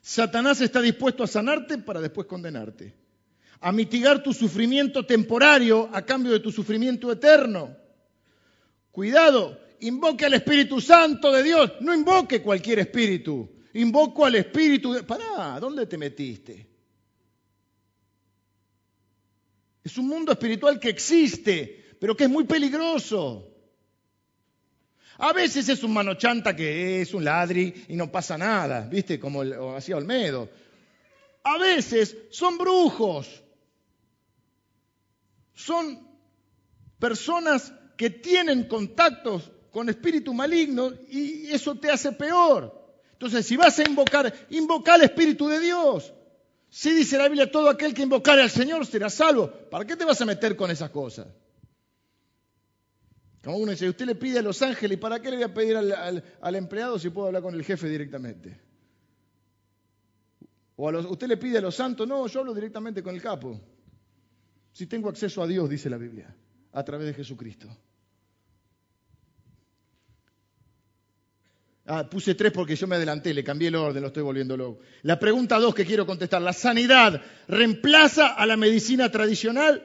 Satanás 0.00 0.60
está 0.60 0.80
dispuesto 0.80 1.22
a 1.22 1.26
sanarte 1.26 1.78
para 1.78 2.00
después 2.00 2.26
condenarte, 2.26 2.94
a 3.60 3.72
mitigar 3.72 4.22
tu 4.22 4.32
sufrimiento 4.32 5.04
temporario 5.04 5.90
a 5.92 6.02
cambio 6.02 6.32
de 6.32 6.40
tu 6.40 6.50
sufrimiento 6.50 7.12
eterno. 7.12 7.76
Cuidado, 8.90 9.60
invoque 9.80 10.24
al 10.24 10.34
Espíritu 10.34 10.80
Santo 10.80 11.30
de 11.30 11.42
Dios, 11.42 11.72
no 11.80 11.94
invoque 11.94 12.42
cualquier 12.42 12.80
espíritu, 12.80 13.50
invoco 13.74 14.24
al 14.24 14.34
Espíritu 14.36 14.92
de... 14.92 15.02
Pará, 15.02 15.60
¿dónde 15.60 15.86
te 15.86 15.98
metiste? 15.98 16.66
Es 19.84 19.96
un 19.98 20.08
mundo 20.08 20.32
espiritual 20.32 20.78
que 20.78 20.90
existe, 20.90 21.96
pero 21.98 22.16
que 22.16 22.24
es 22.24 22.30
muy 22.30 22.44
peligroso. 22.44 23.46
A 25.18 25.32
veces 25.34 25.68
es 25.68 25.82
un 25.82 25.92
manochanta 25.92 26.56
que 26.56 27.02
es 27.02 27.12
un 27.12 27.24
ladri 27.24 27.84
y 27.88 27.96
no 27.96 28.10
pasa 28.10 28.38
nada, 28.38 28.80
¿viste? 28.82 29.20
Como 29.20 29.42
hacía 29.76 29.96
Olmedo. 29.96 30.48
A 31.44 31.58
veces 31.58 32.16
son 32.30 32.56
brujos. 32.58 33.42
Son 35.60 36.08
personas 36.98 37.72
que 37.96 38.10
tienen 38.10 38.64
contactos 38.64 39.50
con 39.70 39.88
espíritu 39.88 40.32
maligno 40.32 40.90
y 41.08 41.50
eso 41.52 41.74
te 41.74 41.90
hace 41.90 42.12
peor. 42.12 42.80
Entonces, 43.12 43.46
si 43.46 43.56
vas 43.56 43.78
a 43.78 43.86
invocar, 43.86 44.32
invoca 44.48 44.94
al 44.94 45.02
Espíritu 45.02 45.46
de 45.48 45.60
Dios. 45.60 46.14
Si 46.70 46.90
dice 46.94 47.18
la 47.18 47.24
Biblia, 47.28 47.50
todo 47.50 47.68
aquel 47.68 47.92
que 47.92 48.02
invocare 48.02 48.40
al 48.40 48.50
Señor 48.50 48.86
será 48.86 49.10
salvo. 49.10 49.50
¿Para 49.70 49.84
qué 49.84 49.96
te 49.96 50.06
vas 50.06 50.20
a 50.22 50.24
meter 50.24 50.56
con 50.56 50.70
esas 50.70 50.88
cosas? 50.88 51.26
Como 53.44 53.58
uno 53.58 53.72
dice, 53.72 53.88
usted 53.88 54.06
le 54.06 54.14
pide 54.14 54.38
a 54.38 54.42
los 54.42 54.62
ángeles, 54.62 54.96
¿y 54.96 55.00
para 55.00 55.20
qué 55.20 55.30
le 55.30 55.36
voy 55.36 55.44
a 55.44 55.52
pedir 55.52 55.76
al, 55.76 56.54
empleado 56.54 56.98
si 56.98 57.10
puedo 57.10 57.26
hablar 57.26 57.42
con 57.42 57.54
el 57.54 57.64
jefe 57.64 57.88
directamente? 57.88 58.58
O 60.76 60.88
a 60.88 60.98
usted 60.98 61.26
le 61.26 61.36
pide 61.36 61.58
a 61.58 61.60
los 61.60 61.74
santos, 61.74 62.08
no, 62.08 62.26
yo 62.26 62.40
hablo 62.40 62.54
directamente 62.54 63.02
con 63.02 63.14
el 63.14 63.20
capo. 63.20 63.60
Si 64.72 64.86
tengo 64.86 65.08
acceso 65.08 65.42
a 65.42 65.46
Dios, 65.46 65.68
dice 65.68 65.90
la 65.90 65.98
Biblia, 65.98 66.34
a 66.72 66.84
través 66.84 67.06
de 67.06 67.14
Jesucristo. 67.14 67.68
Ah, 71.86 72.08
puse 72.08 72.36
tres 72.36 72.52
porque 72.52 72.76
yo 72.76 72.86
me 72.86 72.94
adelanté, 72.96 73.34
le 73.34 73.42
cambié 73.42 73.68
el 73.68 73.74
orden, 73.74 74.00
lo 74.00 74.08
estoy 74.08 74.22
volviendo 74.22 74.56
loco. 74.56 74.80
La 75.02 75.18
pregunta 75.18 75.58
dos 75.58 75.74
que 75.74 75.84
quiero 75.84 76.06
contestar, 76.06 76.40
¿la 76.40 76.52
sanidad 76.52 77.20
reemplaza 77.48 78.34
a 78.34 78.46
la 78.46 78.56
medicina 78.56 79.10
tradicional? 79.10 79.84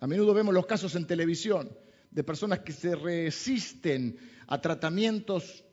A 0.00 0.06
menudo 0.06 0.32
vemos 0.32 0.54
los 0.54 0.66
casos 0.66 0.94
en 0.94 1.06
televisión 1.06 1.76
de 2.10 2.22
personas 2.22 2.60
que 2.60 2.72
se 2.72 2.94
resisten 2.94 4.16
a 4.46 4.60
tratamientos 4.60 5.64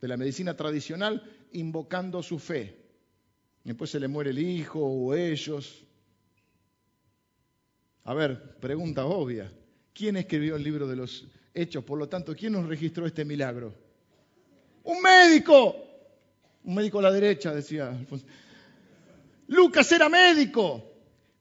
de 0.00 0.08
la 0.08 0.16
medicina 0.16 0.56
tradicional 0.56 1.22
invocando 1.52 2.22
su 2.22 2.38
fe. 2.38 2.88
Después 3.64 3.90
se 3.90 4.00
le 4.00 4.08
muere 4.08 4.30
el 4.30 4.38
hijo 4.38 4.80
o 4.80 5.14
ellos. 5.14 5.84
A 8.04 8.14
ver, 8.14 8.56
pregunta 8.60 9.04
obvia. 9.04 9.52
¿Quién 9.92 10.16
escribió 10.16 10.56
el 10.56 10.62
libro 10.62 10.86
de 10.86 10.96
los 10.96 11.26
hechos? 11.54 11.84
Por 11.84 11.98
lo 11.98 12.08
tanto, 12.08 12.34
¿quién 12.34 12.52
nos 12.52 12.66
registró 12.66 13.06
este 13.06 13.24
milagro? 13.24 13.74
Un 14.84 15.02
médico. 15.02 15.76
Un 16.64 16.74
médico 16.74 17.00
a 17.00 17.02
la 17.02 17.12
derecha, 17.12 17.54
decía 17.54 17.88
Alfonso. 17.88 18.26
Lucas 19.48 19.90
era 19.92 20.08
médico. 20.08 20.84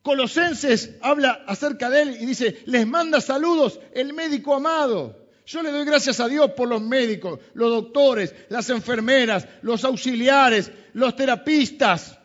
Colosenses 0.02 0.96
habla 1.02 1.44
acerca 1.48 1.90
de 1.90 2.02
él 2.02 2.18
y 2.22 2.26
dice, 2.26 2.64
les 2.66 2.88
manda 2.88 3.20
saludos 3.20 3.80
el 3.94 4.14
médico 4.14 4.56
amado. 4.56 5.28
Yo 5.46 5.62
le 5.62 5.72
doy 5.72 5.86
gracias 5.86 6.20
a 6.20 6.28
Dios 6.28 6.52
por 6.52 6.68
los 6.68 6.82
médicos, 6.82 7.40
los 7.54 7.70
doctores, 7.70 8.34
las 8.50 8.70
enfermeras, 8.70 9.48
los 9.62 9.84
auxiliares, 9.86 10.72
los 10.94 11.16
terapistas, 11.16 12.18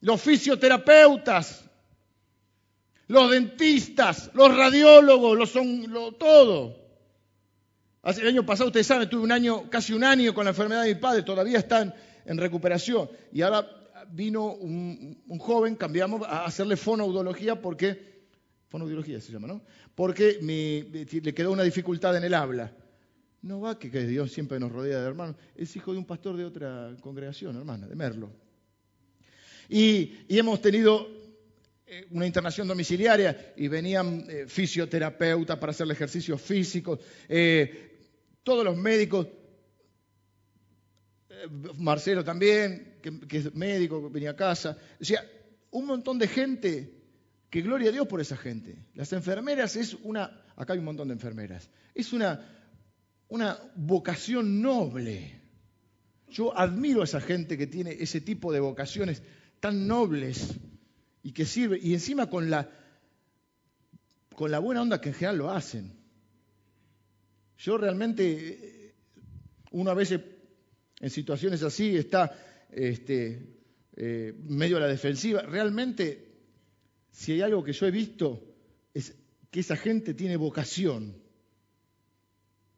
los 0.00 0.20
fisioterapeutas, 0.20 1.63
los 3.08 3.30
dentistas, 3.30 4.30
los 4.34 4.56
radiólogos, 4.56 5.38
los 5.38 5.50
son 5.50 5.86
todo. 6.18 6.84
Hace 8.02 8.20
el 8.20 8.28
año 8.28 8.44
pasado, 8.44 8.68
ustedes 8.68 8.86
saben, 8.86 9.08
tuve 9.08 9.22
un 9.22 9.32
año, 9.32 9.68
casi 9.70 9.92
un 9.92 10.04
año 10.04 10.34
con 10.34 10.44
la 10.44 10.50
enfermedad 10.50 10.82
de 10.82 10.94
mi 10.94 11.00
padre, 11.00 11.22
todavía 11.22 11.58
están 11.58 11.94
en 12.26 12.38
recuperación. 12.38 13.08
Y 13.32 13.42
ahora 13.42 13.66
vino 14.10 14.52
un, 14.52 15.22
joven, 15.38 15.76
cambiamos 15.76 16.22
a 16.26 16.44
hacerle 16.44 16.76
fonoaudiología 16.76 17.60
porque, 17.60 18.26
fonoaudiología 18.68 19.20
se 19.20 19.32
llama, 19.32 19.48
¿no? 19.48 19.62
Porque 19.94 20.38
le 20.42 21.34
quedó 21.34 21.52
una 21.52 21.62
dificultad 21.62 22.16
en 22.16 22.24
el 22.24 22.34
habla. 22.34 22.72
No 23.42 23.60
va 23.60 23.78
que, 23.78 23.90
Dios 23.90 24.32
siempre 24.32 24.58
nos 24.58 24.72
rodea 24.72 25.00
de 25.00 25.06
hermanos. 25.06 25.36
Es 25.54 25.76
hijo 25.76 25.92
de 25.92 25.98
un 25.98 26.06
pastor 26.06 26.36
de 26.36 26.44
otra 26.44 26.96
congregación, 27.00 27.56
hermana, 27.56 27.86
de 27.86 27.94
Merlo. 27.94 28.30
Y, 29.68 30.12
hemos 30.28 30.60
tenido 30.60 31.08
una 32.10 32.26
internación 32.26 32.68
domiciliaria 32.68 33.54
y 33.56 33.68
venían 33.68 34.24
eh, 34.28 34.44
fisioterapeutas 34.46 35.58
para 35.58 35.70
hacerle 35.70 35.94
ejercicios 35.94 36.40
físicos, 36.40 37.00
eh, 37.28 37.90
todos 38.42 38.64
los 38.64 38.76
médicos, 38.76 39.26
Marcelo 41.76 42.24
también, 42.24 42.98
que, 43.02 43.38
es 43.38 43.54
médico, 43.54 44.10
venía 44.10 44.30
a 44.30 44.36
casa. 44.36 44.78
Decía, 44.98 45.24
un 45.70 45.86
montón 45.86 46.18
de 46.18 46.28
gente, 46.28 46.94
que 47.50 47.62
gloria 47.62 47.90
a 47.90 47.92
Dios 47.92 48.06
por 48.06 48.20
esa 48.20 48.36
gente. 48.36 48.76
Las 48.94 49.12
enfermeras 49.12 49.76
es 49.76 49.94
una, 50.02 50.42
acá 50.56 50.72
hay 50.72 50.78
un 50.78 50.86
montón 50.86 51.08
de 51.08 51.14
enfermeras, 51.14 51.70
es 51.94 52.12
una, 52.12 52.40
una 53.28 53.58
vocación 53.76 54.60
noble. 54.60 55.40
Yo 56.28 56.56
admiro 56.56 57.02
a 57.02 57.04
esa 57.04 57.20
gente 57.20 57.56
que 57.56 57.66
tiene 57.66 57.92
ese 57.92 58.20
tipo 58.20 58.52
de 58.52 58.60
vocaciones 58.60 59.22
tan 59.60 59.86
nobles 59.86 60.58
y 61.24 61.32
que 61.32 61.46
sirve, 61.46 61.80
y 61.82 61.94
encima 61.94 62.28
con 62.28 62.50
la, 62.50 62.70
con 64.36 64.50
la 64.50 64.58
buena 64.58 64.82
onda 64.82 65.00
que 65.00 65.08
en 65.08 65.14
general 65.14 65.38
lo 65.38 65.50
hacen. 65.50 65.90
Yo 67.56 67.78
realmente, 67.78 68.94
una 69.70 69.94
vez 69.94 70.12
en 70.12 71.10
situaciones 71.10 71.62
así 71.62 71.96
está 71.96 72.36
este, 72.70 73.56
eh, 73.96 74.34
medio 74.44 74.76
a 74.76 74.80
la 74.80 74.86
defensiva. 74.86 75.40
Realmente, 75.40 76.30
si 77.10 77.32
hay 77.32 77.40
algo 77.40 77.64
que 77.64 77.72
yo 77.72 77.86
he 77.86 77.90
visto, 77.90 78.44
es 78.92 79.14
que 79.50 79.60
esa 79.60 79.76
gente 79.76 80.12
tiene 80.12 80.36
vocación. 80.36 81.16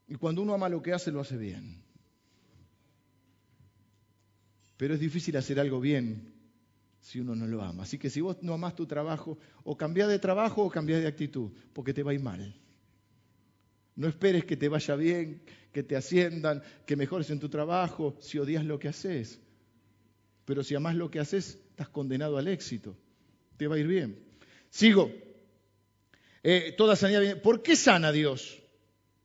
Y 0.06 0.14
cuando 0.14 0.42
uno 0.42 0.54
ama 0.54 0.68
lo 0.68 0.80
que 0.82 0.92
hace, 0.92 1.10
lo 1.10 1.20
hace 1.20 1.36
bien. 1.36 1.82
Pero 4.76 4.94
es 4.94 5.00
difícil 5.00 5.36
hacer 5.36 5.58
algo 5.58 5.80
bien 5.80 6.35
si 7.06 7.20
uno 7.20 7.36
no 7.36 7.46
lo 7.46 7.62
ama. 7.62 7.84
Así 7.84 7.98
que 7.98 8.10
si 8.10 8.20
vos 8.20 8.36
no 8.42 8.52
amás 8.52 8.74
tu 8.74 8.84
trabajo, 8.84 9.38
o 9.62 9.76
cambiás 9.76 10.08
de 10.08 10.18
trabajo 10.18 10.64
o 10.64 10.70
cambiás 10.70 11.00
de 11.00 11.06
actitud, 11.06 11.52
porque 11.72 11.94
te 11.94 12.02
va 12.02 12.10
a 12.10 12.14
ir 12.14 12.20
mal. 12.20 12.52
No 13.94 14.08
esperes 14.08 14.44
que 14.44 14.56
te 14.56 14.68
vaya 14.68 14.96
bien, 14.96 15.40
que 15.72 15.84
te 15.84 15.94
asciendan, 15.94 16.64
que 16.84 16.96
mejores 16.96 17.30
en 17.30 17.38
tu 17.38 17.48
trabajo, 17.48 18.16
si 18.18 18.40
odias 18.40 18.64
lo 18.64 18.80
que 18.80 18.88
haces. 18.88 19.38
Pero 20.44 20.64
si 20.64 20.74
amás 20.74 20.96
lo 20.96 21.08
que 21.08 21.20
haces, 21.20 21.60
estás 21.70 21.88
condenado 21.90 22.38
al 22.38 22.48
éxito. 22.48 22.96
Te 23.56 23.68
va 23.68 23.76
a 23.76 23.78
ir 23.78 23.86
bien. 23.86 24.18
Sigo. 24.68 25.12
Eh, 26.42 26.74
toda 26.76 26.96
sanidad 26.96 27.20
viene. 27.20 27.36
¿Por 27.36 27.62
qué 27.62 27.76
sana 27.76 28.10
Dios? 28.10 28.60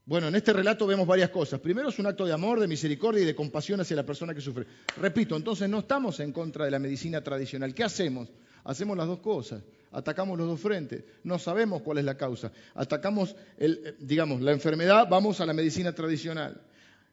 Bueno, 0.05 0.27
en 0.27 0.35
este 0.35 0.51
relato 0.51 0.87
vemos 0.87 1.05
varias 1.07 1.29
cosas. 1.29 1.59
Primero 1.59 1.89
es 1.89 1.99
un 1.99 2.07
acto 2.07 2.25
de 2.25 2.33
amor, 2.33 2.59
de 2.59 2.67
misericordia 2.67 3.21
y 3.21 3.25
de 3.25 3.35
compasión 3.35 3.79
hacia 3.81 3.95
la 3.95 4.05
persona 4.05 4.33
que 4.33 4.41
sufre. 4.41 4.65
Repito, 4.97 5.35
entonces 5.35 5.69
no 5.69 5.79
estamos 5.79 6.19
en 6.19 6.31
contra 6.31 6.65
de 6.65 6.71
la 6.71 6.79
medicina 6.79 7.23
tradicional. 7.23 7.73
¿Qué 7.73 7.83
hacemos? 7.83 8.29
Hacemos 8.63 8.97
las 8.97 9.07
dos 9.07 9.19
cosas. 9.19 9.63
Atacamos 9.91 10.37
los 10.37 10.47
dos 10.47 10.59
frentes. 10.59 11.03
No 11.23 11.37
sabemos 11.37 11.81
cuál 11.81 11.99
es 11.99 12.05
la 12.05 12.17
causa. 12.17 12.51
Atacamos, 12.73 13.35
el, 13.57 13.95
digamos, 13.99 14.41
la 14.41 14.51
enfermedad, 14.51 15.07
vamos 15.09 15.39
a 15.39 15.45
la 15.45 15.53
medicina 15.53 15.93
tradicional. 15.93 16.61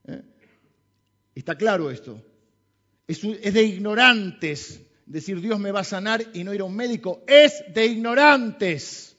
¿Eh? 0.06 0.22
Está 1.34 1.56
claro 1.56 1.90
esto. 1.90 2.22
Es, 3.06 3.22
es 3.22 3.54
de 3.54 3.62
ignorantes 3.62 4.80
decir 5.08 5.40
Dios 5.40 5.58
me 5.58 5.72
va 5.72 5.80
a 5.80 5.84
sanar 5.84 6.22
y 6.34 6.44
no 6.44 6.54
ir 6.54 6.60
a 6.60 6.64
un 6.64 6.76
médico. 6.76 7.22
Es 7.26 7.64
de 7.72 7.86
ignorantes. 7.86 9.16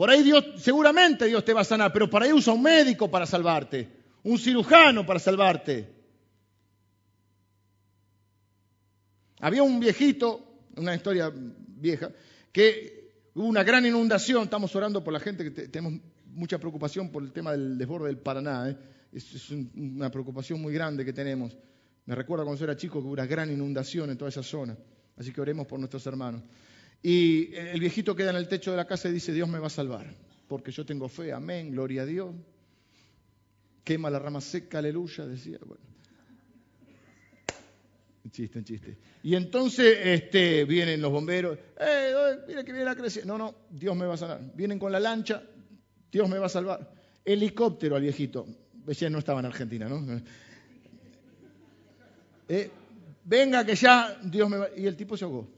Por 0.00 0.08
ahí 0.08 0.22
Dios, 0.22 0.42
seguramente 0.56 1.26
Dios 1.26 1.44
te 1.44 1.52
va 1.52 1.60
a 1.60 1.64
sanar, 1.64 1.92
pero 1.92 2.08
para 2.08 2.24
ahí 2.24 2.32
usa 2.32 2.54
un 2.54 2.62
médico 2.62 3.10
para 3.10 3.26
salvarte, 3.26 3.86
un 4.22 4.38
cirujano 4.38 5.04
para 5.04 5.20
salvarte. 5.20 5.92
Había 9.40 9.62
un 9.62 9.78
viejito, 9.78 10.62
una 10.78 10.94
historia 10.94 11.30
vieja, 11.34 12.10
que 12.50 13.28
hubo 13.34 13.44
una 13.44 13.62
gran 13.62 13.84
inundación, 13.84 14.44
estamos 14.44 14.74
orando 14.74 15.04
por 15.04 15.12
la 15.12 15.20
gente 15.20 15.44
que 15.44 15.68
tenemos 15.68 16.00
mucha 16.28 16.58
preocupación 16.58 17.12
por 17.12 17.22
el 17.22 17.30
tema 17.30 17.52
del 17.52 17.76
desborde 17.76 18.06
del 18.06 18.16
Paraná, 18.16 18.70
¿eh? 18.70 18.78
es, 19.12 19.50
una 19.50 20.10
preocupación 20.10 20.62
muy 20.62 20.72
grande 20.72 21.04
que 21.04 21.12
tenemos. 21.12 21.54
Me 22.06 22.14
recuerdo 22.14 22.46
cuando 22.46 22.58
yo 22.58 22.64
era 22.64 22.74
chico 22.74 23.00
que 23.00 23.04
hubo 23.04 23.12
una 23.12 23.26
gran 23.26 23.52
inundación 23.52 24.08
en 24.08 24.16
toda 24.16 24.30
esa 24.30 24.42
zona, 24.42 24.78
así 25.18 25.30
que 25.30 25.42
oremos 25.42 25.66
por 25.66 25.78
nuestros 25.78 26.06
hermanos. 26.06 26.40
Y 27.02 27.54
el 27.54 27.80
viejito 27.80 28.14
queda 28.14 28.30
en 28.30 28.36
el 28.36 28.48
techo 28.48 28.70
de 28.70 28.76
la 28.76 28.86
casa 28.86 29.08
y 29.08 29.12
dice, 29.12 29.32
Dios 29.32 29.48
me 29.48 29.58
va 29.58 29.68
a 29.68 29.70
salvar, 29.70 30.06
porque 30.48 30.70
yo 30.70 30.84
tengo 30.84 31.08
fe, 31.08 31.32
amén, 31.32 31.70
gloria 31.70 32.02
a 32.02 32.06
Dios. 32.06 32.34
Quema 33.84 34.10
la 34.10 34.18
rama 34.18 34.40
seca, 34.40 34.78
aleluya, 34.78 35.26
decía. 35.26 35.58
Bueno. 35.64 35.90
Chiste, 38.30 38.58
un 38.58 38.64
chiste. 38.64 38.96
Y 39.22 39.34
entonces 39.34 39.98
este, 40.04 40.64
vienen 40.64 41.00
los 41.00 41.10
bomberos, 41.10 41.58
¡eh, 41.80 42.14
mira 42.46 42.62
que 42.62 42.72
viene 42.72 42.84
la 42.84 42.94
creciente! 42.94 43.26
No, 43.26 43.36
no, 43.36 43.54
Dios 43.70 43.96
me 43.96 44.06
va 44.06 44.14
a 44.14 44.18
sanar. 44.18 44.40
Vienen 44.54 44.78
con 44.78 44.92
la 44.92 45.00
lancha, 45.00 45.42
Dios 46.12 46.28
me 46.28 46.38
va 46.38 46.46
a 46.46 46.50
salvar. 46.50 46.92
Helicóptero 47.24 47.96
al 47.96 48.02
viejito. 48.02 48.46
Decía, 48.86 49.10
no 49.10 49.18
estaba 49.18 49.40
en 49.40 49.46
Argentina, 49.46 49.88
¿no? 49.88 50.20
Eh, 52.48 52.70
venga 53.24 53.64
que 53.64 53.74
ya 53.74 54.18
Dios 54.22 54.48
me 54.48 54.58
va... 54.58 54.68
Y 54.76 54.86
el 54.86 54.96
tipo 54.96 55.16
se 55.16 55.24
ahogó. 55.24 55.48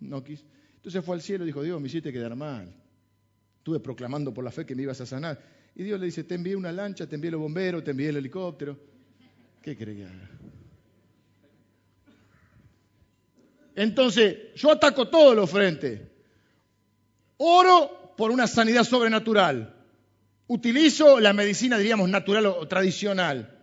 No 0.00 0.22
quiso. 0.22 0.44
Entonces 0.86 1.04
fue 1.04 1.16
al 1.16 1.20
cielo 1.20 1.42
y 1.42 1.48
dijo, 1.48 1.64
Dios, 1.64 1.80
me 1.80 1.88
hiciste 1.88 2.12
quedar 2.12 2.36
mal. 2.36 2.72
Estuve 3.58 3.80
proclamando 3.80 4.32
por 4.32 4.44
la 4.44 4.52
fe 4.52 4.64
que 4.64 4.76
me 4.76 4.82
ibas 4.82 5.00
a 5.00 5.06
sanar. 5.06 5.36
Y 5.74 5.82
Dios 5.82 5.98
le 5.98 6.06
dice, 6.06 6.22
te 6.22 6.36
envié 6.36 6.54
una 6.54 6.70
lancha, 6.70 7.08
te 7.08 7.16
envié 7.16 7.32
los 7.32 7.40
bomberos, 7.40 7.82
te 7.82 7.90
envié 7.90 8.10
el 8.10 8.18
helicóptero. 8.18 8.78
¿Qué 9.60 9.76
cree 9.76 9.96
que 9.96 10.04
haga? 10.04 10.30
Entonces, 13.74 14.54
yo 14.54 14.70
ataco 14.70 15.08
todos 15.08 15.34
los 15.34 15.50
frentes. 15.50 16.02
Oro 17.38 18.14
por 18.16 18.30
una 18.30 18.46
sanidad 18.46 18.84
sobrenatural. 18.84 19.74
Utilizo 20.46 21.18
la 21.18 21.32
medicina, 21.32 21.78
diríamos, 21.78 22.08
natural 22.08 22.46
o 22.46 22.68
tradicional. 22.68 23.58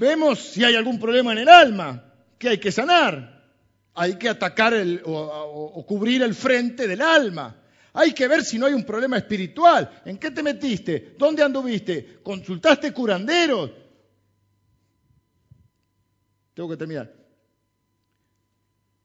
Vemos 0.00 0.38
si 0.38 0.64
hay 0.64 0.74
algún 0.74 0.98
problema 0.98 1.32
en 1.32 1.38
el 1.40 1.50
alma 1.50 2.14
que 2.38 2.48
hay 2.48 2.58
que 2.58 2.72
sanar 2.72 3.37
hay 3.98 4.14
que 4.14 4.28
atacar 4.28 4.74
o, 5.04 5.84
cubrir 5.86 6.22
el 6.22 6.34
frente 6.34 6.86
del 6.86 7.02
alma. 7.02 7.56
Hay 7.92 8.12
que 8.12 8.28
ver 8.28 8.44
si 8.44 8.56
no 8.56 8.66
hay 8.66 8.72
un 8.72 8.84
problema 8.84 9.18
espiritual. 9.18 10.02
¿En 10.04 10.18
qué 10.18 10.30
te 10.30 10.40
metiste? 10.40 11.16
¿Dónde 11.18 11.42
anduviste? 11.42 12.20
¿Consultaste 12.22 12.92
curanderos? 12.92 13.72
Tengo 16.54 16.68
que 16.68 16.76
terminar. 16.76 17.12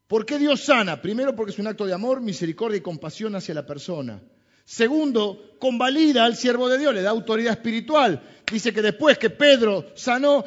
¿Por 0.06 0.24
qué 0.24 0.38
Dios 0.38 0.60
sana? 0.60 1.02
Primero 1.02 1.34
porque 1.34 1.50
es 1.50 1.58
un 1.58 1.66
acto 1.66 1.86
de 1.86 1.92
amor, 1.92 2.20
misericordia 2.20 2.78
y 2.78 2.82
compasión 2.82 3.34
hacia 3.34 3.54
la 3.54 3.66
persona. 3.66 4.22
Segundo, 4.64 5.56
convalida 5.58 6.24
al 6.24 6.36
siervo 6.36 6.68
de 6.68 6.78
Dios, 6.78 6.94
le 6.94 7.02
da 7.02 7.10
autoridad 7.10 7.52
espiritual. 7.52 8.22
Dice 8.50 8.72
que 8.72 8.82
después 8.82 9.18
que 9.18 9.30
Pedro 9.30 9.86
sanó, 9.94 10.44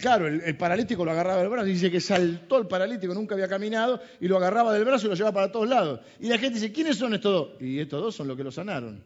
claro, 0.00 0.26
el, 0.26 0.56
paralítico 0.56 1.04
lo 1.04 1.10
agarraba 1.10 1.40
del 1.40 1.50
brazo, 1.50 1.66
dice 1.66 1.90
que 1.90 2.00
saltó 2.00 2.58
el 2.58 2.66
paralítico, 2.66 3.14
nunca 3.14 3.34
había 3.34 3.48
caminado, 3.48 4.00
y 4.20 4.28
lo 4.28 4.36
agarraba 4.36 4.72
del 4.72 4.84
brazo 4.84 5.06
y 5.06 5.10
lo 5.10 5.14
llevaba 5.14 5.34
para 5.34 5.52
todos 5.52 5.68
lados. 5.68 6.00
Y 6.20 6.28
la 6.28 6.38
gente 6.38 6.54
dice, 6.54 6.72
¿quiénes 6.72 6.96
son 6.96 7.14
estos 7.14 7.32
dos? 7.32 7.62
Y 7.62 7.78
estos 7.78 8.00
dos 8.02 8.14
son 8.14 8.28
los 8.28 8.36
que 8.36 8.44
lo 8.44 8.50
sanaron. 8.50 9.02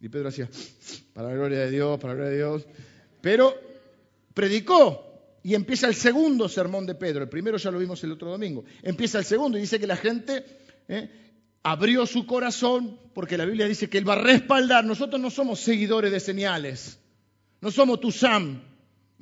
Y 0.00 0.08
Pedro 0.08 0.28
hacía, 0.28 0.48
para 1.12 1.28
la 1.28 1.34
gloria 1.34 1.60
de 1.60 1.70
Dios, 1.70 1.98
para 2.00 2.14
la 2.14 2.16
gloria 2.16 2.30
de 2.30 2.36
Dios. 2.36 2.66
Pero 3.20 3.54
predicó, 4.34 5.10
y 5.42 5.54
empieza 5.54 5.86
el 5.86 5.94
segundo 5.94 6.48
sermón 6.48 6.86
de 6.86 6.94
Pedro. 6.94 7.22
El 7.22 7.28
primero 7.28 7.56
ya 7.56 7.70
lo 7.70 7.78
vimos 7.78 8.02
el 8.04 8.12
otro 8.12 8.30
domingo. 8.30 8.64
Empieza 8.82 9.18
el 9.18 9.24
segundo 9.24 9.58
y 9.58 9.62
dice 9.62 9.78
que 9.80 9.86
la 9.86 9.96
gente 9.96 10.44
¿eh? 10.88 11.08
Abrió 11.62 12.06
su 12.06 12.26
corazón 12.26 12.98
porque 13.14 13.36
la 13.36 13.44
Biblia 13.44 13.66
dice 13.66 13.88
que 13.88 13.98
Él 13.98 14.08
va 14.08 14.14
a 14.14 14.22
respaldar. 14.22 14.84
Nosotros 14.84 15.20
no 15.20 15.30
somos 15.30 15.60
seguidores 15.60 16.12
de 16.12 16.20
señales, 16.20 16.98
no 17.60 17.70
somos 17.70 18.00
tu 18.00 18.10
Sam. 18.10 18.62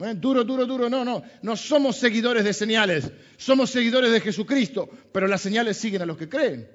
¿eh? 0.01 0.15
Duro, 0.15 0.45
duro, 0.45 0.67
duro, 0.67 0.89
no, 0.89 1.05
no, 1.05 1.23
no 1.43 1.57
somos 1.57 1.97
seguidores 1.97 2.45
de 2.45 2.53
señales, 2.53 3.11
somos 3.37 3.71
seguidores 3.71 4.13
de 4.13 4.21
Jesucristo, 4.21 4.89
pero 5.13 5.27
las 5.27 5.41
señales 5.41 5.77
siguen 5.77 6.03
a 6.03 6.07
los 6.07 6.17
que 6.17 6.29
creen. 6.29 6.69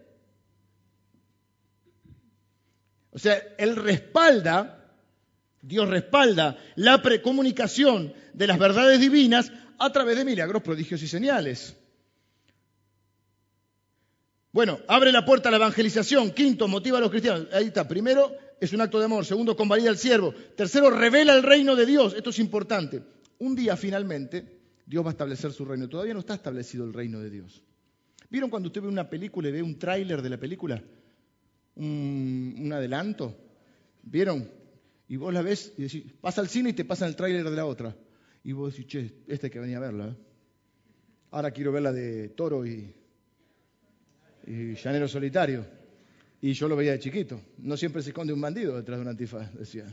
O 3.11 3.20
sea, 3.20 3.41
Él 3.57 3.76
respalda, 3.76 4.91
Dios 5.61 5.88
respalda 5.88 6.57
la 6.76 7.01
precomunicación 7.01 8.14
de 8.34 8.47
las 8.47 8.57
verdades 8.57 8.99
divinas 8.99 9.51
a 9.78 9.91
través 9.91 10.18
de 10.18 10.26
milagros, 10.26 10.64
prodigios 10.64 11.01
y 11.03 11.07
señales. 11.07 11.78
Bueno, 14.54 14.80
abre 14.88 15.12
la 15.12 15.26
puerta 15.26 15.49
a 15.49 15.51
la 15.51 15.58
evangelización. 15.58 16.32
Quinto, 16.32 16.68
motiva 16.68 16.99
a 16.99 17.01
los 17.01 17.10
cristianos. 17.10 17.47
Ahí 17.51 17.66
está. 17.66 17.88
Primero, 17.88 18.32
es 18.62 18.72
un 18.72 18.82
acto 18.82 18.99
de 18.99 19.06
amor. 19.06 19.26
Segundo, 19.26 19.56
convalida 19.56 19.89
al 19.89 19.97
siervo. 19.97 20.32
Tercero, 20.56 20.91
revela 20.91 21.36
el 21.36 21.41
reino 21.41 21.76
de 21.76 21.88
Dios. 21.88 22.14
Esto 22.14 22.30
es 22.30 22.38
importante. 22.38 23.01
Un 23.39 23.56
día, 23.56 23.76
finalmente, 23.76 24.60
Dios 24.86 25.04
va 25.04 25.10
a 25.10 25.14
establecer 25.14 25.51
su 25.51 25.66
reino. 25.66 25.89
Todavía 25.89 26.14
no 26.14 26.20
está 26.20 26.36
establecido 26.36 26.86
el 26.86 26.93
reino 26.93 27.20
de 27.20 27.32
Dios. 27.32 27.64
¿Vieron 28.30 28.51
cuando 28.51 28.68
usted 28.68 28.84
ve 28.84 28.88
una 28.88 29.10
película 29.10 29.49
y 29.49 29.54
ve 29.54 29.64
un 29.64 29.80
tráiler 29.80 30.22
de 30.22 30.30
la 30.30 30.38
película? 30.38 30.84
Un, 31.76 32.72
adelanto. 32.72 33.36
¿Vieron? 34.04 34.47
Y 35.08 35.16
vos 35.16 35.34
la 35.34 35.41
ves 35.41 35.74
y 35.80 35.82
decís, 35.82 36.04
pasa 36.22 36.41
al 36.41 36.47
cine 36.47 36.70
y 36.70 36.74
te 36.74 36.86
pasa 36.86 37.08
el 37.08 37.16
tráiler 37.16 37.49
de 37.49 37.56
la 37.56 37.66
otra. 37.66 37.95
Y 38.43 38.51
vos 38.51 38.72
decís, 38.72 38.86
che, 38.86 39.14
este 39.28 39.49
que 39.49 39.60
venía 39.60 39.78
a 39.78 39.82
verla. 39.82 40.08
¿eh? 40.10 40.16
Ahora 41.32 41.49
quiero 41.49 41.72
ver 41.72 41.82
la 41.82 41.91
de 41.91 42.30
Toro 42.30 42.68
y 42.68 42.93
y 44.46 44.76
llanero 44.76 45.08
solitario. 45.08 45.66
Y 46.41 46.54
yo 46.54 46.68
lo 46.68 46.76
veía 46.76 46.91
de 46.91 47.00
chiquito. 47.00 47.39
No 47.60 47.78
siempre 47.78 48.02
se 48.02 48.10
esconde 48.10 48.34
un 48.34 48.41
bandido 48.41 48.76
detrás 48.76 48.98
de 48.98 49.02
una 49.02 49.12
antifaz, 49.12 49.54
decía. 49.54 49.86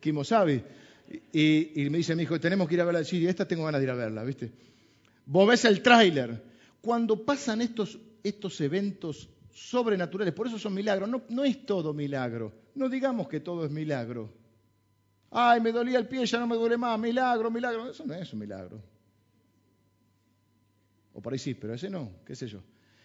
Kimo 0.00 0.24
Sabi. 0.24 0.62
Y, 1.32 1.88
me 1.90 1.98
dice 1.98 2.14
mi 2.14 2.24
hijo, 2.24 2.38
tenemos 2.40 2.68
que 2.68 2.74
ir 2.74 2.80
a 2.80 2.84
verla. 2.84 3.04
Sí, 3.04 3.26
esta 3.26 3.46
tengo 3.46 3.64
ganas 3.64 3.80
de 3.80 3.84
ir 3.84 3.90
a 3.90 3.94
verla, 3.94 4.24
¿viste? 4.24 4.50
Vos 5.26 5.48
ves 5.48 5.64
el 5.64 5.82
tráiler. 5.82 6.42
Cuando 6.80 7.24
pasan 7.24 7.60
estos, 7.60 7.98
estos 8.22 8.60
eventos 8.60 9.28
sobrenaturales, 9.52 10.34
por 10.34 10.46
eso 10.46 10.58
son 10.58 10.74
milagros, 10.74 11.08
no, 11.08 11.22
no 11.28 11.44
es 11.44 11.64
todo 11.66 11.92
milagro. 11.92 12.52
No 12.74 12.88
digamos 12.88 13.28
que 13.28 13.40
todo 13.40 13.64
es 13.64 13.70
milagro. 13.70 14.32
Ay, 15.30 15.60
me 15.60 15.70
dolía 15.70 15.98
el 15.98 16.08
pie, 16.08 16.26
ya 16.26 16.38
no 16.38 16.46
me 16.46 16.56
duele 16.56 16.76
más, 16.76 16.98
milagro, 16.98 17.50
milagro. 17.50 17.90
Eso 17.90 18.04
no 18.04 18.14
es 18.14 18.32
un 18.32 18.40
milagro. 18.40 18.82
O 21.12 21.20
por 21.20 21.32
ahí 21.32 21.38
sí, 21.38 21.54
pero 21.54 21.74
ese 21.74 21.90
no, 21.90 22.10
qué 22.24 22.34
sé 22.34 22.48
yo. 22.48 22.60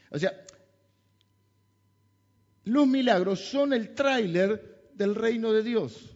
O 0.09 0.19
sea, 0.19 0.33
los 2.65 2.87
milagros 2.87 3.39
son 3.39 3.73
el 3.73 3.93
tráiler 3.93 4.89
del 4.93 5.15
reino 5.15 5.51
de 5.53 5.63
Dios. 5.63 6.15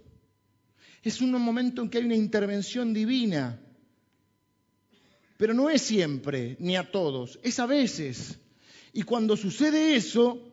Es 1.03 1.21
un 1.21 1.31
momento 1.31 1.81
en 1.81 1.89
que 1.89 1.99
hay 1.99 2.05
una 2.05 2.15
intervención 2.15 2.93
divina. 2.93 3.59
Pero 5.37 5.53
no 5.53 5.69
es 5.69 5.81
siempre, 5.81 6.57
ni 6.59 6.75
a 6.75 6.91
todos, 6.91 7.39
es 7.43 7.59
a 7.59 7.65
veces. 7.65 8.37
Y 8.91 9.03
cuando 9.03 9.37
sucede 9.37 9.95
eso, 9.95 10.49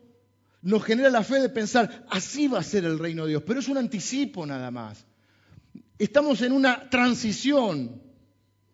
nos 0.63 0.85
genera 0.85 1.11
la 1.11 1.25
fe 1.25 1.41
de 1.41 1.49
pensar, 1.49 2.07
así 2.09 2.47
va 2.47 2.61
a 2.61 2.63
ser 2.63 2.85
el 2.85 2.99
reino 2.99 3.25
de 3.25 3.31
Dios, 3.31 3.43
pero 3.47 3.61
es 3.61 3.69
un 3.69 3.79
anticipo 3.79 4.47
nada 4.47 4.71
más. 4.71 5.05
Estamos 5.99 6.43
en 6.43 6.53
una 6.53 6.89
transición. 6.91 8.03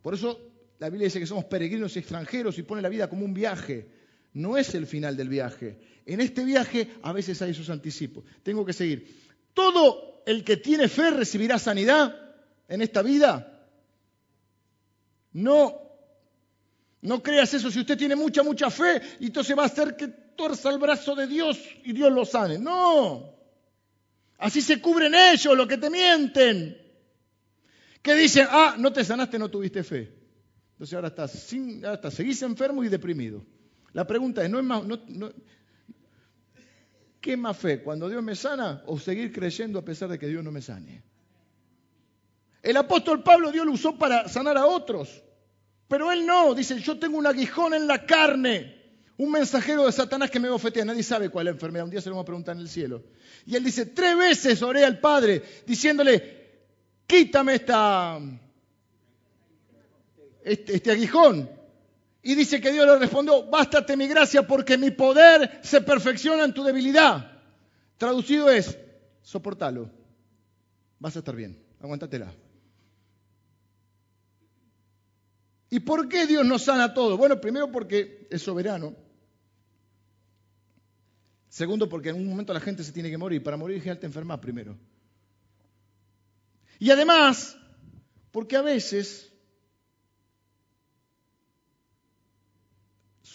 Por 0.02 0.14
eso 0.14 0.38
la 0.78 0.90
Biblia 0.90 1.06
dice 1.06 1.20
que 1.20 1.26
somos 1.26 1.44
peregrinos 1.44 1.94
y 1.94 2.00
extranjeros 2.00 2.58
y 2.58 2.62
pone 2.62 2.82
la 2.82 2.88
vida 2.88 3.08
como 3.08 3.24
un 3.24 3.32
viaje. 3.32 3.88
No 4.34 4.56
es 4.56 4.74
el 4.74 4.86
final 4.86 5.16
del 5.16 5.28
viaje. 5.28 5.78
En 6.06 6.20
este 6.20 6.44
viaje 6.44 6.88
a 7.02 7.12
veces 7.12 7.40
hay 7.42 7.50
esos 7.50 7.70
anticipos. 7.70 8.24
Tengo 8.42 8.64
que 8.64 8.72
seguir. 8.72 9.32
Todo 9.54 10.22
el 10.26 10.44
que 10.44 10.56
tiene 10.56 10.88
fe 10.88 11.10
recibirá 11.10 11.58
sanidad 11.58 12.16
en 12.68 12.82
esta 12.82 13.02
vida. 13.02 13.68
No, 15.32 15.80
no 17.02 17.22
creas 17.22 17.52
eso. 17.54 17.70
Si 17.70 17.80
usted 17.80 17.98
tiene 17.98 18.16
mucha, 18.16 18.42
mucha 18.42 18.70
fe, 18.70 19.00
entonces 19.20 19.56
va 19.56 19.64
a 19.64 19.66
hacer 19.66 19.96
que 19.96 20.08
tuerza 20.08 20.70
el 20.70 20.78
brazo 20.78 21.14
de 21.14 21.26
Dios 21.26 21.58
y 21.84 21.92
Dios 21.92 22.12
lo 22.12 22.24
sane. 22.24 22.58
No. 22.58 23.34
Así 24.38 24.60
se 24.60 24.80
cubren 24.80 25.14
ellos, 25.14 25.56
los 25.56 25.68
que 25.68 25.78
te 25.78 25.90
mienten. 25.90 26.78
Que 28.02 28.14
dicen, 28.14 28.46
ah, 28.50 28.74
no 28.78 28.92
te 28.92 29.04
sanaste, 29.04 29.38
no 29.38 29.50
tuviste 29.50 29.84
fe. 29.84 30.12
Entonces 30.72 30.94
ahora 30.94 31.08
estás, 31.08 31.30
sin, 31.30 31.84
ahora 31.84 31.94
estás 31.94 32.14
seguís 32.14 32.42
enfermo 32.42 32.82
y 32.82 32.88
deprimido. 32.88 33.44
La 33.92 34.06
pregunta 34.06 34.42
es, 34.42 34.50
¿no 34.50 34.58
es 34.58 34.64
más, 34.64 34.82
¿qué 37.20 37.36
más 37.36 37.56
fe? 37.56 37.82
¿Cuando 37.82 38.08
Dios 38.08 38.22
me 38.22 38.34
sana 38.34 38.82
o 38.86 38.98
seguir 38.98 39.32
creyendo 39.32 39.78
a 39.78 39.84
pesar 39.84 40.08
de 40.08 40.18
que 40.18 40.28
Dios 40.28 40.42
no 40.42 40.50
me 40.50 40.62
sane? 40.62 41.02
El 42.62 42.76
apóstol 42.76 43.22
Pablo 43.22 43.50
Dios 43.50 43.66
lo 43.66 43.72
usó 43.72 43.98
para 43.98 44.28
sanar 44.28 44.56
a 44.56 44.66
otros, 44.66 45.22
pero 45.88 46.10
él 46.10 46.24
no, 46.24 46.54
dice, 46.54 46.78
yo 46.80 46.98
tengo 46.98 47.18
un 47.18 47.26
aguijón 47.26 47.74
en 47.74 47.86
la 47.86 48.06
carne. 48.06 48.80
Un 49.18 49.30
mensajero 49.30 49.84
de 49.84 49.92
Satanás 49.92 50.30
que 50.30 50.40
me 50.40 50.48
bofetea, 50.48 50.84
nadie 50.84 51.02
sabe 51.02 51.28
cuál 51.28 51.46
es 51.46 51.52
la 51.52 51.56
enfermedad, 51.56 51.84
un 51.84 51.90
día 51.90 52.00
se 52.00 52.08
lo 52.08 52.14
vamos 52.14 52.24
a 52.24 52.26
preguntar 52.26 52.56
en 52.56 52.62
el 52.62 52.68
cielo. 52.68 53.02
Y 53.46 53.56
él 53.56 53.62
dice, 53.62 53.86
tres 53.86 54.16
veces 54.16 54.62
oré 54.62 54.84
al 54.84 55.00
Padre 55.00 55.42
diciéndole, 55.66 56.42
quítame 57.06 57.56
esta, 57.56 58.18
este, 60.44 60.76
este, 60.76 60.90
aguijón. 60.90 61.48
Y 62.22 62.36
dice 62.36 62.60
que 62.60 62.70
Dios 62.70 62.86
le 62.86 62.98
respondió, 62.98 63.48
bástate 63.50 63.96
mi 63.96 64.06
gracia 64.06 64.46
porque 64.46 64.78
mi 64.78 64.92
poder 64.92 65.60
se 65.62 65.80
perfecciona 65.80 66.44
en 66.44 66.54
tu 66.54 66.62
debilidad. 66.62 67.42
Traducido 67.96 68.48
es, 68.48 68.78
soportalo, 69.22 69.90
vas 71.00 71.16
a 71.16 71.18
estar 71.18 71.34
bien, 71.34 71.60
aguántatela. 71.80 72.32
¿Y 75.68 75.80
por 75.80 76.08
qué 76.08 76.26
Dios 76.26 76.44
nos 76.44 76.64
sana 76.64 76.92
todo? 76.92 77.16
Bueno, 77.16 77.40
primero 77.40 77.72
porque 77.72 78.28
es 78.30 78.42
soberano. 78.42 78.94
Segundo, 81.48 81.88
porque 81.88 82.10
en 82.10 82.16
un 82.16 82.28
momento 82.28 82.52
la 82.52 82.60
gente 82.60 82.84
se 82.84 82.92
tiene 82.92 83.10
que 83.10 83.16
morir. 83.16 83.42
Para 83.42 83.56
morir, 83.56 83.80
gente 83.80 84.04
enferma 84.04 84.38
primero. 84.38 84.76
Y 86.78 86.90
además, 86.90 87.56
porque 88.30 88.56
a 88.56 88.62
veces 88.62 89.31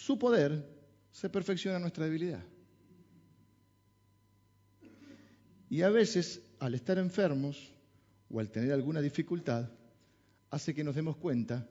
su 0.08 0.18
poder 0.18 0.66
se 1.12 1.30
perfecciona 1.30 1.80
nuestra 1.80 2.06
debilidad. 2.06 2.42
Y 5.70 5.82
a 5.82 5.90
veces, 5.90 6.42
al 6.60 6.76
estar 6.76 6.98
enfermos 6.98 7.74
o 8.30 8.40
al 8.40 8.50
tener 8.50 8.72
alguna 8.72 9.02
dificultad, 9.02 9.70
hace 10.50 10.74
que 10.74 10.86
nos 10.86 10.96
demos 10.96 11.18
cuenta 11.18 11.68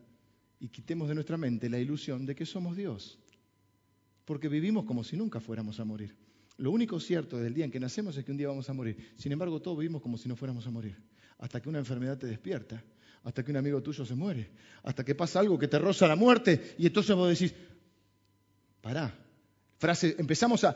y 0.61 0.69
quitemos 0.69 1.09
de 1.09 1.15
nuestra 1.15 1.39
mente 1.39 1.71
la 1.71 1.79
ilusión 1.79 2.27
de 2.27 2.35
que 2.35 2.45
somos 2.45 2.77
Dios. 2.77 3.19
Porque 4.27 4.51
vivimos 4.51 4.85
como 4.85 5.03
si 5.03 5.17
nunca 5.17 5.41
fuéramos 5.41 5.81
a 5.81 5.87
morir. 5.87 6.15
Lo 6.59 6.73
único 6.73 7.01
cierto 7.01 7.37
desde 7.37 7.49
el 7.49 7.55
día 7.55 7.65
en 7.65 7.71
que 7.71 7.81
nacemos 7.81 8.19
es 8.19 8.25
que 8.27 8.33
un 8.33 8.37
día 8.37 8.49
vamos 8.49 8.69
a 8.69 8.75
morir. 8.75 9.15
Sin 9.17 9.33
embargo, 9.33 9.63
todos 9.63 9.79
vivimos 9.79 10.03
como 10.03 10.19
si 10.19 10.29
no 10.29 10.37
fuéramos 10.37 10.67
a 10.67 10.71
morir. 10.71 10.95
Hasta 11.39 11.63
que 11.63 11.71
una 11.71 11.79
enfermedad 11.79 12.19
te 12.19 12.27
despierta, 12.27 12.85
hasta 13.25 13.43
que 13.43 13.51
un 13.51 13.57
amigo 13.57 13.83
tuyo 13.83 14.05
se 14.05 14.15
muere, 14.15 14.51
hasta 14.83 15.07
que 15.07 15.15
pasa 15.15 15.41
algo 15.41 15.59
que 15.59 15.69
te 15.69 15.79
roza 15.79 16.07
la 16.07 16.17
muerte 16.17 16.75
y 16.77 16.87
entonces 16.87 17.17
vos 17.17 17.31
decís, 17.31 17.55
pará. 18.87 19.13
Empezamos 20.19 20.63
a, 20.63 20.75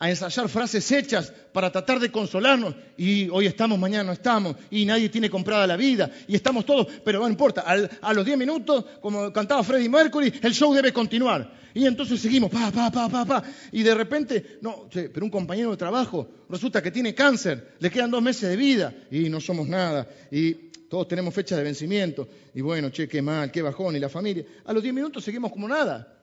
a 0.00 0.10
ensayar 0.10 0.48
frases 0.48 0.90
hechas 0.90 1.32
para 1.52 1.70
tratar 1.70 2.00
de 2.00 2.10
consolarnos. 2.10 2.74
Y 2.96 3.28
hoy 3.28 3.46
estamos, 3.46 3.78
mañana 3.78 4.04
no 4.04 4.12
estamos, 4.12 4.56
y 4.70 4.84
nadie 4.84 5.10
tiene 5.10 5.30
comprada 5.30 5.66
la 5.66 5.76
vida, 5.76 6.10
y 6.26 6.34
estamos 6.34 6.66
todos, 6.66 6.88
pero 7.04 7.20
no 7.20 7.28
importa, 7.28 7.60
a 7.62 8.12
los 8.12 8.24
10 8.24 8.36
minutos, 8.36 8.84
como 9.00 9.32
cantaba 9.32 9.62
Freddie 9.62 9.88
Mercury, 9.88 10.32
el 10.42 10.52
show 10.52 10.74
debe 10.74 10.92
continuar. 10.92 11.60
Y 11.72 11.86
entonces 11.86 12.20
seguimos, 12.20 12.50
pa, 12.50 12.72
pa, 12.72 12.90
pa, 12.90 13.08
pa, 13.08 13.24
pa, 13.24 13.44
y 13.70 13.84
de 13.84 13.94
repente, 13.94 14.58
no, 14.60 14.88
pero 14.90 15.24
un 15.24 15.30
compañero 15.30 15.70
de 15.70 15.76
trabajo 15.76 16.28
resulta 16.48 16.82
que 16.82 16.90
tiene 16.90 17.14
cáncer, 17.14 17.76
le 17.78 17.90
quedan 17.90 18.10
dos 18.10 18.22
meses 18.22 18.48
de 18.48 18.56
vida, 18.56 18.92
y 19.10 19.28
no 19.28 19.38
somos 19.38 19.68
nada, 19.68 20.08
y 20.32 20.54
todos 20.88 21.06
tenemos 21.06 21.32
fecha 21.32 21.56
de 21.56 21.62
vencimiento, 21.62 22.26
y 22.54 22.60
bueno, 22.60 22.90
che, 22.90 23.06
qué 23.06 23.22
mal, 23.22 23.52
qué 23.52 23.62
bajón, 23.62 23.94
y 23.94 24.00
la 24.00 24.08
familia. 24.08 24.44
A 24.64 24.72
los 24.72 24.82
10 24.82 24.94
minutos 24.94 25.22
seguimos 25.22 25.52
como 25.52 25.68
nada 25.68 26.19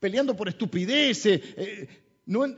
peleando 0.00 0.36
por 0.36 0.48
estupideces. 0.48 1.40
Eh, 1.56 1.88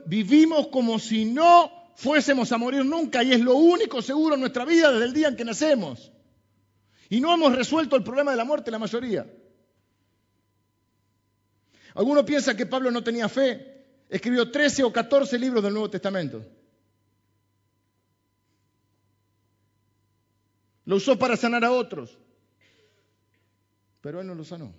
vivimos 0.05 0.67
como 0.67 0.99
si 0.99 1.25
no 1.25 1.71
fuésemos 1.95 2.51
a 2.51 2.57
morir 2.57 2.85
nunca 2.85 3.23
y 3.23 3.33
es 3.33 3.41
lo 3.41 3.55
único 3.55 4.01
seguro 4.01 4.35
en 4.35 4.41
nuestra 4.41 4.65
vida 4.65 4.91
desde 4.91 5.05
el 5.05 5.13
día 5.13 5.27
en 5.29 5.35
que 5.35 5.45
nacemos. 5.45 6.11
Y 7.09 7.19
no 7.19 7.33
hemos 7.33 7.55
resuelto 7.55 7.95
el 7.95 8.03
problema 8.03 8.31
de 8.31 8.37
la 8.37 8.45
muerte 8.45 8.71
la 8.71 8.79
mayoría. 8.79 9.25
Alguno 11.95 12.23
piensa 12.23 12.55
que 12.55 12.65
Pablo 12.65 12.91
no 12.91 13.03
tenía 13.03 13.27
fe. 13.27 13.85
Escribió 14.09 14.51
13 14.51 14.83
o 14.83 14.93
14 14.93 15.39
libros 15.39 15.63
del 15.63 15.73
Nuevo 15.73 15.89
Testamento. 15.89 16.45
Lo 20.85 20.97
usó 20.97 21.17
para 21.17 21.35
sanar 21.35 21.65
a 21.65 21.71
otros. 21.71 22.17
Pero 24.01 24.21
él 24.21 24.27
no 24.27 24.35
lo 24.35 24.45
sanó. 24.45 24.73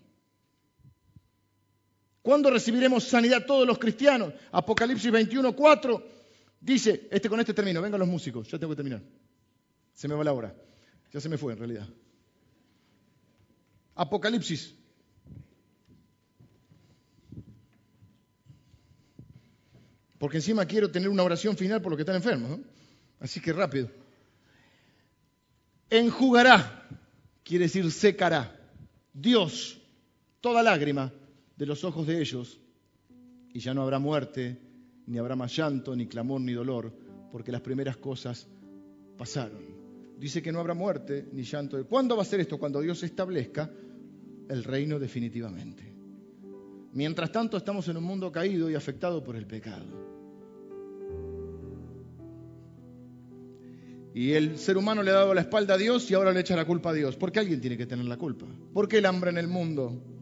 ¿Cuándo 2.23 2.51
recibiremos 2.51 3.05
sanidad 3.05 3.47
todos 3.47 3.67
los 3.67 3.79
cristianos? 3.79 4.35
Apocalipsis 4.53 5.11
21, 5.11 5.55
4 5.55 6.19
dice, 6.61 7.09
este 7.11 7.29
con 7.29 7.41
este 7.41 7.55
término, 7.55 7.81
vengan 7.81 8.01
los 8.01 8.09
músicos, 8.09 8.49
ya 8.49 8.59
tengo 8.59 8.73
que 8.73 8.77
terminar. 8.77 9.03
Se 9.95 10.09
me 10.09 10.15
va 10.15 10.25
la 10.25 10.33
hora. 10.33 10.55
Ya 11.13 11.21
se 11.21 11.29
me 11.29 11.39
fue 11.39 11.53
en 11.53 11.59
realidad. 11.59 11.89
Apocalipsis. 13.95 14.75
Porque 20.19 20.39
encima 20.39 20.67
quiero 20.67 20.91
tener 20.91 21.09
una 21.09 21.23
oración 21.23 21.57
final 21.57 21.81
por 21.81 21.91
los 21.91 21.97
que 21.97 22.03
están 22.03 22.17
enfermos. 22.17 22.61
Así 23.21 23.41
que 23.41 23.53
rápido. 23.53 23.91
Enjugará, 25.91 26.87
quiere 27.43 27.65
decir 27.65 27.91
secará. 27.91 28.55
Dios, 29.13 29.81
toda 30.41 30.63
lágrima 30.63 31.13
de 31.59 31.67
los 31.67 31.83
ojos 31.83 32.07
de 32.07 32.21
ellos, 32.21 32.61
y 33.53 33.59
ya 33.59 33.75
no 33.75 33.83
habrá 33.83 33.99
muerte, 33.99 34.61
ni 35.07 35.19
habrá 35.19 35.35
más 35.35 35.55
llanto, 35.57 35.97
ni 35.97 36.07
clamor, 36.07 36.41
ni 36.41 36.53
dolor, 36.53 36.93
porque 37.33 37.51
las 37.51 37.63
primeras 37.63 37.97
cosas 37.97 38.47
pasaron. 39.17 39.65
Dice 40.17 40.41
que 40.41 40.53
no 40.53 40.61
habrá 40.61 40.75
muerte, 40.75 41.29
ni 41.33 41.43
llanto. 41.43 41.85
¿Cuándo 41.87 42.17
va 42.17 42.23
a 42.23 42.27
ser 42.27 42.41
esto? 42.41 42.59
Cuando 42.59 42.81
Dios 42.81 43.03
establezca 43.03 43.71
el 44.49 44.63
reino 44.63 45.01
definitivamente. 45.01 45.93
Mientras 46.93 47.33
tanto 47.33 47.57
estamos 47.57 47.89
en 47.89 47.97
un 47.97 48.05
mundo 48.05 48.31
caído 48.31 48.71
y 48.71 48.77
afectado 48.77 49.23
por 49.25 49.35
el 49.35 49.47
pecado. 49.47 49.87
Y 54.15 54.33
el 54.33 54.59
ser 54.59 54.77
humano 54.77 55.03
le 55.03 55.11
ha 55.11 55.15
dado 55.15 55.35
la 55.35 55.43
espalda 55.43 55.75
a 55.75 55.79
Dios 55.79 56.09
y 56.11 56.15
ahora 56.15 56.33
le 56.33 56.41
echa 56.41 56.57
la 56.57 56.65
culpa 56.65 56.91
a 56.91 56.95
Dios. 56.95 57.17
¿Por 57.17 57.33
qué 57.33 57.41
alguien 57.41 57.61
tiene 57.61 57.77
que 57.77 57.87
tener 57.87 58.05
la 58.07 58.17
culpa? 58.17 58.47
¿Por 58.73 58.89
qué 58.89 58.99
el 58.99 59.07
hambre 59.07 59.31
en 59.31 59.39
el 59.39 59.49
mundo? 59.49 60.18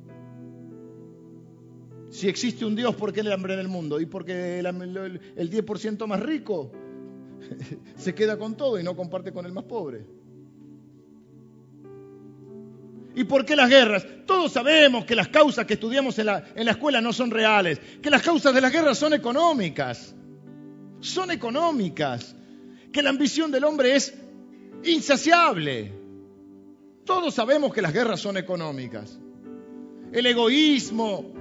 Si 2.11 2.29
existe 2.29 2.65
un 2.65 2.77
Dios, 2.77 2.95
¿por 2.95 3.13
qué 3.13 3.21
el 3.21 3.33
hambre 3.33 3.55
en 3.55 3.61
el 3.61 3.69
mundo? 3.69 4.01
Y 4.01 4.07
porque 4.07 4.59
el, 4.59 4.67
10% 4.67 6.07
más 6.07 6.21
rico 6.21 6.73
se 7.97 8.15
queda 8.15 8.39
con 8.39 8.57
todo 8.57 8.79
y 8.79 8.83
no 8.83 8.95
comparte 8.97 9.33
con 9.33 9.47
el 9.47 9.53
más 9.53 9.65
pobre. 9.65 10.07
¿Y 13.15 13.25
por 13.25 13.47
qué 13.47 13.57
las 13.57 13.71
guerras? 13.71 14.07
Todos 14.27 14.53
sabemos 14.53 15.07
que 15.07 15.17
las 15.17 15.29
causas 15.29 15.65
que 15.65 15.75
estudiamos 15.75 16.19
en 16.19 16.27
la, 16.27 16.45
en 16.55 16.67
la, 16.67 16.73
escuela 16.73 17.01
no 17.01 17.13
son 17.13 17.31
reales, 17.31 17.81
que 18.03 18.11
las 18.11 18.23
causas 18.23 18.55
de 18.55 18.61
las 18.61 18.71
guerras 18.71 18.99
son 18.99 19.15
económicas. 19.15 20.15
Son 21.01 21.31
económicas. 21.31 22.37
Que 22.93 23.03
la 23.03 23.11
ambición 23.11 23.51
del 23.51 23.65
hombre 23.65 23.97
es 23.97 24.15
insaciable. 24.85 25.93
Todos 27.05 27.35
sabemos 27.35 27.73
que 27.73 27.81
las 27.81 27.93
guerras 27.93 28.21
son 28.21 28.37
económicas. 28.37 29.19
El 30.13 30.27
egoísmo, 30.27 31.33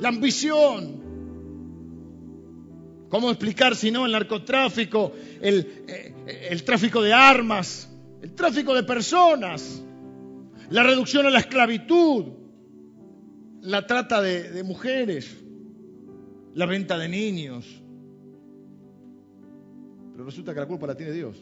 la 0.00 0.08
ambición. 0.08 1.02
¿Cómo 3.08 3.30
explicar 3.30 3.76
si 3.76 3.90
no 3.90 4.06
el 4.06 4.12
narcotráfico, 4.12 5.12
el, 5.40 5.84
eh, 5.86 6.48
el 6.50 6.64
tráfico 6.64 7.00
de 7.00 7.12
armas, 7.12 7.88
el 8.22 8.34
tráfico 8.34 8.74
de 8.74 8.82
personas, 8.82 9.82
la 10.70 10.82
reducción 10.82 11.26
a 11.26 11.30
la 11.30 11.38
esclavitud, 11.38 12.24
la 13.60 13.86
trata 13.86 14.20
de 14.20 14.62
mujeres, 14.64 15.36
la 16.54 16.66
venta 16.66 16.98
de 16.98 17.08
niños. 17.08 17.82
Pero 20.12 20.24
resulta 20.24 20.54
que 20.54 20.60
la 20.60 20.66
culpa 20.66 20.86
la 20.86 20.96
tiene 20.96 21.12
Dios. 21.12 21.36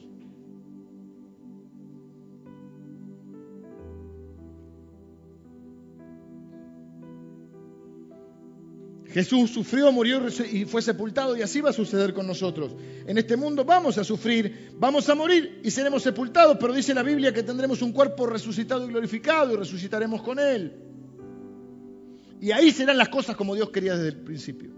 Jesús 9.13 9.51
sufrió, 9.51 9.93
murió 9.93 10.23
y 10.51 10.65
fue 10.65 10.81
sepultado 10.81 11.37
y 11.37 11.43
así 11.43 11.61
va 11.61 11.71
a 11.71 11.75
suceder 11.75 12.15
con 12.15 12.27
nosotros. 12.27 12.75
En 13.07 13.19
este 13.19 13.37
mundo 13.37 13.63
vamos 13.65 13.99
a 13.99 14.05
sufrir, 14.05 14.71
vamos 14.79 15.07
a 15.11 15.15
morir 15.15 15.61
y 15.63 15.71
seremos 15.71 16.03
sepultados, 16.03 16.57
pero 16.59 16.73
dice 16.73 16.95
la 16.95 17.03
Biblia 17.03 17.33
que 17.33 17.43
tendremos 17.43 17.83
un 17.83 17.93
cuerpo 17.93 18.27
resucitado 18.27 18.87
y 18.87 18.89
glorificado 18.89 19.53
y 19.53 19.57
resucitaremos 19.57 20.23
con 20.23 20.39
Él. 20.39 20.73
Y 22.41 22.53
ahí 22.53 22.71
serán 22.71 22.97
las 22.97 23.11
cosas 23.11 23.37
como 23.37 23.55
Dios 23.55 23.69
quería 23.69 23.95
desde 23.97 24.09
el 24.09 24.25
principio. 24.25 24.71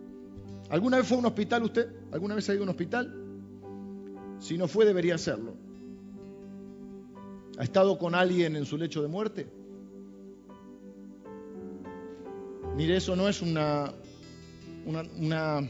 ¿Alguna 0.68 0.96
vez 0.96 1.06
fue 1.06 1.16
a 1.16 1.20
un 1.20 1.26
hospital 1.26 1.62
usted? 1.62 1.88
¿Alguna 2.10 2.34
vez 2.34 2.48
ha 2.48 2.54
ido 2.54 2.62
a 2.62 2.64
un 2.64 2.70
hospital? 2.70 3.14
Si 4.40 4.58
no 4.58 4.66
fue, 4.66 4.84
debería 4.84 5.14
hacerlo. 5.14 5.54
¿Ha 7.56 7.62
estado 7.62 7.96
con 7.98 8.16
alguien 8.16 8.56
en 8.56 8.66
su 8.66 8.76
lecho 8.76 9.00
de 9.00 9.06
muerte? 9.08 9.46
Mire, 12.76 12.96
eso 12.96 13.14
no 13.14 13.28
es 13.28 13.40
una, 13.40 13.94
una, 14.86 15.68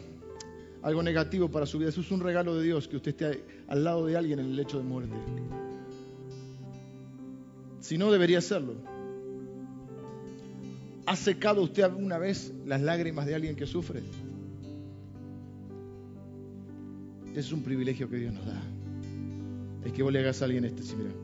algo 0.83 1.03
negativo 1.03 1.49
para 1.49 1.67
su 1.67 1.79
vida. 1.79 1.89
Eso 1.89 2.01
es 2.01 2.11
un 2.11 2.21
regalo 2.21 2.57
de 2.57 2.65
Dios 2.65 2.89
que 2.89 2.97
usted 2.97 3.11
esté 3.11 3.45
al 3.69 3.85
lado 3.85 4.07
de 4.07 4.17
alguien 4.17 4.39
en 4.39 4.47
el 4.47 4.57
lecho 4.57 4.79
de 4.79 4.85
muerte. 4.85 5.15
Si 7.81 7.99
no, 7.99 8.11
debería 8.11 8.39
hacerlo. 8.39 8.75
¿Ha 11.07 11.17
secado 11.17 11.63
usted 11.63 11.83
alguna 11.83 12.19
vez 12.19 12.53
las 12.65 12.81
lágrimas 12.81 13.27
de 13.27 13.35
alguien 13.35 13.57
que 13.57 13.67
sufre? 13.67 14.03
Es 17.35 17.53
un 17.53 17.63
privilegio 17.63 18.09
que 18.09 18.17
Dios 18.17 18.33
nos 18.33 18.47
da. 18.47 18.63
Es 19.85 19.93
que 19.93 20.03
vos 20.03 20.13
le 20.13 20.21
hagas 20.21 20.41
a 20.41 20.47
alguien 20.47 20.65
este, 20.65 20.83
sí, 20.83 20.95
mira. 20.97 21.24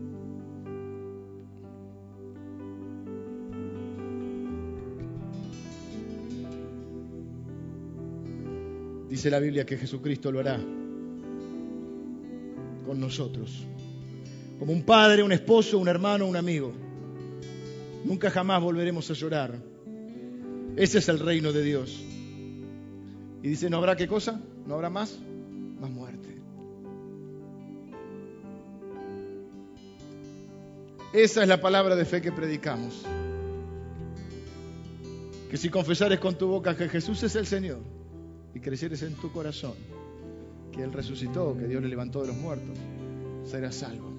Dice 9.10 9.28
la 9.28 9.40
Biblia 9.40 9.66
que 9.66 9.76
Jesucristo 9.76 10.30
lo 10.30 10.38
hará 10.38 10.56
con 12.86 13.00
nosotros. 13.00 13.66
Como 14.60 14.72
un 14.72 14.84
padre, 14.84 15.24
un 15.24 15.32
esposo, 15.32 15.78
un 15.78 15.88
hermano, 15.88 16.28
un 16.28 16.36
amigo. 16.36 16.72
Nunca 18.04 18.30
jamás 18.30 18.62
volveremos 18.62 19.10
a 19.10 19.14
llorar. 19.14 19.58
Ese 20.76 20.98
es 20.98 21.08
el 21.08 21.18
reino 21.18 21.50
de 21.52 21.64
Dios. 21.64 22.00
Y 23.42 23.48
dice, 23.48 23.68
¿no 23.68 23.78
habrá 23.78 23.96
qué 23.96 24.06
cosa? 24.06 24.40
¿No 24.64 24.74
habrá 24.74 24.90
más? 24.90 25.18
Más 25.80 25.90
muerte. 25.90 26.40
Esa 31.12 31.42
es 31.42 31.48
la 31.48 31.60
palabra 31.60 31.96
de 31.96 32.04
fe 32.04 32.22
que 32.22 32.30
predicamos. 32.30 33.04
Que 35.50 35.56
si 35.56 35.68
confesares 35.68 36.20
con 36.20 36.38
tu 36.38 36.46
boca 36.46 36.76
que 36.76 36.88
Jesús 36.88 37.24
es 37.24 37.34
el 37.34 37.46
Señor 37.46 37.99
y 38.54 38.60
crecieres 38.60 39.02
en 39.02 39.14
tu 39.14 39.30
corazón 39.32 39.74
que 40.72 40.82
Él 40.82 40.92
resucitó, 40.92 41.56
que 41.56 41.66
Dios 41.66 41.82
le 41.82 41.88
levantó 41.88 42.22
de 42.22 42.28
los 42.28 42.36
muertos, 42.36 42.76
serás 43.44 43.76
salvo. 43.76 44.10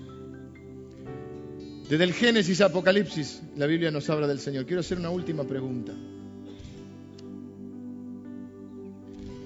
Desde 1.89 2.03
el 2.03 2.13
Génesis 2.13 2.61
a 2.61 2.65
Apocalipsis, 2.67 3.41
la 3.57 3.65
Biblia 3.65 3.91
nos 3.91 4.09
habla 4.09 4.27
del 4.27 4.39
Señor. 4.39 4.65
Quiero 4.65 4.79
hacer 4.79 4.97
una 4.97 5.09
última 5.09 5.43
pregunta. 5.43 5.93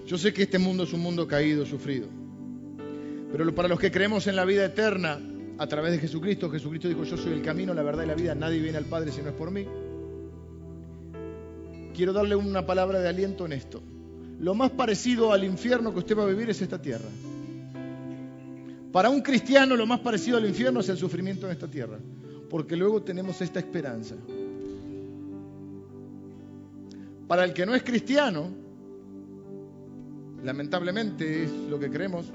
Yo 0.05 0.17
sé 0.17 0.31
que 0.31 0.43
este 0.43 0.59
mundo 0.59 0.83
es 0.83 0.93
un 0.93 0.99
mundo 0.99 1.27
caído, 1.27 1.65
sufrido. 1.65 2.07
Pero 3.31 3.55
para 3.55 3.67
los 3.67 3.79
que 3.79 3.91
creemos 3.91 4.27
en 4.27 4.35
la 4.35 4.45
vida 4.45 4.65
eterna 4.65 5.19
a 5.57 5.67
través 5.67 5.93
de 5.93 5.99
Jesucristo, 5.99 6.51
Jesucristo 6.51 6.87
dijo, 6.87 7.03
yo 7.03 7.17
soy 7.17 7.33
el 7.33 7.41
camino, 7.41 7.73
la 7.73 7.81
verdad 7.81 8.03
y 8.03 8.07
la 8.07 8.15
vida, 8.15 8.35
nadie 8.35 8.59
viene 8.59 8.77
al 8.77 8.85
Padre 8.85 9.11
si 9.11 9.21
no 9.21 9.29
es 9.29 9.35
por 9.35 9.49
mí. 9.49 9.65
Quiero 11.95 12.13
darle 12.13 12.35
una 12.35 12.65
palabra 12.65 12.99
de 12.99 13.09
aliento 13.09 13.45
en 13.47 13.53
esto 13.53 13.81
lo 14.39 14.53
más 14.53 14.71
parecido 14.71 15.31
al 15.31 15.43
infierno 15.43 15.93
que 15.93 15.99
usted 15.99 16.17
va 16.17 16.23
a 16.23 16.27
vivir 16.27 16.49
es 16.49 16.61
esta 16.61 16.81
tierra. 16.81 17.09
Para 18.91 19.09
un 19.09 19.21
cristiano 19.21 19.75
lo 19.75 19.85
más 19.85 19.99
parecido 19.99 20.37
al 20.37 20.45
infierno 20.45 20.79
es 20.79 20.89
el 20.89 20.97
sufrimiento 20.97 21.45
en 21.45 21.51
esta 21.51 21.67
tierra, 21.67 21.99
porque 22.49 22.75
luego 22.75 23.01
tenemos 23.01 23.41
esta 23.41 23.59
esperanza. 23.59 24.15
Para 27.27 27.43
el 27.43 27.53
que 27.53 27.65
no 27.65 27.75
es 27.75 27.83
cristiano, 27.83 28.49
lamentablemente 30.43 31.43
es 31.43 31.51
lo 31.69 31.79
que 31.79 31.89
creemos 31.89 32.31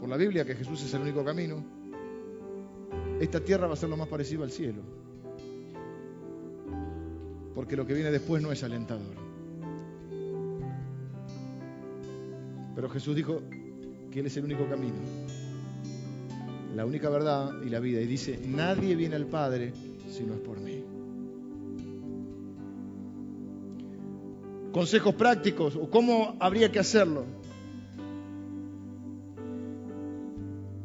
por 0.00 0.08
la 0.08 0.16
Biblia, 0.16 0.44
que 0.44 0.54
Jesús 0.54 0.82
es 0.82 0.94
el 0.94 1.02
único 1.02 1.24
camino, 1.24 1.64
esta 3.20 3.40
tierra 3.40 3.66
va 3.66 3.74
a 3.74 3.76
ser 3.76 3.88
lo 3.88 3.96
más 3.96 4.08
parecido 4.08 4.42
al 4.42 4.50
cielo, 4.50 4.82
porque 7.54 7.76
lo 7.76 7.86
que 7.86 7.94
viene 7.94 8.10
después 8.10 8.42
no 8.42 8.50
es 8.50 8.62
alentador. 8.62 9.21
Pero 12.74 12.88
Jesús 12.88 13.14
dijo 13.14 13.42
que 14.10 14.20
Él 14.20 14.26
es 14.26 14.36
el 14.36 14.44
único 14.44 14.66
camino, 14.68 14.96
la 16.74 16.86
única 16.86 17.08
verdad 17.10 17.50
y 17.64 17.68
la 17.68 17.80
vida. 17.80 18.00
Y 18.00 18.06
dice, 18.06 18.40
nadie 18.46 18.94
viene 18.96 19.16
al 19.16 19.26
Padre 19.26 19.72
si 20.08 20.24
no 20.24 20.34
es 20.34 20.40
por 20.40 20.60
mí. 20.60 20.84
Consejos 24.72 25.14
prácticos 25.14 25.76
o 25.76 25.90
cómo 25.90 26.36
habría 26.40 26.72
que 26.72 26.78
hacerlo. 26.78 27.26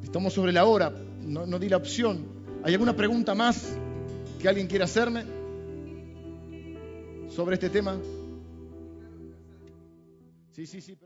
Estamos 0.03 0.33
sobre 0.33 0.51
la 0.51 0.65
hora, 0.65 0.93
no, 1.21 1.59
di 1.59 1.69
la 1.69 1.77
opción. 1.77 2.25
¿Hay 2.63 2.73
alguna 2.73 2.95
pregunta 2.95 3.35
más 3.35 3.77
que 4.41 4.49
alguien 4.49 4.67
quiera 4.67 4.85
hacerme 4.85 5.23
sobre 7.29 7.55
este 7.55 7.69
tema? 7.69 7.97
Sí, 10.51 10.65
sí, 10.65 10.81
sí. 10.81 10.97